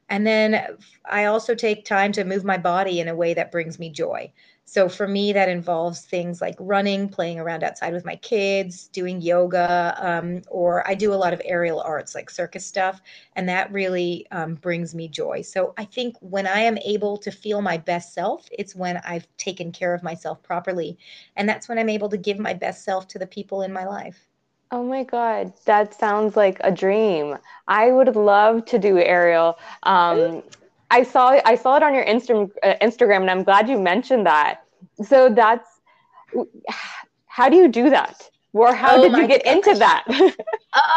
And 0.09 0.25
then 0.25 0.77
I 1.05 1.25
also 1.25 1.55
take 1.55 1.85
time 1.85 2.11
to 2.13 2.23
move 2.23 2.45
my 2.45 2.57
body 2.57 2.99
in 2.99 3.07
a 3.07 3.15
way 3.15 3.33
that 3.33 3.51
brings 3.51 3.79
me 3.79 3.89
joy. 3.89 4.31
So 4.69 4.89
for 4.89 5.07
me, 5.07 5.31
that 5.31 5.47
involves 5.47 6.01
things 6.01 6.41
like 6.41 6.55
running, 6.59 7.07
playing 7.07 7.39
around 7.39 7.63
outside 7.63 7.93
with 7.93 8.03
my 8.03 8.17
kids, 8.17 8.89
doing 8.89 9.21
yoga, 9.21 9.97
um, 9.97 10.41
or 10.49 10.85
I 10.85 10.93
do 10.93 11.13
a 11.13 11.15
lot 11.15 11.31
of 11.31 11.41
aerial 11.45 11.79
arts 11.79 12.13
like 12.13 12.29
circus 12.29 12.65
stuff. 12.65 13.01
And 13.37 13.47
that 13.47 13.71
really 13.71 14.27
um, 14.31 14.55
brings 14.55 14.93
me 14.93 15.07
joy. 15.07 15.41
So 15.41 15.73
I 15.77 15.85
think 15.85 16.17
when 16.19 16.45
I 16.45 16.59
am 16.59 16.77
able 16.79 17.15
to 17.19 17.31
feel 17.31 17.61
my 17.61 17.77
best 17.77 18.13
self, 18.13 18.49
it's 18.51 18.75
when 18.75 18.97
I've 19.05 19.25
taken 19.37 19.71
care 19.71 19.93
of 19.93 20.03
myself 20.03 20.43
properly. 20.43 20.97
And 21.37 21.47
that's 21.47 21.69
when 21.69 21.79
I'm 21.79 21.87
able 21.87 22.09
to 22.09 22.17
give 22.17 22.37
my 22.37 22.53
best 22.53 22.83
self 22.83 23.07
to 23.07 23.19
the 23.19 23.25
people 23.25 23.61
in 23.61 23.71
my 23.71 23.85
life. 23.85 24.27
Oh 24.69 24.83
my 24.83 25.05
God, 25.05 25.53
that 25.63 25.93
sounds 25.93 26.35
like 26.35 26.57
a 26.59 26.73
dream. 26.73 27.37
I 27.69 27.93
would 27.93 28.17
love 28.17 28.65
to 28.65 28.77
do 28.77 28.97
aerial. 28.97 29.57
Um, 29.83 30.43
I 30.91 31.03
saw 31.03 31.39
I 31.45 31.55
saw 31.55 31.77
it 31.77 31.83
on 31.83 31.93
your 31.93 32.05
Insta, 32.05 32.49
uh, 32.63 32.73
Instagram, 32.81 33.21
and 33.21 33.31
I'm 33.31 33.43
glad 33.43 33.69
you 33.69 33.79
mentioned 33.79 34.25
that. 34.25 34.63
So 35.03 35.29
that's 35.29 35.67
how 37.27 37.49
do 37.49 37.55
you 37.55 37.67
do 37.67 37.89
that? 37.89 38.29
Or 38.53 38.73
how 38.73 38.97
oh 38.97 39.03
did 39.03 39.17
you 39.17 39.27
get 39.27 39.43
gosh. 39.43 39.55
into 39.55 39.75
that? 39.75 40.03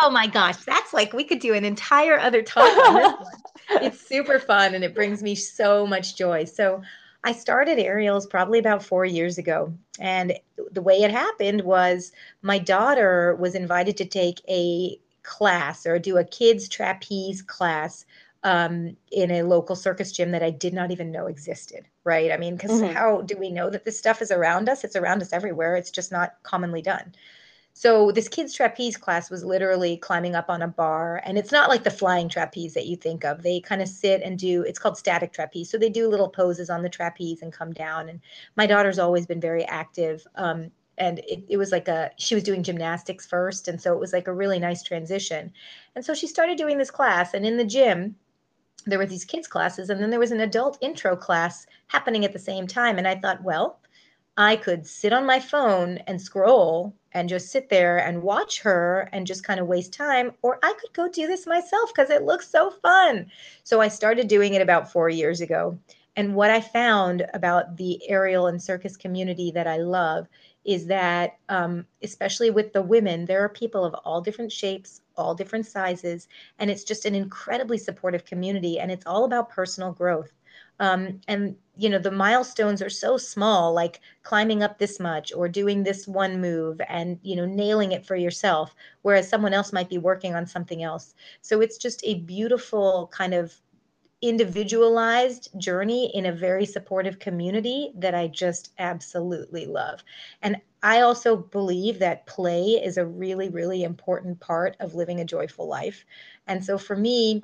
oh 0.03 0.11
my 0.11 0.27
gosh, 0.27 0.57
that's 0.65 0.95
like 0.95 1.13
we 1.13 1.25
could 1.25 1.41
do 1.41 1.53
an 1.53 1.65
entire 1.65 2.19
other 2.19 2.43
talk 2.43 2.65
on 2.87 2.95
this 2.95 3.13
one. 3.13 3.27
It's 3.83 4.01
super 4.01 4.41
fun 4.41 4.75
and 4.75 4.83
it 4.83 4.97
brings 4.97 5.23
me 5.23 5.37
so 5.37 5.87
much 5.87 6.17
joy. 6.17 6.45
So 6.45 6.83
I 7.23 7.33
started 7.33 7.79
aerials 7.79 8.27
probably 8.27 8.59
about 8.59 8.83
four 8.83 9.05
years 9.05 9.39
ago. 9.39 9.73
And 10.01 10.37
the 10.73 10.83
way 10.83 11.03
it 11.03 11.13
happened 11.13 11.61
was 11.61 12.11
my 12.43 12.59
daughter 12.59 13.37
was 13.39 13.55
invited 13.55 13.97
to 13.99 14.05
take 14.05 14.41
a 14.49 14.99
class 15.23 15.87
or 15.87 16.01
do 16.01 16.17
a 16.17 16.25
kids 16.25 16.69
trapeze 16.69 17.43
class 17.43 18.07
um, 18.43 18.97
in 19.13 19.31
a 19.31 19.43
local 19.43 19.77
circus 19.77 20.13
gym 20.13 20.31
that 20.31 20.43
I 20.43 20.51
did 20.51 20.73
not 20.73 20.91
even 20.91 21.11
know 21.11 21.27
existed, 21.27 21.87
right? 22.05 22.33
I 22.33 22.37
mean, 22.37 22.57
because 22.57 22.81
mm-hmm. 22.81 22.95
how 22.95 23.21
do 23.23 23.37
we 23.37 23.51
know 23.51 23.69
that 23.71 23.85
this 23.85 23.99
stuff 23.99 24.23
is 24.23 24.31
around 24.31 24.69
us? 24.69 24.85
It's 24.85 24.97
around 24.97 25.23
us 25.23 25.33
everywhere. 25.33 25.77
It's 25.77 25.91
just 25.91 26.11
not 26.11 26.35
commonly 26.43 26.83
done. 26.83 27.13
So 27.73 28.11
this 28.11 28.29
kids 28.29 28.53
trapeze 28.53 28.97
class 28.97 29.31
was 29.31 29.45
literally 29.45 29.97
climbing 29.97 30.35
up 30.35 30.51
on 30.51 30.61
a 30.61 30.69
bar, 30.69 31.23
and 31.25 31.39
it's 31.39 31.53
not 31.53 31.69
like 31.69 31.85
the 31.85 31.91
flying 31.91 32.29
trapeze 32.29 32.75
that 32.75 32.87
you 32.87 32.97
think 32.97 33.25
of. 33.25 33.43
They 33.43 33.61
kind 33.61 33.81
of 33.81 33.89
sit 33.89 34.23
and 34.23 34.39
do. 34.39 34.63
It's 34.63 34.79
called 34.79 34.99
static 34.99 35.33
trapeze. 35.33 35.71
So 35.71 35.79
they 35.79 35.89
do 35.89 36.09
little 36.09 36.29
poses 36.29 36.69
on 36.69 36.83
the 36.83 36.89
trapeze 36.89 37.43
and 37.43 37.53
come 37.53 37.73
down. 37.73 38.09
And 38.09 38.21
my 38.57 38.67
daughter's 38.67 38.99
always 38.99 39.25
been 39.25 39.41
very 39.41 39.65
active. 39.65 40.27
Um, 40.35 40.73
and 40.99 41.21
it, 41.21 41.45
it 41.49 41.57
was 41.57 41.73
like 41.73 41.89
a 41.89 42.11
she 42.19 42.35
was 42.35 42.45
doing 42.45 42.63
gymnastics 42.63 43.27
first 43.27 43.67
and 43.67 43.81
so 43.81 43.95
it 43.95 43.99
was 43.99 44.13
like 44.13 44.29
a 44.29 44.33
really 44.33 44.59
nice 44.59 44.83
transition 44.83 45.51
and 45.97 46.05
so 46.05 46.13
she 46.13 46.27
started 46.27 46.59
doing 46.59 46.77
this 46.77 46.91
class 46.91 47.33
and 47.33 47.47
in 47.47 47.57
the 47.57 47.65
gym 47.65 48.15
there 48.87 48.99
were 48.99 49.07
these 49.07 49.25
kids 49.25 49.47
classes 49.47 49.91
and 49.91 50.01
then 50.01 50.11
there 50.11 50.21
was 50.21 50.33
an 50.33 50.41
adult 50.41 50.79
intro 50.81 51.17
class 51.17 51.67
happening 51.89 52.25
at 52.25 52.33
the 52.33 52.39
same 52.39 52.67
time 52.67 52.99
and 52.99 53.07
i 53.07 53.15
thought 53.15 53.43
well 53.43 53.81
i 54.37 54.57
could 54.57 54.87
sit 54.87 55.13
on 55.13 55.27
my 55.27 55.41
phone 55.41 55.99
and 56.07 56.21
scroll 56.21 56.95
and 57.13 57.29
just 57.29 57.51
sit 57.51 57.69
there 57.69 57.99
and 57.99 58.23
watch 58.23 58.61
her 58.61 59.09
and 59.13 59.27
just 59.27 59.45
kind 59.45 59.61
of 59.61 59.67
waste 59.67 59.93
time 59.93 60.33
or 60.43 60.59
i 60.63 60.73
could 60.81 60.93
go 60.93 61.09
do 61.09 61.27
this 61.27 61.47
myself 61.47 61.91
because 61.95 62.11
it 62.11 62.23
looks 62.23 62.49
so 62.49 62.71
fun. 62.83 63.27
So 63.65 63.81
i 63.81 63.89
started 63.89 64.29
doing 64.29 64.55
it 64.55 64.63
about 64.63 64.91
four 64.91 65.09
years 65.09 65.41
ago 65.41 65.79
and 66.17 66.35
what 66.35 66.51
i 66.51 66.61
found 66.61 67.27
about 67.35 67.77
the 67.77 68.01
aerial 68.09 68.47
and 68.47 68.63
circus 68.63 68.97
community 68.97 69.51
that 69.53 69.67
i 69.67 69.77
love 69.77 70.27
is 70.65 70.87
that 70.87 71.39
um, 71.49 71.87
especially 72.03 72.51
with 72.51 72.73
the 72.73 72.83
women 72.83 73.25
there 73.25 73.43
are 73.43 73.49
people 73.49 73.85
of 73.85 73.95
all 74.05 74.21
different 74.21 74.53
shapes 74.53 75.01
all 75.21 75.35
different 75.35 75.67
sizes 75.67 76.29
and 76.59 76.71
it's 76.71 76.85
just 76.85 77.05
an 77.05 77.15
incredibly 77.15 77.79
supportive 77.79 78.25
community 78.25 78.79
and 78.79 78.91
it's 78.91 79.07
all 79.07 79.25
about 79.25 79.51
personal 79.51 79.93
growth. 79.93 80.33
Um, 80.81 81.21
and 81.29 81.57
you 81.77 81.91
know 81.91 81.99
the 81.99 82.11
milestones 82.11 82.81
are 82.81 82.91
so 82.91 83.19
small 83.19 83.75
like 83.75 84.01
climbing 84.23 84.63
up 84.63 84.79
this 84.79 84.99
much 84.99 85.33
or 85.35 85.47
doing 85.47 85.83
this 85.83 86.09
one 86.09 86.41
move 86.41 86.81
and 86.89 87.19
you 87.23 87.37
know 87.37 87.45
nailing 87.45 87.93
it 87.93 88.05
for 88.07 88.17
yourself 88.17 88.75
whereas 89.03 89.29
someone 89.29 89.53
else 89.53 89.73
might 89.73 89.91
be 89.91 89.99
working 89.99 90.35
on 90.35 90.47
something 90.47 90.83
else. 90.83 91.15
So 91.43 91.61
it's 91.61 91.77
just 91.77 92.01
a 92.05 92.21
beautiful 92.21 93.11
kind 93.13 93.35
of 93.35 93.61
individualized 94.23 95.49
journey 95.59 96.11
in 96.15 96.27
a 96.27 96.33
very 96.33 96.67
supportive 96.67 97.19
community 97.19 97.93
that 97.97 98.15
I 98.15 98.29
just 98.29 98.73
absolutely 98.79 99.67
love. 99.67 100.05
And 100.43 100.57
I 100.83 101.01
also 101.01 101.37
believe 101.37 101.99
that 101.99 102.27
play 102.27 102.81
is 102.83 102.97
a 102.97 103.07
really, 103.07 103.49
really 103.49 103.83
important 103.83 104.41
part 104.41 104.77
of 104.81 104.95
living 104.95 105.21
a 105.21 105.25
joyful 105.25 105.67
life. 105.67 106.05
And 106.47 106.65
so 106.65 106.77
for 106.79 106.97
me, 106.97 107.43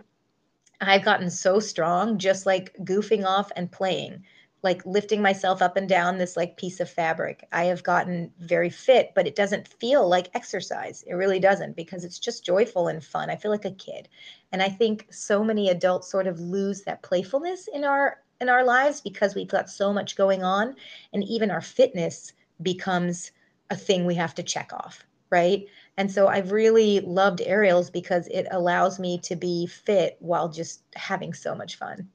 I've 0.81 1.05
gotten 1.05 1.31
so 1.31 1.59
strong 1.59 2.19
just 2.19 2.45
like 2.47 2.75
goofing 2.83 3.25
off 3.25 3.51
and 3.57 3.73
playing 3.73 4.23
like 4.63 4.85
lifting 4.87 5.23
myself 5.23 5.63
up 5.63 5.77
and 5.77 5.89
down 5.89 6.19
this 6.19 6.37
like 6.37 6.57
piece 6.57 6.81
of 6.81 6.91
fabric. 6.91 7.47
I 7.53 7.65
have 7.65 7.83
gotten 7.83 8.33
very 8.41 8.71
fit, 8.71 9.13
but 9.15 9.27
it 9.27 9.37
doesn't 9.37 9.69
feel 9.69 10.09
like 10.09 10.31
exercise. 10.35 11.05
It 11.07 11.15
really 11.15 11.39
doesn't 11.39 11.77
because 11.77 12.05
it's 12.05 12.19
just 12.19 12.45
joyful 12.45 12.89
and 12.89 13.05
fun. 13.05 13.31
I 13.31 13.37
feel 13.37 13.51
like 13.51 13.65
a 13.65 13.71
kid. 13.71 14.09
And 14.53 14.63
I 14.63 14.69
think 14.69 15.07
so 15.11 15.45
many 15.45 15.69
adults 15.69 16.11
sort 16.11 16.27
of 16.27 16.41
lose 16.41 16.83
that 16.83 17.03
playfulness 17.03 17.69
in 17.73 17.85
our 17.85 18.19
in 18.41 18.49
our 18.49 18.65
lives 18.65 19.01
because 19.01 19.35
we've 19.35 19.49
got 19.49 19.71
so 19.71 19.93
much 19.93 20.17
going 20.17 20.43
on 20.43 20.75
and 21.13 21.25
even 21.25 21.51
our 21.51 21.63
fitness 21.63 22.33
becomes 22.63 23.33
a 23.71 23.77
thing 23.77 24.05
we 24.05 24.15
have 24.15 24.35
to 24.35 24.43
check 24.43 24.73
off, 24.73 25.07
right? 25.31 25.67
And 25.97 26.11
so 26.11 26.29
I've 26.29 26.53
really 26.53 27.01
loved 27.01 27.41
aerials 27.41 27.91
because 27.91 28.27
it 28.29 28.47
allows 28.51 28.99
me 28.99 29.19
to 29.21 29.37
be 29.37 29.67
fit 29.67 30.17
while 30.21 30.49
just 30.49 30.83
having 30.95 31.33
so 31.33 31.55
much 31.55 31.77
fun. 31.77 32.09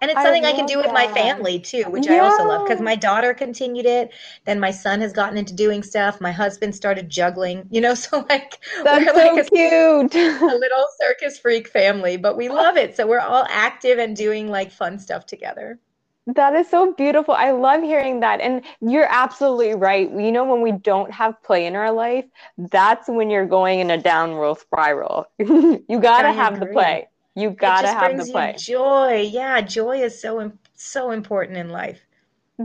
And 0.00 0.10
it's 0.10 0.22
something 0.22 0.46
I, 0.46 0.50
I 0.50 0.52
can 0.52 0.66
do 0.66 0.78
with 0.78 0.92
my 0.92 1.06
family 1.08 1.58
too, 1.58 1.84
which 1.88 2.06
yeah. 2.06 2.14
I 2.14 2.18
also 2.20 2.44
love 2.44 2.66
because 2.66 2.80
my 2.80 2.96
daughter 2.96 3.34
continued 3.34 3.84
it. 3.84 4.12
Then 4.46 4.58
my 4.58 4.70
son 4.70 5.00
has 5.02 5.12
gotten 5.12 5.36
into 5.36 5.54
doing 5.54 5.82
stuff. 5.82 6.20
My 6.20 6.32
husband 6.32 6.74
started 6.74 7.10
juggling, 7.10 7.66
you 7.70 7.80
know, 7.80 7.94
so 8.00 8.24
like 8.30 8.62
That's 8.82 9.04
we're 9.04 9.12
so 9.12 9.34
like 9.34 9.46
a, 9.46 9.50
cute. 9.50 10.14
a 10.14 10.46
little 10.56 10.86
circus 11.00 11.38
freak 11.38 11.68
family, 11.68 12.16
but 12.16 12.36
we 12.36 12.48
love 12.48 12.76
it. 12.76 12.96
So 12.96 13.06
we're 13.06 13.20
all 13.20 13.46
active 13.50 13.98
and 13.98 14.16
doing 14.16 14.48
like 14.48 14.70
fun 14.70 14.98
stuff 14.98 15.26
together. 15.26 15.78
That 16.26 16.54
is 16.54 16.68
so 16.68 16.92
beautiful. 16.92 17.34
I 17.34 17.50
love 17.50 17.82
hearing 17.82 18.20
that. 18.20 18.40
And 18.40 18.62
you're 18.80 19.08
absolutely 19.10 19.74
right. 19.74 20.10
You 20.10 20.30
know, 20.32 20.44
when 20.44 20.62
we 20.62 20.72
don't 20.72 21.10
have 21.12 21.42
play 21.42 21.66
in 21.66 21.74
our 21.74 21.90
life, 21.90 22.24
that's 22.56 23.08
when 23.08 23.30
you're 23.30 23.46
going 23.46 23.80
in 23.80 23.90
a 23.90 23.98
downward 23.98 24.58
spiral. 24.58 25.26
you 25.38 26.00
got 26.00 26.22
to 26.22 26.32
have 26.32 26.54
agree. 26.54 26.68
the 26.68 26.72
play. 26.72 27.08
You 27.40 27.50
gotta 27.50 27.88
have 27.88 28.16
the 28.16 28.30
play. 28.30 28.54
joy. 28.58 29.28
Yeah, 29.32 29.60
joy 29.60 30.02
is 30.02 30.20
so 30.20 30.52
so 30.74 31.10
important 31.10 31.58
in 31.58 31.70
life. 31.70 32.00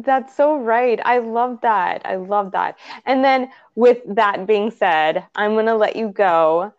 That's 0.03 0.35
so 0.35 0.57
right. 0.57 0.99
I 1.05 1.19
love 1.19 1.59
that. 1.61 2.01
I 2.03 2.15
love 2.15 2.51
that. 2.51 2.77
And 3.05 3.23
then 3.23 3.49
with 3.75 3.99
that 4.07 4.45
being 4.45 4.69
said, 4.69 5.25
I'm 5.35 5.53
going 5.53 5.67
to 5.67 5.75
let 5.75 5.95
you 5.95 6.09
go. 6.09 6.73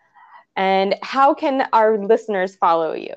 And 0.54 0.96
how 1.02 1.32
can 1.32 1.66
our 1.72 1.98
listeners 1.98 2.56
follow 2.56 2.92
you? 2.92 3.14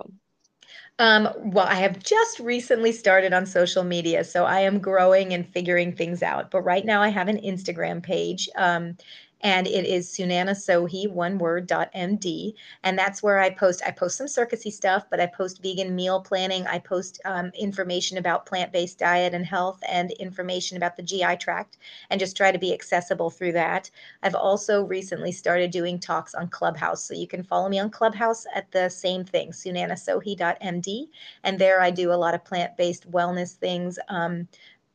Um, 0.99 1.29
well, 1.37 1.65
I 1.65 1.75
have 1.75 1.99
just 1.99 2.39
recently 2.39 2.91
started 2.91 3.33
on 3.33 3.45
social 3.45 3.83
media, 3.83 4.25
so 4.25 4.43
I 4.45 4.59
am 4.59 4.79
growing 4.79 5.33
and 5.33 5.47
figuring 5.47 5.93
things 5.93 6.21
out. 6.21 6.51
But 6.51 6.61
right 6.61 6.85
now, 6.85 7.01
I 7.01 7.07
have 7.07 7.29
an 7.29 7.37
Instagram 7.37 8.03
page. 8.03 8.49
Um, 8.57 8.97
and 9.41 9.67
it 9.67 9.85
is 9.85 10.09
Sunana 10.09 10.51
Sohi, 10.51 11.09
one 11.09 11.37
word, 11.37 11.67
dot 11.67 11.91
MD. 11.95 12.53
And 12.83 12.97
that's 12.97 13.23
where 13.23 13.39
I 13.39 13.49
post, 13.51 13.81
I 13.85 13.91
post 13.91 14.17
some 14.17 14.27
circusy 14.27 14.71
stuff, 14.71 15.05
but 15.09 15.19
I 15.19 15.27
post 15.27 15.61
vegan 15.61 15.95
meal 15.95 16.21
planning. 16.21 16.67
I 16.67 16.79
post 16.79 17.21
um, 17.25 17.51
information 17.57 18.17
about 18.17 18.45
plant-based 18.45 18.99
diet 18.99 19.33
and 19.33 19.45
health 19.45 19.81
and 19.89 20.11
information 20.13 20.77
about 20.77 20.97
the 20.97 21.03
GI 21.03 21.37
tract 21.37 21.77
and 22.09 22.19
just 22.19 22.37
try 22.37 22.51
to 22.51 22.59
be 22.59 22.73
accessible 22.73 23.29
through 23.29 23.53
that. 23.53 23.89
I've 24.23 24.35
also 24.35 24.83
recently 24.83 25.31
started 25.31 25.71
doing 25.71 25.99
talks 25.99 26.35
on 26.35 26.49
Clubhouse. 26.49 27.03
So 27.03 27.13
you 27.13 27.27
can 27.27 27.43
follow 27.43 27.69
me 27.69 27.79
on 27.79 27.89
Clubhouse 27.91 28.45
at 28.55 28.71
the 28.71 28.89
same 28.89 29.23
thing, 29.23 29.51
sunanasohi.md. 29.51 31.07
And 31.43 31.59
there 31.59 31.81
I 31.81 31.91
do 31.91 32.11
a 32.11 32.15
lot 32.15 32.33
of 32.35 32.45
plant-based 32.45 33.09
wellness 33.11 33.55
things. 33.55 33.99
Um, 34.09 34.47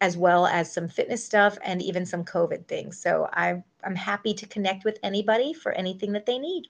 as 0.05 0.18
well 0.18 0.46
as 0.46 0.70
some 0.70 0.86
fitness 0.86 1.24
stuff 1.24 1.57
and 1.64 1.80
even 1.80 2.05
some 2.05 2.22
COVID 2.22 2.68
things. 2.68 3.00
So 3.00 3.26
I'm, 3.32 3.64
I'm 3.84 3.96
happy 3.96 4.34
to 4.34 4.46
connect 4.46 4.84
with 4.84 4.98
anybody 5.02 5.55
for 5.55 5.72
anything 5.72 6.12
that 6.12 6.26
they 6.26 6.38
need. 6.38 6.64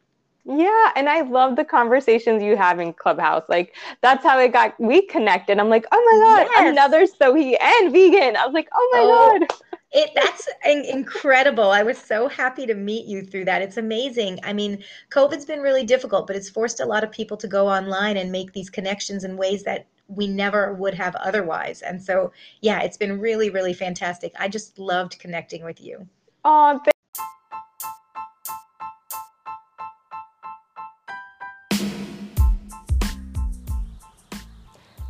Yeah, 0.45 0.93
and 0.95 1.09
I 1.09 1.23
love 1.23 1.57
the 1.57 1.65
conversations 1.65 2.45
you 2.45 2.57
have 2.57 2.79
in 2.79 2.93
Clubhouse. 2.93 3.43
Like 3.49 3.75
that's 4.03 4.23
how 4.23 4.39
it 4.39 4.53
got 4.53 4.79
we 4.79 5.05
connected. 5.07 5.59
I'm 5.59 5.69
like, 5.69 5.87
oh 5.91 6.03
my 6.13 6.45
god, 6.45 6.51
yes. 6.55 6.73
another 6.73 7.07
Sohi 7.07 7.57
and 7.61 7.93
vegan. 7.93 8.37
I 8.37 8.47
was 8.47 8.55
like, 8.55 8.69
oh 8.73 8.91
my 8.93 9.01
oh, 9.01 9.39
god. 9.41 9.59
It 9.91 10.11
that's 10.15 10.49
incredible. 10.65 11.71
I 11.71 11.83
was 11.83 11.99
so 11.99 12.29
happy 12.29 12.67
to 12.67 12.75
meet 12.75 13.07
you 13.07 13.23
through 13.23 13.47
that. 13.47 13.63
It's 13.63 13.79
amazing. 13.79 14.39
I 14.45 14.53
mean, 14.53 14.85
COVID's 15.11 15.47
been 15.47 15.61
really 15.61 15.85
difficult, 15.85 16.27
but 16.27 16.37
it's 16.37 16.51
forced 16.51 16.81
a 16.81 16.87
lot 16.87 17.03
of 17.03 17.11
people 17.11 17.39
to 17.39 17.49
go 17.49 17.67
online 17.67 18.19
and 18.19 18.31
make 18.31 18.53
these 18.53 18.71
connections 18.71 19.25
in 19.25 19.37
ways 19.39 19.65
that 19.65 19.87
we 20.09 20.27
never 20.27 20.75
would 20.75 20.95
have 20.95 21.15
otherwise. 21.17 21.83
And 21.83 22.03
so, 22.03 22.33
yeah, 22.61 22.81
it's 22.81 22.97
been 22.97 23.21
really, 23.21 23.51
really 23.51 23.75
fantastic. 23.75 24.33
I 24.39 24.49
just 24.49 24.79
loved 24.79 25.19
connecting 25.19 25.65
with 25.65 25.81
you. 25.81 26.07
Oh, 26.45 26.81
th- 26.85 26.95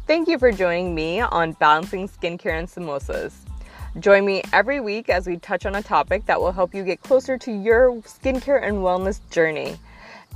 Thank 0.07 0.29
you 0.29 0.39
for 0.39 0.53
joining 0.53 0.95
me 0.95 1.21
on 1.21 1.53
Balancing 1.53 2.09
Skincare 2.09 2.59
and 2.59 2.69
Samosas. 2.69 3.33
Join 3.99 4.27
me 4.27 4.43
every 4.53 4.79
week 4.79 5.09
as 5.09 5.27
we 5.27 5.39
touch 5.39 5.67
on 5.67 5.77
a 5.77 5.83
topic 5.83 6.27
that 6.27 6.41
will 6.41 6.53
help 6.53 6.75
you 6.75 6.85
get 6.85 7.01
closer 7.01 7.39
to 7.39 7.51
your 7.51 7.93
skincare 8.03 8.63
and 8.63 8.77
wellness 8.79 9.19
journey. 9.31 9.77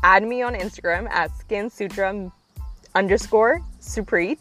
Add 0.03 0.23
me 0.23 0.43
on 0.43 0.55
Instagram 0.55 1.09
at 1.11 1.37
Skin 1.39 1.69
Sutra 1.69 2.33
underscore 2.95 3.63
Supreet. 3.89 4.39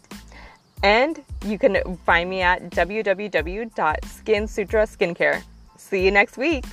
And 0.82 1.24
you 1.44 1.58
can 1.58 1.96
find 2.06 2.30
me 2.30 2.42
at 2.42 2.70
www.skinsutra 2.70 3.72
skincare. 4.86 5.42
See 5.76 6.04
you 6.04 6.10
next 6.10 6.36
week. 6.36 6.64